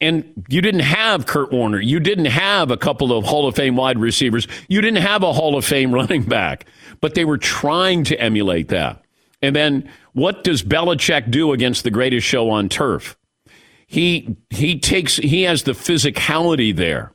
And 0.01 0.45
you 0.49 0.61
didn't 0.61 0.81
have 0.81 1.25
Kurt 1.25 1.51
Warner. 1.51 1.79
You 1.79 1.99
didn't 1.99 2.25
have 2.25 2.69
a 2.69 2.77
couple 2.77 3.17
of 3.17 3.25
Hall 3.25 3.47
of 3.47 3.55
Fame 3.55 3.75
wide 3.75 3.97
receivers. 3.97 4.47
You 4.67 4.81
didn't 4.81 5.01
have 5.01 5.23
a 5.23 5.31
Hall 5.31 5.57
of 5.57 5.63
Fame 5.63 5.91
running 5.93 6.23
back. 6.23 6.65
But 7.01 7.15
they 7.15 7.25
were 7.25 7.37
trying 7.37 8.03
to 8.05 8.19
emulate 8.19 8.69
that. 8.69 9.04
And 9.41 9.55
then 9.55 9.89
what 10.13 10.43
does 10.43 10.63
Belichick 10.63 11.29
do 11.29 11.51
against 11.51 11.83
the 11.83 11.91
greatest 11.91 12.25
show 12.25 12.49
on 12.49 12.69
turf? 12.69 13.17
He 13.87 14.37
he 14.49 14.79
takes 14.79 15.17
he 15.17 15.43
has 15.43 15.63
the 15.63 15.73
physicality 15.73 16.75
there. 16.75 17.13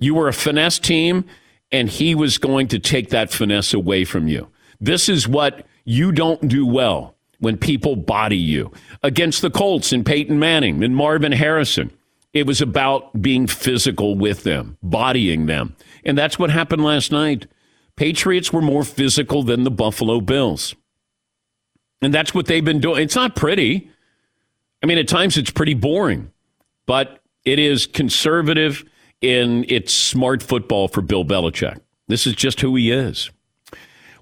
You 0.00 0.14
were 0.14 0.28
a 0.28 0.32
finesse 0.32 0.78
team, 0.78 1.24
and 1.70 1.88
he 1.88 2.14
was 2.14 2.38
going 2.38 2.68
to 2.68 2.78
take 2.78 3.10
that 3.10 3.32
finesse 3.32 3.72
away 3.72 4.04
from 4.04 4.26
you. 4.26 4.48
This 4.80 5.08
is 5.08 5.28
what 5.28 5.66
you 5.84 6.12
don't 6.12 6.48
do 6.48 6.66
well 6.66 7.14
when 7.38 7.56
people 7.56 7.94
body 7.94 8.36
you. 8.36 8.72
Against 9.02 9.42
the 9.42 9.50
Colts 9.50 9.92
and 9.92 10.04
Peyton 10.04 10.38
Manning 10.38 10.82
and 10.82 10.96
Marvin 10.96 11.32
Harrison, 11.32 11.90
it 12.32 12.46
was 12.46 12.60
about 12.60 13.22
being 13.22 13.46
physical 13.46 14.16
with 14.16 14.42
them, 14.42 14.76
bodying 14.82 15.46
them. 15.46 15.76
And 16.04 16.18
that's 16.18 16.38
what 16.38 16.50
happened 16.50 16.82
last 16.82 17.12
night. 17.12 17.46
Patriots 17.96 18.52
were 18.52 18.62
more 18.62 18.82
physical 18.82 19.42
than 19.44 19.62
the 19.62 19.70
Buffalo 19.70 20.20
Bills. 20.20 20.74
And 22.02 22.12
that's 22.12 22.34
what 22.34 22.46
they've 22.46 22.64
been 22.64 22.80
doing. 22.80 23.02
It's 23.02 23.16
not 23.16 23.34
pretty. 23.34 23.90
I 24.82 24.86
mean, 24.86 24.98
at 24.98 25.08
times 25.08 25.36
it's 25.36 25.50
pretty 25.50 25.74
boring, 25.74 26.30
but 26.86 27.20
it 27.44 27.58
is 27.58 27.86
conservative 27.86 28.84
in 29.20 29.64
its 29.68 29.92
smart 29.92 30.42
football 30.42 30.88
for 30.88 31.00
Bill 31.00 31.24
Belichick. 31.24 31.78
This 32.08 32.26
is 32.26 32.34
just 32.34 32.60
who 32.60 32.76
he 32.76 32.90
is. 32.90 33.30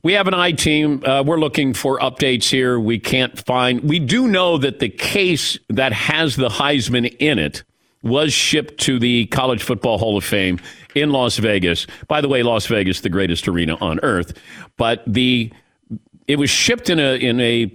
We 0.04 0.14
have 0.14 0.26
an 0.26 0.34
I 0.34 0.52
team. 0.52 1.02
Uh, 1.04 1.22
we're 1.24 1.38
looking 1.38 1.74
for 1.74 1.98
updates 2.00 2.48
here. 2.48 2.78
We 2.78 2.98
can't 2.98 3.38
find. 3.44 3.80
We 3.82 4.00
do 4.00 4.26
know 4.26 4.58
that 4.58 4.80
the 4.80 4.88
case 4.88 5.58
that 5.68 5.92
has 5.92 6.34
the 6.34 6.48
Heisman 6.48 7.14
in 7.18 7.38
it 7.38 7.62
was 8.02 8.32
shipped 8.32 8.80
to 8.80 8.98
the 8.98 9.26
College 9.26 9.62
Football 9.62 9.98
Hall 9.98 10.16
of 10.16 10.24
Fame 10.24 10.58
in 10.96 11.10
Las 11.10 11.36
Vegas. 11.38 11.86
By 12.08 12.20
the 12.20 12.28
way, 12.28 12.42
Las 12.42 12.66
Vegas, 12.66 13.00
the 13.00 13.08
greatest 13.08 13.46
arena 13.46 13.76
on 13.80 14.00
earth. 14.02 14.36
But 14.76 15.04
the 15.06 15.52
it 16.32 16.38
was 16.38 16.48
shipped 16.48 16.88
in 16.88 16.98
a 16.98 17.16
in 17.16 17.40
a 17.40 17.70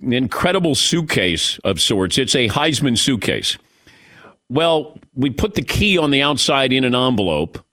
an 0.00 0.12
incredible 0.12 0.74
suitcase 0.74 1.58
of 1.64 1.80
sorts. 1.80 2.18
It's 2.18 2.34
a 2.34 2.50
Heisman 2.50 2.98
suitcase. 2.98 3.56
Well, 4.50 4.98
we 5.14 5.30
put 5.30 5.54
the 5.54 5.62
key 5.62 5.96
on 5.96 6.10
the 6.10 6.20
outside 6.20 6.70
in 6.70 6.84
an 6.84 6.94
envelope, 6.94 7.64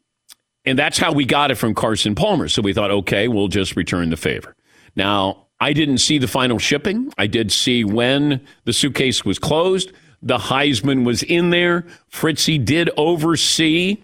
and 0.63 0.79
that's 0.79 0.97
how 0.97 1.11
we 1.11 1.25
got 1.25 1.51
it 1.51 1.55
from 1.55 1.75
Carson 1.75 2.15
Palmer. 2.15 2.47
So 2.47 2.61
we 2.61 2.71
thought, 2.71 2.91
okay, 2.91 3.27
we'll 3.27 3.49
just 3.49 3.75
return 3.75 4.09
the 4.09 4.15
favor. 4.15 4.55
Now, 4.95 5.47
I 5.59 5.73
didn't 5.73 5.97
see 5.97 6.17
the 6.17 6.29
final 6.29 6.59
shipping. 6.59 7.11
I 7.17 7.27
did 7.27 7.51
see 7.51 7.83
when 7.83 8.39
the 8.63 8.71
suitcase 8.71 9.25
was 9.25 9.37
closed. 9.37 9.91
The 10.21 10.37
Heisman 10.37 11.05
was 11.05 11.23
in 11.23 11.49
there. 11.49 11.85
Fritzy 12.07 12.57
did 12.57 12.89
oversee 12.95 14.01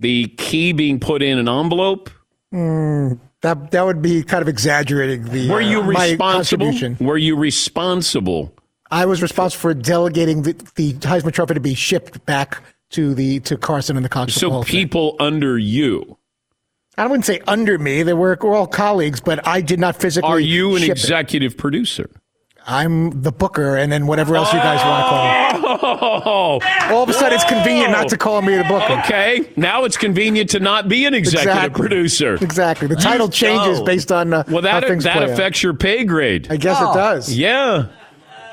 the 0.00 0.26
key 0.36 0.72
being 0.72 0.98
put 0.98 1.22
in 1.22 1.38
an 1.38 1.48
envelope. 1.48 2.10
Mm, 2.52 3.20
that 3.42 3.70
that 3.70 3.84
would 3.84 4.02
be 4.02 4.22
kind 4.22 4.42
of 4.42 4.48
exaggerating 4.48 5.24
the. 5.24 5.48
Were 5.48 5.60
you 5.60 5.80
uh, 5.80 5.86
responsible? 5.86 6.72
Were 7.00 7.18
you 7.18 7.36
responsible? 7.36 8.54
I 8.90 9.06
was 9.06 9.22
responsible 9.22 9.60
for 9.60 9.74
delegating 9.74 10.42
the, 10.42 10.52
the 10.74 10.94
Heisman 10.94 11.32
Trophy 11.32 11.54
to 11.54 11.60
be 11.60 11.74
shipped 11.74 12.24
back 12.24 12.62
to 12.90 13.14
the 13.14 13.40
to 13.40 13.56
Carson 13.56 13.96
and 13.96 14.04
the 14.04 14.08
College 14.08 14.32
So 14.34 14.62
people 14.62 15.16
under 15.20 15.58
you. 15.58 16.16
I 16.96 17.06
wouldn't 17.06 17.26
say 17.26 17.40
under 17.46 17.78
me; 17.78 18.02
they 18.02 18.14
were 18.14 18.36
we're 18.40 18.56
all 18.56 18.66
colleagues, 18.66 19.20
but 19.20 19.46
I 19.46 19.60
did 19.60 19.78
not 19.78 19.96
physically. 19.96 20.28
Are 20.28 20.40
you 20.40 20.74
an 20.74 20.82
ship 20.82 20.96
it. 20.96 20.98
executive 20.98 21.56
producer? 21.56 22.10
I'm 22.70 23.22
the 23.22 23.32
booker, 23.32 23.76
and 23.76 23.90
then 23.90 24.06
whatever 24.06 24.36
else 24.36 24.52
you 24.52 24.58
guys 24.58 24.84
want 24.84 25.04
to 25.04 25.08
call 25.08 26.58
me. 26.58 26.64
Oh, 26.90 26.94
All 26.94 27.02
of 27.02 27.08
a 27.08 27.12
sudden, 27.14 27.32
it's 27.34 27.44
convenient 27.44 27.90
not 27.92 28.08
to 28.10 28.16
call 28.18 28.42
me 28.42 28.56
the 28.56 28.64
booker. 28.64 28.92
Okay, 29.04 29.50
now 29.56 29.84
it's 29.84 29.96
convenient 29.96 30.50
to 30.50 30.60
not 30.60 30.86
be 30.88 31.06
an 31.06 31.14
executive 31.14 31.54
Exactly. 31.54 31.80
producer. 31.80 32.34
Exactly. 32.34 32.86
The 32.86 32.96
title 32.96 33.28
changes 33.30 33.80
Oh. 33.80 33.84
based 33.84 34.12
on 34.12 34.34
uh, 34.34 34.44
Well, 34.48 34.60
that 34.62 34.82
how 34.82 34.88
things 34.88 35.04
that 35.04 35.14
play 35.14 35.24
out. 35.24 35.30
affects 35.30 35.62
your 35.62 35.72
pay 35.72 36.04
grade. 36.04 36.48
I 36.50 36.56
guess 36.58 36.78
it 36.80 36.92
does. 36.94 37.32
Yeah, 37.34 37.86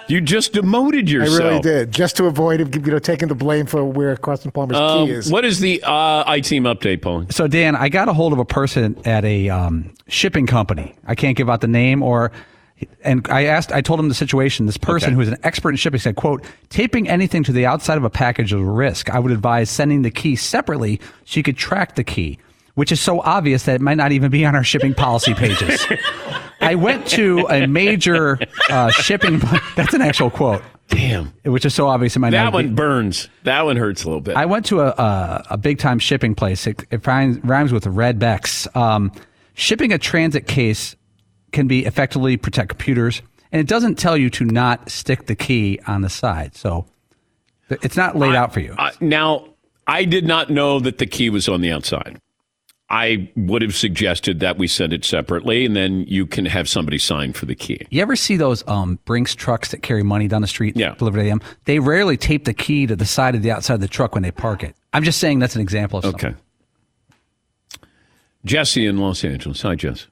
you 0.08 0.22
just 0.22 0.54
demoted 0.54 1.10
yourself. 1.10 1.42
I 1.42 1.48
really 1.50 1.60
did, 1.62 1.92
just 1.92 2.16
to 2.18 2.26
avoid 2.28 2.74
you 2.74 2.92
know 2.92 3.00
taking 3.00 3.28
the 3.28 3.36
blame 3.36 3.66
for 3.66 3.84
where 3.84 4.16
Carson 4.16 4.52
Palmer's 4.52 4.78
Um, 4.78 5.08
key 5.08 5.12
is. 5.14 5.30
what 5.30 5.44
is 5.44 5.60
the 5.60 5.84
uh, 5.84 6.24
I 6.26 6.40
team 6.40 6.64
update, 6.64 7.02
Paul? 7.02 7.26
So 7.32 7.48
Dan, 7.48 7.76
I 7.76 7.90
got 7.90 8.08
a 8.08 8.14
hold 8.14 8.32
of 8.32 8.40
a 8.40 8.46
person 8.46 8.98
at 9.04 9.26
a 9.26 9.50
um, 9.50 9.94
shipping 10.08 10.48
company. 10.48 10.96
I 11.06 11.16
can't 11.16 11.36
give 11.36 11.50
out 11.50 11.60
the 11.60 11.68
name 11.68 12.02
or. 12.02 12.32
And 13.04 13.26
I 13.30 13.46
asked, 13.46 13.72
I 13.72 13.82
told 13.82 14.00
him 14.00 14.10
the 14.10 14.16
situation. 14.16 14.66
This 14.66 14.78
person 14.78 15.10
Okay. 15.10 15.16
who 15.16 15.22
is 15.22 15.30
an 15.30 15.38
expert 15.44 15.70
in 15.70 15.76
shipping 15.78 16.00
said, 16.00 16.16
quote, 16.18 16.44
taping 16.70 17.08
anything 17.08 17.44
to 17.44 17.52
the 17.54 17.66
outside 17.66 17.98
of 17.98 18.04
a 18.04 18.10
package 18.10 18.48
is 18.52 18.60
a 18.60 18.64
risk. 18.64 19.10
I 19.10 19.20
would 19.20 19.32
advise 19.32 19.70
sending 19.70 20.02
the 20.02 20.12
key 20.12 20.36
separately 20.36 21.00
so 21.26 21.38
you 21.40 21.44
could 21.44 21.56
track 21.58 21.96
the 21.96 22.04
key, 22.04 22.38
which 22.74 22.92
is 22.92 23.00
so 23.00 23.22
obvious 23.22 23.64
that 23.64 23.76
it 23.76 23.82
might 23.82 23.96
not 23.98 24.12
even 24.12 24.30
be 24.30 24.46
on 24.46 24.56
our 24.56 24.64
shipping 24.64 24.94
policy 24.94 25.34
pages. 25.34 25.86
I 26.60 26.76
went 26.76 27.08
to 27.10 27.48
a 27.50 27.66
major 27.66 28.40
uh, 28.70 28.90
shipping, 28.92 29.40
that's 29.76 29.94
an 29.94 30.02
actual 30.02 30.30
quote. 30.30 30.62
Damn. 30.90 31.34
Which 31.44 31.66
is 31.66 31.74
so 31.74 31.88
obvious 31.88 32.16
it 32.16 32.20
might 32.20 32.32
That 32.32 32.52
be. 32.52 32.56
one 32.56 32.76
burns. 32.76 33.30
That 33.44 33.66
one 33.66 33.76
hurts 33.78 34.04
a 34.04 34.08
little 34.08 34.22
bit. 34.22 34.36
I 34.36 34.46
went 34.46 34.66
to 34.68 34.82
a 34.82 34.88
a, 34.90 35.46
a 35.52 35.58
big 35.58 35.80
time 35.80 35.98
shipping 35.98 36.36
place. 36.36 36.68
It, 36.68 36.84
it 36.92 37.08
rhymes, 37.08 37.38
rhymes 37.44 37.72
with 37.72 37.88
Red 37.88 38.20
Bex. 38.20 38.68
Um, 38.76 39.12
shipping 39.56 39.92
a 39.94 39.98
transit 39.98 40.46
case 40.48 40.96
can 41.56 41.68
be 41.68 41.86
effectively 41.86 42.38
protect 42.38 42.70
computers, 42.70 43.24
and 43.52 43.60
it 43.60 43.68
doesn't 43.68 43.96
tell 43.96 44.16
you 44.16 44.30
to 44.30 44.46
not 44.46 44.92
stick 44.92 45.26
the 45.26 45.36
key 45.36 45.80
on 45.88 46.02
the 46.02 46.10
side. 46.10 46.56
So 46.56 46.86
it's 47.70 47.98
not 47.98 48.16
laid 48.16 48.36
out 48.36 48.54
for 48.54 48.60
you. 48.60 48.76
Uh, 48.78 48.92
now, 49.02 49.48
I 49.88 50.06
did 50.06 50.28
not 50.28 50.52
know 50.52 50.80
that 50.80 51.00
the 51.00 51.08
key 51.08 51.32
was 51.32 51.50
on 51.50 51.62
the 51.62 51.72
outside. 51.72 52.20
I 52.88 53.32
would 53.36 53.64
have 53.64 53.74
suggested 53.76 54.42
that 54.42 54.60
we 54.60 54.68
send 54.68 54.94
it 54.94 55.04
separately, 55.04 55.66
and 55.66 55.76
then 55.76 56.02
you 56.08 56.28
can 56.28 56.46
have 56.46 56.70
somebody 56.70 57.00
sign 57.00 57.34
for 57.34 57.48
the 57.48 57.56
key. 57.56 57.82
You 57.90 58.04
ever 58.04 58.16
see 58.16 58.36
those 58.38 58.68
um, 58.68 59.00
Brinks 59.06 59.34
trucks 59.34 59.72
that 59.72 59.82
carry 59.82 60.04
money 60.04 60.28
down 60.28 60.42
the 60.44 60.48
street, 60.48 60.78
Yeah. 60.78 60.94
delivered 60.94 61.24
to 61.24 61.26
them? 61.26 61.42
They 61.64 61.80
rarely 61.80 62.16
tape 62.16 62.46
the 62.46 62.54
key 62.54 62.86
to 62.86 62.96
the 62.96 63.06
side 63.06 63.34
of 63.34 63.42
the 63.42 63.50
outside 63.50 63.74
of 63.76 63.82
the 63.82 63.88
truck 63.88 64.14
when 64.14 64.22
they 64.22 64.30
park 64.30 64.62
it. 64.64 64.76
I'm 64.94 65.04
just 65.04 65.20
saying 65.20 65.40
that's 65.40 65.56
an 65.56 65.62
example 65.62 65.98
of 66.00 66.06
something. 66.06 66.30
Okay. 66.32 66.40
Jesse 68.44 68.86
in 68.86 68.98
Los 69.00 69.24
Angeles. 69.24 69.62
Hi, 69.64 69.74
Jess. 69.74 70.06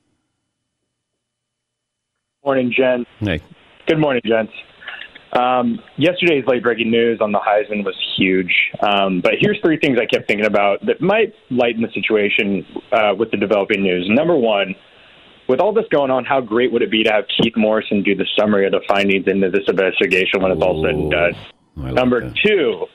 Morning, 2.45 2.73
Jen. 2.75 3.05
Hey. 3.19 3.39
Good 3.87 3.99
morning, 3.99 4.21
gents. 4.25 4.51
Um, 5.31 5.79
yesterday's 5.95 6.43
late 6.45 6.61
breaking 6.61 6.91
news 6.91 7.19
on 7.21 7.31
the 7.31 7.39
Heisman 7.39 7.85
was 7.85 7.95
huge. 8.17 8.53
Um, 8.81 9.21
but 9.21 9.35
here's 9.39 9.57
three 9.61 9.79
things 9.79 9.97
I 9.97 10.05
kept 10.05 10.27
thinking 10.27 10.45
about 10.45 10.85
that 10.85 10.99
might 10.99 11.33
lighten 11.49 11.81
the 11.81 11.87
situation 11.93 12.65
uh, 12.91 13.15
with 13.17 13.31
the 13.31 13.37
developing 13.37 13.81
news. 13.81 14.07
Number 14.09 14.35
one, 14.35 14.75
with 15.47 15.61
all 15.61 15.73
this 15.73 15.85
going 15.89 16.11
on, 16.11 16.25
how 16.25 16.41
great 16.41 16.69
would 16.73 16.81
it 16.81 16.91
be 16.91 17.03
to 17.03 17.11
have 17.13 17.23
Keith 17.41 17.55
Morrison 17.55 18.03
do 18.03 18.13
the 18.13 18.27
summary 18.37 18.65
of 18.65 18.73
the 18.73 18.81
findings 18.89 19.25
into 19.27 19.49
this 19.49 19.63
investigation 19.67 20.41
when 20.41 20.51
it's 20.51 20.61
all 20.61 20.83
said 20.83 20.95
and 20.95 21.11
done? 21.11 21.95
Number 21.95 22.29
two, 22.45 22.87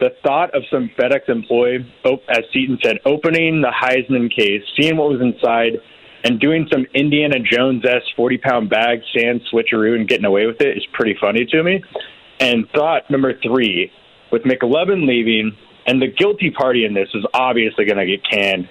the 0.00 0.08
thought 0.24 0.54
of 0.54 0.62
some 0.70 0.90
FedEx 0.98 1.28
employee, 1.28 1.86
as 2.30 2.44
Seton 2.52 2.78
said, 2.82 2.96
opening 3.04 3.60
the 3.60 3.72
Heisman 3.78 4.34
case, 4.34 4.62
seeing 4.80 4.96
what 4.96 5.10
was 5.10 5.20
inside, 5.20 5.78
and 6.24 6.40
doing 6.40 6.68
some 6.70 6.86
Indiana 6.94 7.38
Jones 7.40 7.84
s 7.84 8.02
40 8.16 8.38
pound 8.38 8.70
bag 8.70 9.00
sand 9.16 9.42
switcheroo 9.52 9.94
and 9.94 10.08
getting 10.08 10.24
away 10.24 10.46
with 10.46 10.60
it 10.60 10.76
is 10.76 10.86
pretty 10.92 11.16
funny 11.20 11.44
to 11.46 11.62
me. 11.62 11.82
And 12.40 12.68
thought 12.70 13.10
number 13.10 13.34
three, 13.40 13.92
with 14.30 14.42
McLovin 14.42 15.06
leaving, 15.06 15.56
and 15.86 16.02
the 16.02 16.08
guilty 16.08 16.50
party 16.50 16.84
in 16.84 16.94
this 16.94 17.08
is 17.14 17.24
obviously 17.34 17.84
going 17.84 17.98
to 17.98 18.06
get 18.06 18.22
canned. 18.28 18.68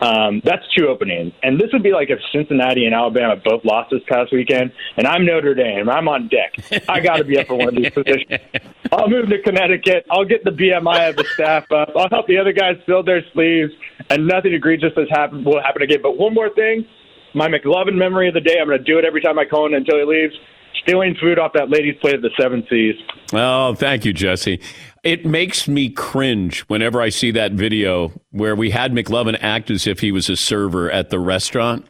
Um, 0.00 0.42
that's 0.44 0.62
two 0.76 0.88
openings. 0.88 1.32
And 1.42 1.58
this 1.58 1.68
would 1.72 1.82
be 1.82 1.92
like 1.92 2.10
if 2.10 2.18
Cincinnati 2.32 2.84
and 2.84 2.94
Alabama 2.94 3.36
both 3.42 3.64
lost 3.64 3.90
this 3.90 4.02
past 4.06 4.32
weekend, 4.32 4.72
and 4.96 5.06
I'm 5.06 5.24
Notre 5.24 5.54
Dame. 5.54 5.88
I'm 5.88 6.08
on 6.08 6.28
deck. 6.28 6.84
I 6.88 7.00
got 7.00 7.16
to 7.16 7.24
be 7.24 7.38
up 7.38 7.46
for 7.46 7.54
one 7.56 7.68
of 7.68 7.74
these 7.76 7.90
positions. 7.90 8.40
I'll 8.92 9.08
move 9.08 9.28
to 9.28 9.40
Connecticut. 9.42 10.06
I'll 10.10 10.24
get 10.24 10.44
the 10.44 10.50
BMI 10.50 11.10
of 11.10 11.16
the 11.16 11.24
staff 11.34 11.70
up. 11.72 11.90
I'll 11.96 12.10
help 12.10 12.26
the 12.26 12.38
other 12.38 12.52
guys 12.52 12.76
fill 12.84 13.02
their 13.02 13.22
sleeves, 13.32 13.72
and 14.10 14.26
nothing 14.26 14.52
egregious 14.52 14.92
has 14.96 15.08
happened 15.10 15.46
will 15.46 15.62
happen 15.62 15.82
again. 15.82 16.00
But 16.02 16.18
one 16.18 16.34
more 16.34 16.50
thing, 16.50 16.86
my 17.34 17.48
McLovin 17.48 17.94
memory 17.94 18.28
of 18.28 18.34
the 18.34 18.40
day. 18.40 18.56
I'm 18.60 18.68
going 18.68 18.78
to 18.78 18.84
do 18.84 18.98
it 18.98 19.04
every 19.04 19.22
time 19.22 19.38
I 19.38 19.44
call 19.44 19.66
in 19.66 19.74
until 19.74 19.98
he 19.98 20.04
leaves. 20.04 20.34
Stealing 20.82 21.16
food 21.20 21.38
off 21.38 21.52
that 21.54 21.70
lady's 21.70 21.96
plate 22.00 22.14
at 22.14 22.22
the 22.22 22.30
Seven 22.38 22.64
Seas. 22.70 22.94
Oh, 23.32 23.74
thank 23.74 24.04
you, 24.04 24.12
Jesse. 24.12 24.60
It 25.06 25.24
makes 25.24 25.68
me 25.68 25.88
cringe 25.88 26.62
whenever 26.62 27.00
I 27.00 27.10
see 27.10 27.30
that 27.30 27.52
video 27.52 28.10
where 28.32 28.56
we 28.56 28.72
had 28.72 28.90
McLovin 28.90 29.38
act 29.40 29.70
as 29.70 29.86
if 29.86 30.00
he 30.00 30.10
was 30.10 30.28
a 30.28 30.34
server 30.34 30.90
at 30.90 31.10
the 31.10 31.20
restaurant. 31.20 31.86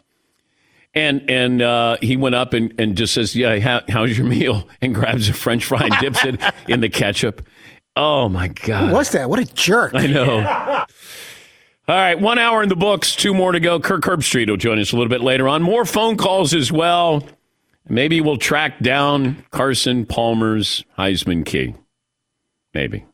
And 0.95 1.29
and 1.31 1.63
uh, 1.63 1.97
he 2.03 2.19
went 2.19 2.35
up 2.35 2.53
and, 2.53 2.75
and 2.79 2.95
just 2.95 3.15
says, 3.15 3.35
Yeah, 3.35 3.59
how, 3.59 3.81
how's 3.89 4.19
your 4.19 4.27
meal? 4.27 4.69
And 4.83 4.95
grabs 4.95 5.31
a 5.31 5.33
french 5.33 5.65
fry 5.65 5.85
and 5.85 5.95
dips 5.99 6.27
it 6.27 6.39
in 6.69 6.81
the 6.81 6.91
ketchup. 6.91 7.41
Oh, 7.97 8.29
my 8.29 8.49
God. 8.49 8.91
Who 8.91 8.95
was 8.95 9.09
that? 9.13 9.31
What 9.31 9.39
a 9.39 9.47
jerk. 9.47 9.95
I 9.95 10.07
know. 10.07 10.41
All 11.89 11.97
right, 11.97 12.21
one 12.21 12.39
hour 12.39 12.63
in 12.63 12.69
the 12.69 12.77
books, 12.77 13.17
two 13.17 13.33
more 13.33 13.53
to 13.53 13.61
go. 13.61 13.81
Kirk 13.81 14.03
Herbstreit 14.03 14.51
will 14.51 14.59
join 14.59 14.79
us 14.79 14.93
a 14.93 14.97
little 14.97 15.09
bit 15.09 15.23
later 15.23 15.49
on. 15.49 15.63
More 15.63 15.87
phone 15.87 16.19
calls 16.19 16.53
as 16.53 16.71
well. 16.71 17.27
Maybe 17.89 18.21
we'll 18.21 18.37
track 18.37 18.81
down 18.81 19.43
Carson 19.53 20.05
Palmer's 20.05 20.85
Heisman 20.99 21.47
key. 21.47 21.75
Maybe. 22.77 23.07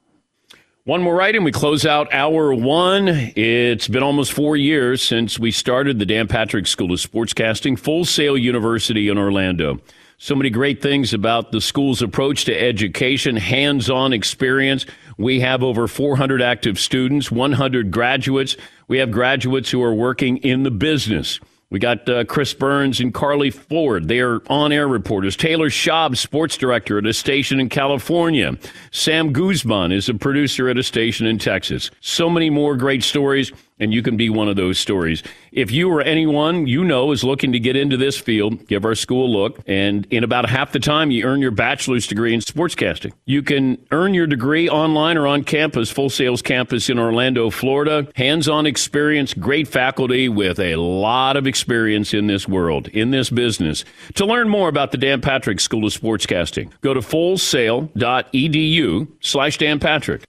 One 0.82 1.02
more 1.02 1.22
item. 1.22 1.44
We 1.44 1.52
close 1.52 1.86
out 1.86 2.12
hour 2.12 2.52
one. 2.52 3.06
It's 3.06 3.86
been 3.86 4.02
almost 4.02 4.32
four 4.32 4.56
years 4.56 5.00
since 5.00 5.38
we 5.38 5.52
started 5.52 6.00
the 6.00 6.04
Dan 6.04 6.26
Patrick 6.26 6.66
School 6.66 6.92
of 6.92 6.98
Sportscasting, 6.98 7.78
Full 7.78 8.04
Sail 8.04 8.36
University 8.36 9.08
in 9.08 9.16
Orlando. 9.18 9.78
So 10.18 10.34
many 10.34 10.50
great 10.50 10.82
things 10.82 11.14
about 11.14 11.52
the 11.52 11.60
school's 11.60 12.02
approach 12.02 12.44
to 12.46 12.60
education, 12.60 13.36
hands 13.36 13.88
on 13.88 14.12
experience. 14.12 14.84
We 15.16 15.38
have 15.38 15.62
over 15.62 15.86
400 15.86 16.42
active 16.42 16.76
students, 16.80 17.30
100 17.30 17.92
graduates. 17.92 18.56
We 18.88 18.98
have 18.98 19.12
graduates 19.12 19.70
who 19.70 19.80
are 19.84 19.94
working 19.94 20.38
in 20.38 20.64
the 20.64 20.72
business. 20.72 21.38
We 21.72 21.78
got 21.78 22.06
uh, 22.06 22.24
Chris 22.24 22.52
Burns 22.52 23.00
and 23.00 23.14
Carly 23.14 23.48
Ford. 23.48 24.06
They 24.06 24.20
are 24.20 24.42
on 24.50 24.72
air 24.72 24.86
reporters. 24.86 25.36
Taylor 25.36 25.70
Schaub, 25.70 26.18
sports 26.18 26.58
director 26.58 26.98
at 26.98 27.06
a 27.06 27.14
station 27.14 27.58
in 27.58 27.70
California. 27.70 28.58
Sam 28.90 29.32
Guzman 29.32 29.90
is 29.90 30.06
a 30.10 30.14
producer 30.14 30.68
at 30.68 30.76
a 30.76 30.82
station 30.82 31.26
in 31.26 31.38
Texas. 31.38 31.90
So 32.02 32.28
many 32.28 32.50
more 32.50 32.76
great 32.76 33.02
stories, 33.02 33.52
and 33.82 33.92
you 33.92 34.00
can 34.00 34.16
be 34.16 34.30
one 34.30 34.48
of 34.48 34.54
those 34.54 34.78
stories. 34.78 35.24
If 35.50 35.72
you 35.72 35.90
or 35.90 36.00
anyone 36.00 36.68
you 36.68 36.84
know 36.84 37.10
is 37.10 37.24
looking 37.24 37.50
to 37.52 37.58
get 37.58 37.74
into 37.76 37.96
this 37.96 38.16
field, 38.16 38.68
give 38.68 38.84
our 38.84 38.94
school 38.94 39.26
a 39.26 39.32
look. 39.32 39.58
And 39.66 40.06
in 40.10 40.22
about 40.22 40.48
half 40.48 40.70
the 40.72 40.78
time, 40.78 41.10
you 41.10 41.24
earn 41.24 41.40
your 41.40 41.50
bachelor's 41.50 42.06
degree 42.06 42.32
in 42.32 42.38
sportscasting. 42.40 43.12
You 43.26 43.42
can 43.42 43.84
earn 43.90 44.14
your 44.14 44.28
degree 44.28 44.68
online 44.68 45.18
or 45.18 45.26
on 45.26 45.42
campus, 45.42 45.90
Full 45.90 46.10
Sail's 46.10 46.42
campus 46.42 46.88
in 46.88 46.98
Orlando, 46.98 47.50
Florida. 47.50 48.06
Hands 48.14 48.48
on 48.48 48.66
experience, 48.66 49.34
great 49.34 49.66
faculty 49.66 50.28
with 50.28 50.60
a 50.60 50.76
lot 50.76 51.36
of 51.36 51.48
experience 51.48 52.14
in 52.14 52.28
this 52.28 52.46
world, 52.46 52.86
in 52.88 53.10
this 53.10 53.30
business. 53.30 53.84
To 54.14 54.24
learn 54.24 54.48
more 54.48 54.68
about 54.68 54.92
the 54.92 54.98
Dan 54.98 55.20
Patrick 55.20 55.58
School 55.58 55.84
of 55.84 55.92
Sportscasting, 55.92 56.70
go 56.82 56.94
to 56.94 57.00
fullsail.edu 57.00 59.08
slash 59.20 59.58
Dan 59.58 59.80
Patrick. 59.80 60.22